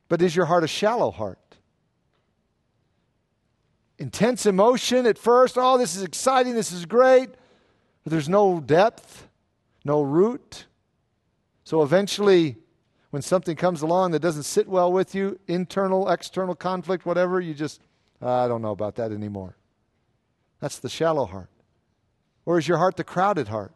But 0.08 0.22
is 0.22 0.36
your 0.36 0.46
heart 0.46 0.64
a 0.64 0.68
shallow 0.68 1.12
heart? 1.12 1.58
Intense 4.00 4.46
emotion 4.46 5.06
at 5.06 5.18
first. 5.18 5.58
Oh, 5.58 5.78
this 5.78 5.98
is 5.98 6.04
exciting. 6.04 6.56
This 6.56 6.72
is 6.72 6.86
great. 6.86 7.30
But 8.04 8.12
there's 8.12 8.30
no 8.30 8.62
depth, 8.62 9.28
no 9.84 10.02
root. 10.02 10.66
So 11.66 11.84
eventually, 11.84 12.56
when 13.10 13.22
something 13.22 13.58
comes 13.58 13.82
along 13.82 14.12
that 14.12 14.22
doesn't 14.22 14.44
sit 14.44 14.70
well 14.70 14.94
with 14.94 15.14
you, 15.14 15.40
internal, 15.46 16.10
external 16.10 16.56
conflict, 16.56 17.06
whatever, 17.06 17.42
you 17.42 17.54
just, 17.54 17.82
ah, 18.22 18.46
I 18.46 18.48
don't 18.48 18.62
know 18.62 18.72
about 18.72 18.96
that 18.96 19.12
anymore. 19.12 19.58
That's 20.64 20.80
the 20.80 20.88
shallow 20.88 21.26
heart. 21.26 21.50
Or 22.46 22.58
is 22.58 22.70
your 22.70 22.78
heart 22.78 22.96
the 22.96 23.04
crowded 23.04 23.50
heart? 23.50 23.74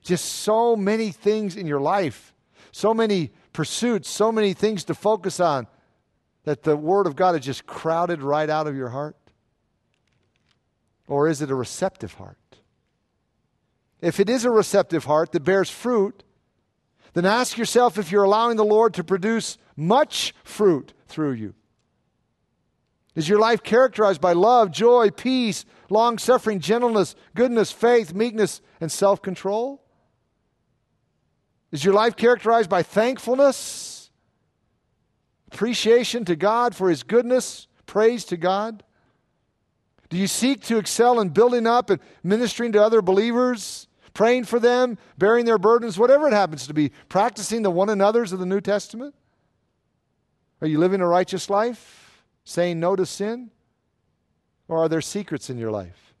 Just 0.00 0.24
so 0.24 0.76
many 0.76 1.10
things 1.10 1.56
in 1.56 1.66
your 1.66 1.78
life, 1.78 2.32
so 2.70 2.94
many 2.94 3.32
pursuits, 3.52 4.08
so 4.08 4.32
many 4.32 4.54
things 4.54 4.82
to 4.84 4.94
focus 4.94 5.40
on 5.40 5.66
that 6.44 6.62
the 6.62 6.74
Word 6.74 7.06
of 7.06 7.16
God 7.16 7.34
is 7.34 7.42
just 7.42 7.66
crowded 7.66 8.22
right 8.22 8.48
out 8.48 8.66
of 8.66 8.74
your 8.74 8.88
heart? 8.88 9.14
Or 11.06 11.28
is 11.28 11.42
it 11.42 11.50
a 11.50 11.54
receptive 11.54 12.14
heart? 12.14 12.38
If 14.00 14.20
it 14.20 14.30
is 14.30 14.46
a 14.46 14.50
receptive 14.50 15.04
heart 15.04 15.32
that 15.32 15.44
bears 15.44 15.68
fruit, 15.68 16.24
then 17.12 17.26
ask 17.26 17.58
yourself 17.58 17.98
if 17.98 18.10
you're 18.10 18.22
allowing 18.22 18.56
the 18.56 18.64
Lord 18.64 18.94
to 18.94 19.04
produce 19.04 19.58
much 19.76 20.34
fruit 20.44 20.94
through 21.08 21.32
you. 21.32 21.52
Is 23.14 23.28
your 23.28 23.38
life 23.38 23.62
characterized 23.62 24.20
by 24.20 24.32
love, 24.32 24.70
joy, 24.70 25.10
peace, 25.10 25.64
long 25.90 26.16
suffering, 26.18 26.60
gentleness, 26.60 27.14
goodness, 27.34 27.70
faith, 27.70 28.14
meekness, 28.14 28.62
and 28.80 28.90
self 28.90 29.20
control? 29.20 29.82
Is 31.70 31.84
your 31.84 31.94
life 31.94 32.16
characterized 32.16 32.70
by 32.70 32.82
thankfulness, 32.82 34.10
appreciation 35.52 36.24
to 36.26 36.36
God 36.36 36.74
for 36.74 36.88
His 36.88 37.02
goodness, 37.02 37.66
praise 37.86 38.24
to 38.26 38.36
God? 38.36 38.82
Do 40.08 40.18
you 40.18 40.26
seek 40.26 40.62
to 40.64 40.76
excel 40.76 41.20
in 41.20 41.30
building 41.30 41.66
up 41.66 41.88
and 41.88 42.00
ministering 42.22 42.72
to 42.72 42.82
other 42.82 43.00
believers, 43.00 43.88
praying 44.12 44.44
for 44.44 44.58
them, 44.58 44.98
bearing 45.16 45.46
their 45.46 45.56
burdens, 45.56 45.98
whatever 45.98 46.28
it 46.28 46.34
happens 46.34 46.66
to 46.66 46.74
be, 46.74 46.92
practicing 47.08 47.62
the 47.62 47.70
one 47.70 47.88
another's 47.88 48.32
of 48.32 48.38
the 48.38 48.46
New 48.46 48.60
Testament? 48.60 49.14
Are 50.60 50.66
you 50.66 50.78
living 50.78 51.00
a 51.00 51.06
righteous 51.06 51.48
life? 51.48 52.01
Saying 52.44 52.80
no 52.80 52.96
to 52.96 53.06
sin? 53.06 53.50
Or 54.68 54.78
are 54.78 54.88
there 54.88 55.00
secrets 55.00 55.50
in 55.50 55.58
your 55.58 55.70
life 55.70 56.14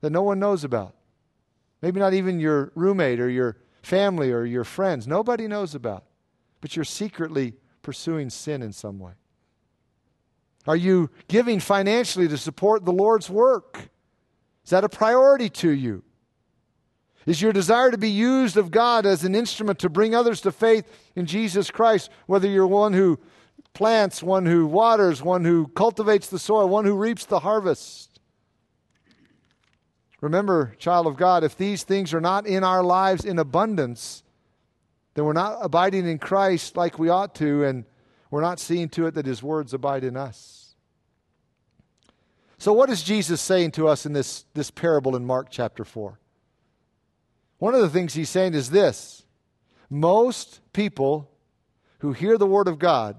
that 0.00 0.10
no 0.10 0.22
one 0.22 0.38
knows 0.38 0.64
about? 0.64 0.94
Maybe 1.82 1.98
not 1.98 2.14
even 2.14 2.38
your 2.38 2.72
roommate 2.74 3.20
or 3.20 3.28
your 3.28 3.56
family 3.82 4.30
or 4.30 4.44
your 4.44 4.64
friends. 4.64 5.06
Nobody 5.06 5.48
knows 5.48 5.74
about. 5.74 6.04
But 6.60 6.76
you're 6.76 6.84
secretly 6.84 7.54
pursuing 7.82 8.30
sin 8.30 8.62
in 8.62 8.72
some 8.72 8.98
way. 8.98 9.12
Are 10.66 10.76
you 10.76 11.10
giving 11.26 11.58
financially 11.58 12.28
to 12.28 12.36
support 12.36 12.84
the 12.84 12.92
Lord's 12.92 13.30
work? 13.30 13.88
Is 14.64 14.70
that 14.70 14.84
a 14.84 14.88
priority 14.88 15.48
to 15.48 15.70
you? 15.70 16.04
Is 17.26 17.40
your 17.40 17.52
desire 17.52 17.90
to 17.90 17.98
be 17.98 18.10
used 18.10 18.56
of 18.56 18.70
God 18.70 19.06
as 19.06 19.24
an 19.24 19.34
instrument 19.34 19.78
to 19.80 19.88
bring 19.88 20.14
others 20.14 20.40
to 20.42 20.52
faith 20.52 20.86
in 21.14 21.26
Jesus 21.26 21.70
Christ, 21.70 22.10
whether 22.26 22.48
you're 22.48 22.66
one 22.66 22.92
who 22.92 23.18
plants, 23.80 24.22
one 24.22 24.44
who 24.44 24.66
waters, 24.66 25.22
one 25.22 25.42
who 25.42 25.66
cultivates 25.68 26.28
the 26.28 26.38
soil, 26.38 26.68
one 26.68 26.84
who 26.84 26.94
reaps 26.94 27.24
the 27.24 27.38
harvest? 27.38 28.20
Remember, 30.20 30.74
child 30.78 31.06
of 31.06 31.16
God, 31.16 31.44
if 31.44 31.56
these 31.56 31.82
things 31.82 32.12
are 32.12 32.20
not 32.20 32.46
in 32.46 32.62
our 32.62 32.82
lives 32.82 33.24
in 33.24 33.38
abundance, 33.38 34.22
then 35.14 35.24
we're 35.24 35.32
not 35.32 35.60
abiding 35.62 36.06
in 36.06 36.18
Christ 36.18 36.76
like 36.76 36.98
we 36.98 37.08
ought 37.08 37.34
to, 37.36 37.64
and 37.64 37.86
we're 38.30 38.42
not 38.42 38.60
seeing 38.60 38.90
to 38.90 39.06
it 39.06 39.14
that 39.14 39.24
His 39.24 39.42
words 39.42 39.72
abide 39.72 40.04
in 40.04 40.14
us. 40.14 40.74
So, 42.58 42.74
what 42.74 42.90
is 42.90 43.02
Jesus 43.02 43.40
saying 43.40 43.70
to 43.70 43.88
us 43.88 44.04
in 44.04 44.12
this, 44.12 44.44
this 44.52 44.70
parable 44.70 45.16
in 45.16 45.24
Mark 45.24 45.46
chapter 45.50 45.86
4? 45.86 46.20
One 47.56 47.74
of 47.74 47.80
the 47.80 47.88
things 47.88 48.12
He's 48.12 48.28
saying 48.28 48.52
is 48.52 48.68
this 48.68 49.22
most 49.88 50.60
people 50.74 51.30
who 52.00 52.12
hear 52.12 52.36
the 52.36 52.46
Word 52.46 52.68
of 52.68 52.78
God, 52.78 53.16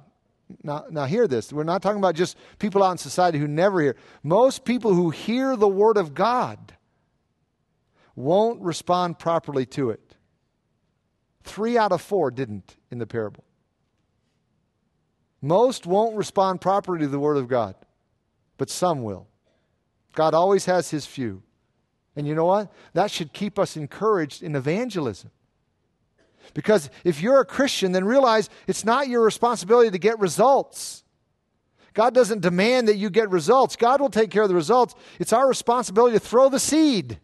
now, 0.63 0.85
now 0.89 1.05
hear 1.05 1.27
this, 1.27 1.51
we're 1.51 1.63
not 1.63 1.81
talking 1.81 1.99
about 1.99 2.15
just 2.15 2.37
people 2.59 2.83
out 2.83 2.91
in 2.91 2.97
society 2.97 3.37
who 3.37 3.47
never 3.47 3.81
hear. 3.81 3.95
Most 4.23 4.65
people 4.65 4.93
who 4.93 5.09
hear 5.09 5.55
the 5.55 5.67
Word 5.67 5.97
of 5.97 6.13
God 6.13 6.73
won't 8.15 8.61
respond 8.61 9.19
properly 9.19 9.65
to 9.67 9.89
it. 9.89 10.15
Three 11.43 11.77
out 11.77 11.91
of 11.91 12.01
four 12.01 12.31
didn't 12.31 12.77
in 12.89 12.99
the 12.99 13.07
parable. 13.07 13.43
Most 15.41 15.87
won't 15.87 16.15
respond 16.15 16.61
properly 16.61 16.99
to 16.99 17.07
the 17.07 17.19
Word 17.19 17.37
of 17.37 17.47
God, 17.47 17.75
but 18.57 18.69
some 18.69 19.03
will. 19.03 19.27
God 20.13 20.33
always 20.33 20.65
has 20.65 20.91
His 20.91 21.05
few. 21.05 21.41
And 22.15 22.27
you 22.27 22.35
know 22.35 22.45
what? 22.45 22.71
That 22.93 23.09
should 23.09 23.33
keep 23.33 23.57
us 23.57 23.77
encouraged 23.77 24.43
in 24.43 24.55
evangelism. 24.55 25.31
Because 26.53 26.89
if 27.03 27.21
you're 27.21 27.39
a 27.39 27.45
Christian, 27.45 27.91
then 27.91 28.05
realize 28.05 28.49
it's 28.67 28.83
not 28.83 29.07
your 29.07 29.23
responsibility 29.23 29.89
to 29.89 29.97
get 29.97 30.19
results. 30.19 31.03
God 31.93 32.13
doesn't 32.13 32.41
demand 32.41 32.87
that 32.87 32.97
you 32.97 33.09
get 33.09 33.29
results. 33.29 33.75
God 33.75 34.01
will 34.01 34.09
take 34.09 34.31
care 34.31 34.43
of 34.43 34.49
the 34.49 34.55
results. 34.55 34.95
It's 35.19 35.33
our 35.33 35.47
responsibility 35.47 36.17
to 36.17 36.19
throw 36.19 36.49
the 36.49 36.59
seed. 36.59 37.19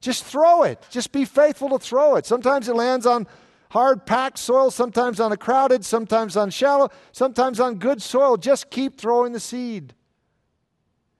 Just 0.00 0.24
throw 0.24 0.64
it. 0.64 0.84
Just 0.90 1.12
be 1.12 1.24
faithful 1.24 1.70
to 1.70 1.78
throw 1.78 2.16
it. 2.16 2.26
Sometimes 2.26 2.68
it 2.68 2.76
lands 2.76 3.06
on 3.06 3.26
hard 3.70 4.04
packed 4.04 4.38
soil, 4.38 4.70
sometimes 4.70 5.18
on 5.18 5.32
a 5.32 5.36
crowded, 5.36 5.84
sometimes 5.84 6.36
on 6.36 6.50
shallow, 6.50 6.90
sometimes 7.12 7.58
on 7.58 7.76
good 7.76 8.02
soil. 8.02 8.36
Just 8.36 8.70
keep 8.70 8.98
throwing 8.98 9.32
the 9.32 9.40
seed 9.40 9.94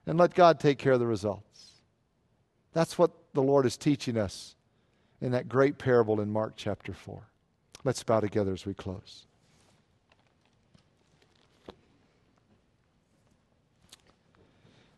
and 0.07 0.19
let 0.19 0.35
God 0.35 0.61
take 0.61 0.79
care 0.79 0.93
of 0.93 1.01
the 1.01 1.07
results. 1.07 1.81
That's 2.73 2.99
what 2.99 3.11
the 3.33 3.43
Lord 3.43 3.65
is 3.65 3.77
teaching 3.77 4.19
us 4.19 4.55
in 5.21 5.33
that 5.33 5.49
great 5.49 5.79
parable 5.79 6.21
in 6.21 6.31
Mark 6.31 6.55
chapter 6.57 6.93
4. 6.93 7.23
Let's 7.85 8.03
bow 8.03 8.21
together 8.21 8.53
as 8.53 8.67
we 8.67 8.75
close. 8.75 9.27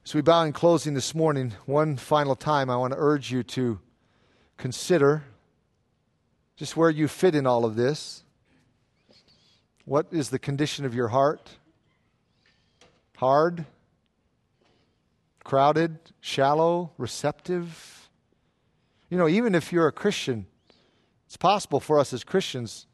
As 0.04 0.14
we 0.14 0.20
bow 0.20 0.44
in 0.44 0.52
closing 0.52 0.94
this 0.94 1.16
morning, 1.16 1.52
one 1.66 1.96
final 1.96 2.36
time, 2.36 2.70
I 2.70 2.76
want 2.76 2.92
to 2.92 2.98
urge 2.98 3.32
you 3.32 3.42
to 3.42 3.80
consider 4.56 5.24
just 6.54 6.76
where 6.76 6.90
you 6.90 7.08
fit 7.08 7.34
in 7.34 7.44
all 7.44 7.64
of 7.64 7.74
this. 7.74 8.22
What 9.84 10.06
is 10.12 10.30
the 10.30 10.38
condition 10.38 10.84
of 10.84 10.94
your 10.94 11.08
heart? 11.08 11.50
Hard? 13.16 13.66
Crowded? 15.42 15.98
Shallow? 16.20 16.92
Receptive? 16.98 17.95
You 19.08 19.18
know, 19.18 19.28
even 19.28 19.54
if 19.54 19.72
you're 19.72 19.86
a 19.86 19.92
Christian, 19.92 20.46
it's 21.26 21.36
possible 21.36 21.80
for 21.80 21.98
us 21.98 22.12
as 22.12 22.24
Christians 22.24 22.86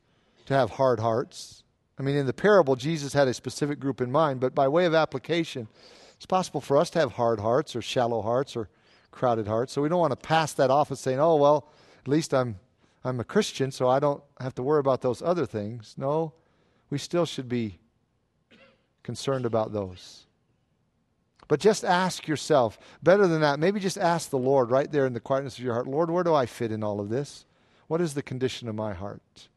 to 0.46 0.54
have 0.54 0.70
hard 0.70 1.00
hearts. 1.00 1.64
I 1.98 2.02
mean, 2.02 2.16
in 2.16 2.26
the 2.26 2.32
parable, 2.32 2.76
Jesus 2.76 3.12
had 3.12 3.28
a 3.28 3.34
specific 3.34 3.78
group 3.78 4.00
in 4.00 4.10
mind, 4.10 4.40
but 4.40 4.54
by 4.54 4.68
way 4.68 4.84
of 4.86 4.94
application, 4.94 5.68
it's 6.16 6.26
possible 6.26 6.60
for 6.60 6.76
us 6.76 6.90
to 6.90 6.98
have 6.98 7.12
hard 7.12 7.40
hearts 7.40 7.76
or 7.76 7.82
shallow 7.82 8.22
hearts 8.22 8.56
or 8.56 8.68
crowded 9.10 9.46
hearts. 9.46 9.72
So 9.72 9.82
we 9.82 9.88
don't 9.88 10.00
want 10.00 10.12
to 10.12 10.28
pass 10.28 10.52
that 10.54 10.70
off 10.70 10.90
as 10.90 11.00
saying, 11.00 11.20
oh, 11.20 11.36
well, 11.36 11.68
at 12.00 12.08
least 12.08 12.34
I'm 12.34 12.58
I'm 13.04 13.18
a 13.18 13.24
Christian, 13.24 13.72
so 13.72 13.88
I 13.88 13.98
don't 13.98 14.22
have 14.40 14.54
to 14.54 14.62
worry 14.62 14.78
about 14.78 15.00
those 15.00 15.22
other 15.22 15.44
things. 15.44 15.94
No, 15.98 16.34
we 16.88 16.98
still 16.98 17.26
should 17.26 17.48
be 17.48 17.78
concerned 19.02 19.44
about 19.44 19.72
those. 19.72 20.26
But 21.52 21.60
just 21.60 21.84
ask 21.84 22.26
yourself, 22.26 22.78
better 23.02 23.26
than 23.26 23.42
that, 23.42 23.60
maybe 23.60 23.78
just 23.78 23.98
ask 23.98 24.30
the 24.30 24.38
Lord 24.38 24.70
right 24.70 24.90
there 24.90 25.04
in 25.04 25.12
the 25.12 25.20
quietness 25.20 25.58
of 25.58 25.62
your 25.62 25.74
heart 25.74 25.86
Lord, 25.86 26.10
where 26.10 26.24
do 26.24 26.32
I 26.32 26.46
fit 26.46 26.72
in 26.72 26.82
all 26.82 26.98
of 26.98 27.10
this? 27.10 27.44
What 27.88 28.00
is 28.00 28.14
the 28.14 28.22
condition 28.22 28.70
of 28.70 28.74
my 28.74 28.94
heart? 28.94 29.48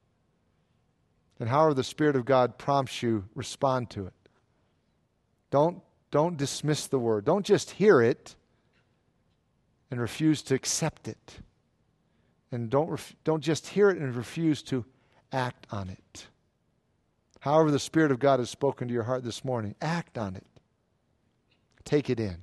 And 1.39 1.47
however 1.47 1.73
the 1.73 1.85
Spirit 1.85 2.17
of 2.17 2.25
God 2.25 2.57
prompts 2.57 3.01
you, 3.01 3.23
respond 3.33 3.91
to 3.91 4.07
it. 4.07 4.13
Don't, 5.51 5.81
don't 6.11 6.35
dismiss 6.35 6.85
the 6.87 6.99
word. 6.99 7.23
Don't 7.23 7.45
just 7.45 7.71
hear 7.71 8.01
it 8.01 8.35
and 9.89 9.97
refuse 9.97 10.41
to 10.41 10.53
accept 10.53 11.07
it. 11.07 11.39
And 12.51 12.69
don't, 12.69 12.89
ref- 12.89 13.15
don't 13.23 13.41
just 13.41 13.67
hear 13.67 13.89
it 13.89 13.99
and 13.99 14.13
refuse 14.13 14.61
to 14.63 14.83
act 15.31 15.65
on 15.71 15.87
it. 15.87 16.27
However, 17.39 17.71
the 17.71 17.79
Spirit 17.79 18.11
of 18.11 18.19
God 18.19 18.39
has 18.39 18.49
spoken 18.49 18.89
to 18.89 18.93
your 18.93 19.03
heart 19.03 19.23
this 19.23 19.45
morning, 19.45 19.75
act 19.81 20.17
on 20.17 20.35
it. 20.35 20.43
Take 21.85 22.09
it 22.09 22.19
in. 22.19 22.37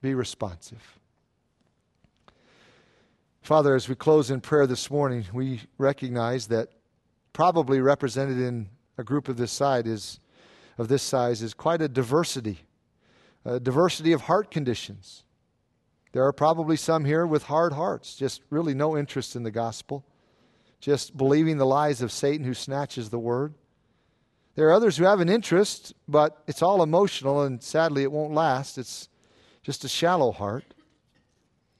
Be 0.00 0.14
responsive. 0.14 0.98
Father, 3.42 3.74
as 3.74 3.88
we 3.88 3.94
close 3.94 4.30
in 4.30 4.40
prayer 4.40 4.66
this 4.66 4.90
morning, 4.90 5.24
we 5.32 5.62
recognize 5.78 6.46
that 6.48 6.68
probably 7.32 7.80
represented 7.80 8.38
in 8.38 8.68
a 8.98 9.02
group 9.02 9.28
of 9.28 9.36
this 9.36 9.50
size 9.50 9.86
is 9.86 10.20
of 10.76 10.88
this 10.88 11.02
size 11.02 11.42
is 11.42 11.54
quite 11.54 11.82
a 11.82 11.88
diversity, 11.88 12.60
a 13.44 13.58
diversity 13.58 14.12
of 14.12 14.22
heart 14.22 14.50
conditions. 14.50 15.24
There 16.12 16.24
are 16.24 16.32
probably 16.32 16.76
some 16.76 17.04
here 17.04 17.26
with 17.26 17.44
hard 17.44 17.72
hearts, 17.72 18.14
just 18.14 18.42
really 18.48 18.74
no 18.74 18.96
interest 18.96 19.36
in 19.36 19.42
the 19.42 19.50
gospel, 19.50 20.06
just 20.80 21.16
believing 21.16 21.58
the 21.58 21.66
lies 21.66 22.00
of 22.00 22.12
Satan 22.12 22.46
who 22.46 22.54
snatches 22.54 23.10
the 23.10 23.18
word. 23.18 23.54
There 24.58 24.66
are 24.66 24.72
others 24.72 24.96
who 24.96 25.04
have 25.04 25.20
an 25.20 25.28
interest, 25.28 25.94
but 26.08 26.42
it's 26.48 26.62
all 26.62 26.82
emotional, 26.82 27.42
and 27.42 27.62
sadly, 27.62 28.02
it 28.02 28.10
won't 28.10 28.34
last. 28.34 28.76
It's 28.76 29.08
just 29.62 29.84
a 29.84 29.88
shallow 29.88 30.32
heart. 30.32 30.74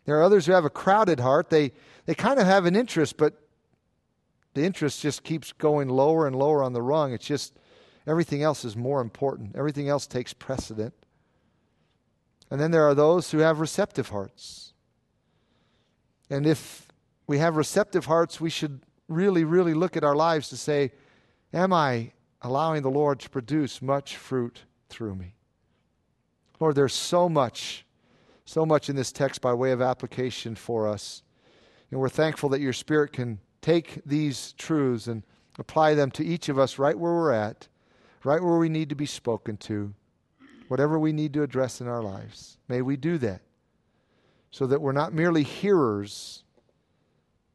There 0.04 0.16
are 0.16 0.22
others 0.22 0.46
who 0.46 0.52
have 0.52 0.64
a 0.64 0.70
crowded 0.70 1.18
heart. 1.18 1.50
They, 1.50 1.72
they 2.06 2.14
kind 2.14 2.38
of 2.38 2.46
have 2.46 2.66
an 2.66 2.76
interest, 2.76 3.16
but 3.16 3.34
the 4.54 4.62
interest 4.62 5.02
just 5.02 5.24
keeps 5.24 5.50
going 5.50 5.88
lower 5.88 6.28
and 6.28 6.36
lower 6.36 6.62
on 6.62 6.72
the 6.72 6.80
rung. 6.80 7.12
It's 7.12 7.26
just 7.26 7.58
everything 8.06 8.44
else 8.44 8.64
is 8.64 8.76
more 8.76 9.00
important, 9.00 9.56
everything 9.56 9.88
else 9.88 10.06
takes 10.06 10.32
precedent. 10.32 10.94
And 12.48 12.60
then 12.60 12.70
there 12.70 12.86
are 12.86 12.94
those 12.94 13.32
who 13.32 13.38
have 13.38 13.58
receptive 13.58 14.10
hearts. 14.10 14.72
And 16.30 16.46
if 16.46 16.86
we 17.26 17.38
have 17.38 17.56
receptive 17.56 18.04
hearts, 18.04 18.40
we 18.40 18.50
should 18.50 18.82
really, 19.08 19.42
really 19.42 19.74
look 19.74 19.96
at 19.96 20.04
our 20.04 20.14
lives 20.14 20.48
to 20.50 20.56
say, 20.56 20.92
Am 21.52 21.72
I 21.72 22.12
allowing 22.42 22.82
the 22.82 22.90
Lord 22.90 23.20
to 23.20 23.30
produce 23.30 23.82
much 23.82 24.16
fruit 24.16 24.62
through 24.88 25.14
me? 25.14 25.34
Lord, 26.60 26.74
there's 26.74 26.94
so 26.94 27.28
much, 27.28 27.84
so 28.44 28.66
much 28.66 28.88
in 28.88 28.96
this 28.96 29.12
text 29.12 29.40
by 29.40 29.54
way 29.54 29.72
of 29.72 29.80
application 29.80 30.54
for 30.54 30.88
us. 30.88 31.22
And 31.90 32.00
we're 32.00 32.08
thankful 32.08 32.48
that 32.50 32.60
your 32.60 32.72
Spirit 32.72 33.12
can 33.12 33.38
take 33.60 34.00
these 34.04 34.52
truths 34.58 35.06
and 35.06 35.22
apply 35.58 35.94
them 35.94 36.10
to 36.12 36.24
each 36.24 36.48
of 36.48 36.58
us 36.58 36.78
right 36.78 36.98
where 36.98 37.12
we're 37.12 37.32
at, 37.32 37.68
right 38.24 38.42
where 38.42 38.58
we 38.58 38.68
need 38.68 38.88
to 38.88 38.94
be 38.94 39.06
spoken 39.06 39.56
to 39.56 39.94
whatever 40.68 40.98
we 40.98 41.12
need 41.12 41.32
to 41.32 41.42
address 41.42 41.80
in 41.80 41.88
our 41.88 42.02
lives. 42.02 42.58
May 42.68 42.82
we 42.82 42.96
do 42.96 43.18
that 43.18 43.40
so 44.50 44.66
that 44.66 44.80
we're 44.80 44.92
not 44.92 45.12
merely 45.12 45.42
hearers, 45.42 46.44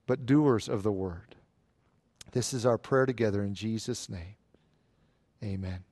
but 0.06 0.26
doers 0.26 0.68
of 0.68 0.84
the 0.84 0.92
word. 0.92 1.36
This 2.32 2.54
is 2.54 2.66
our 2.66 2.78
prayer 2.78 3.06
together 3.06 3.44
in 3.44 3.54
Jesus' 3.54 4.10
name. 4.10 4.36
Amen. 5.44 5.84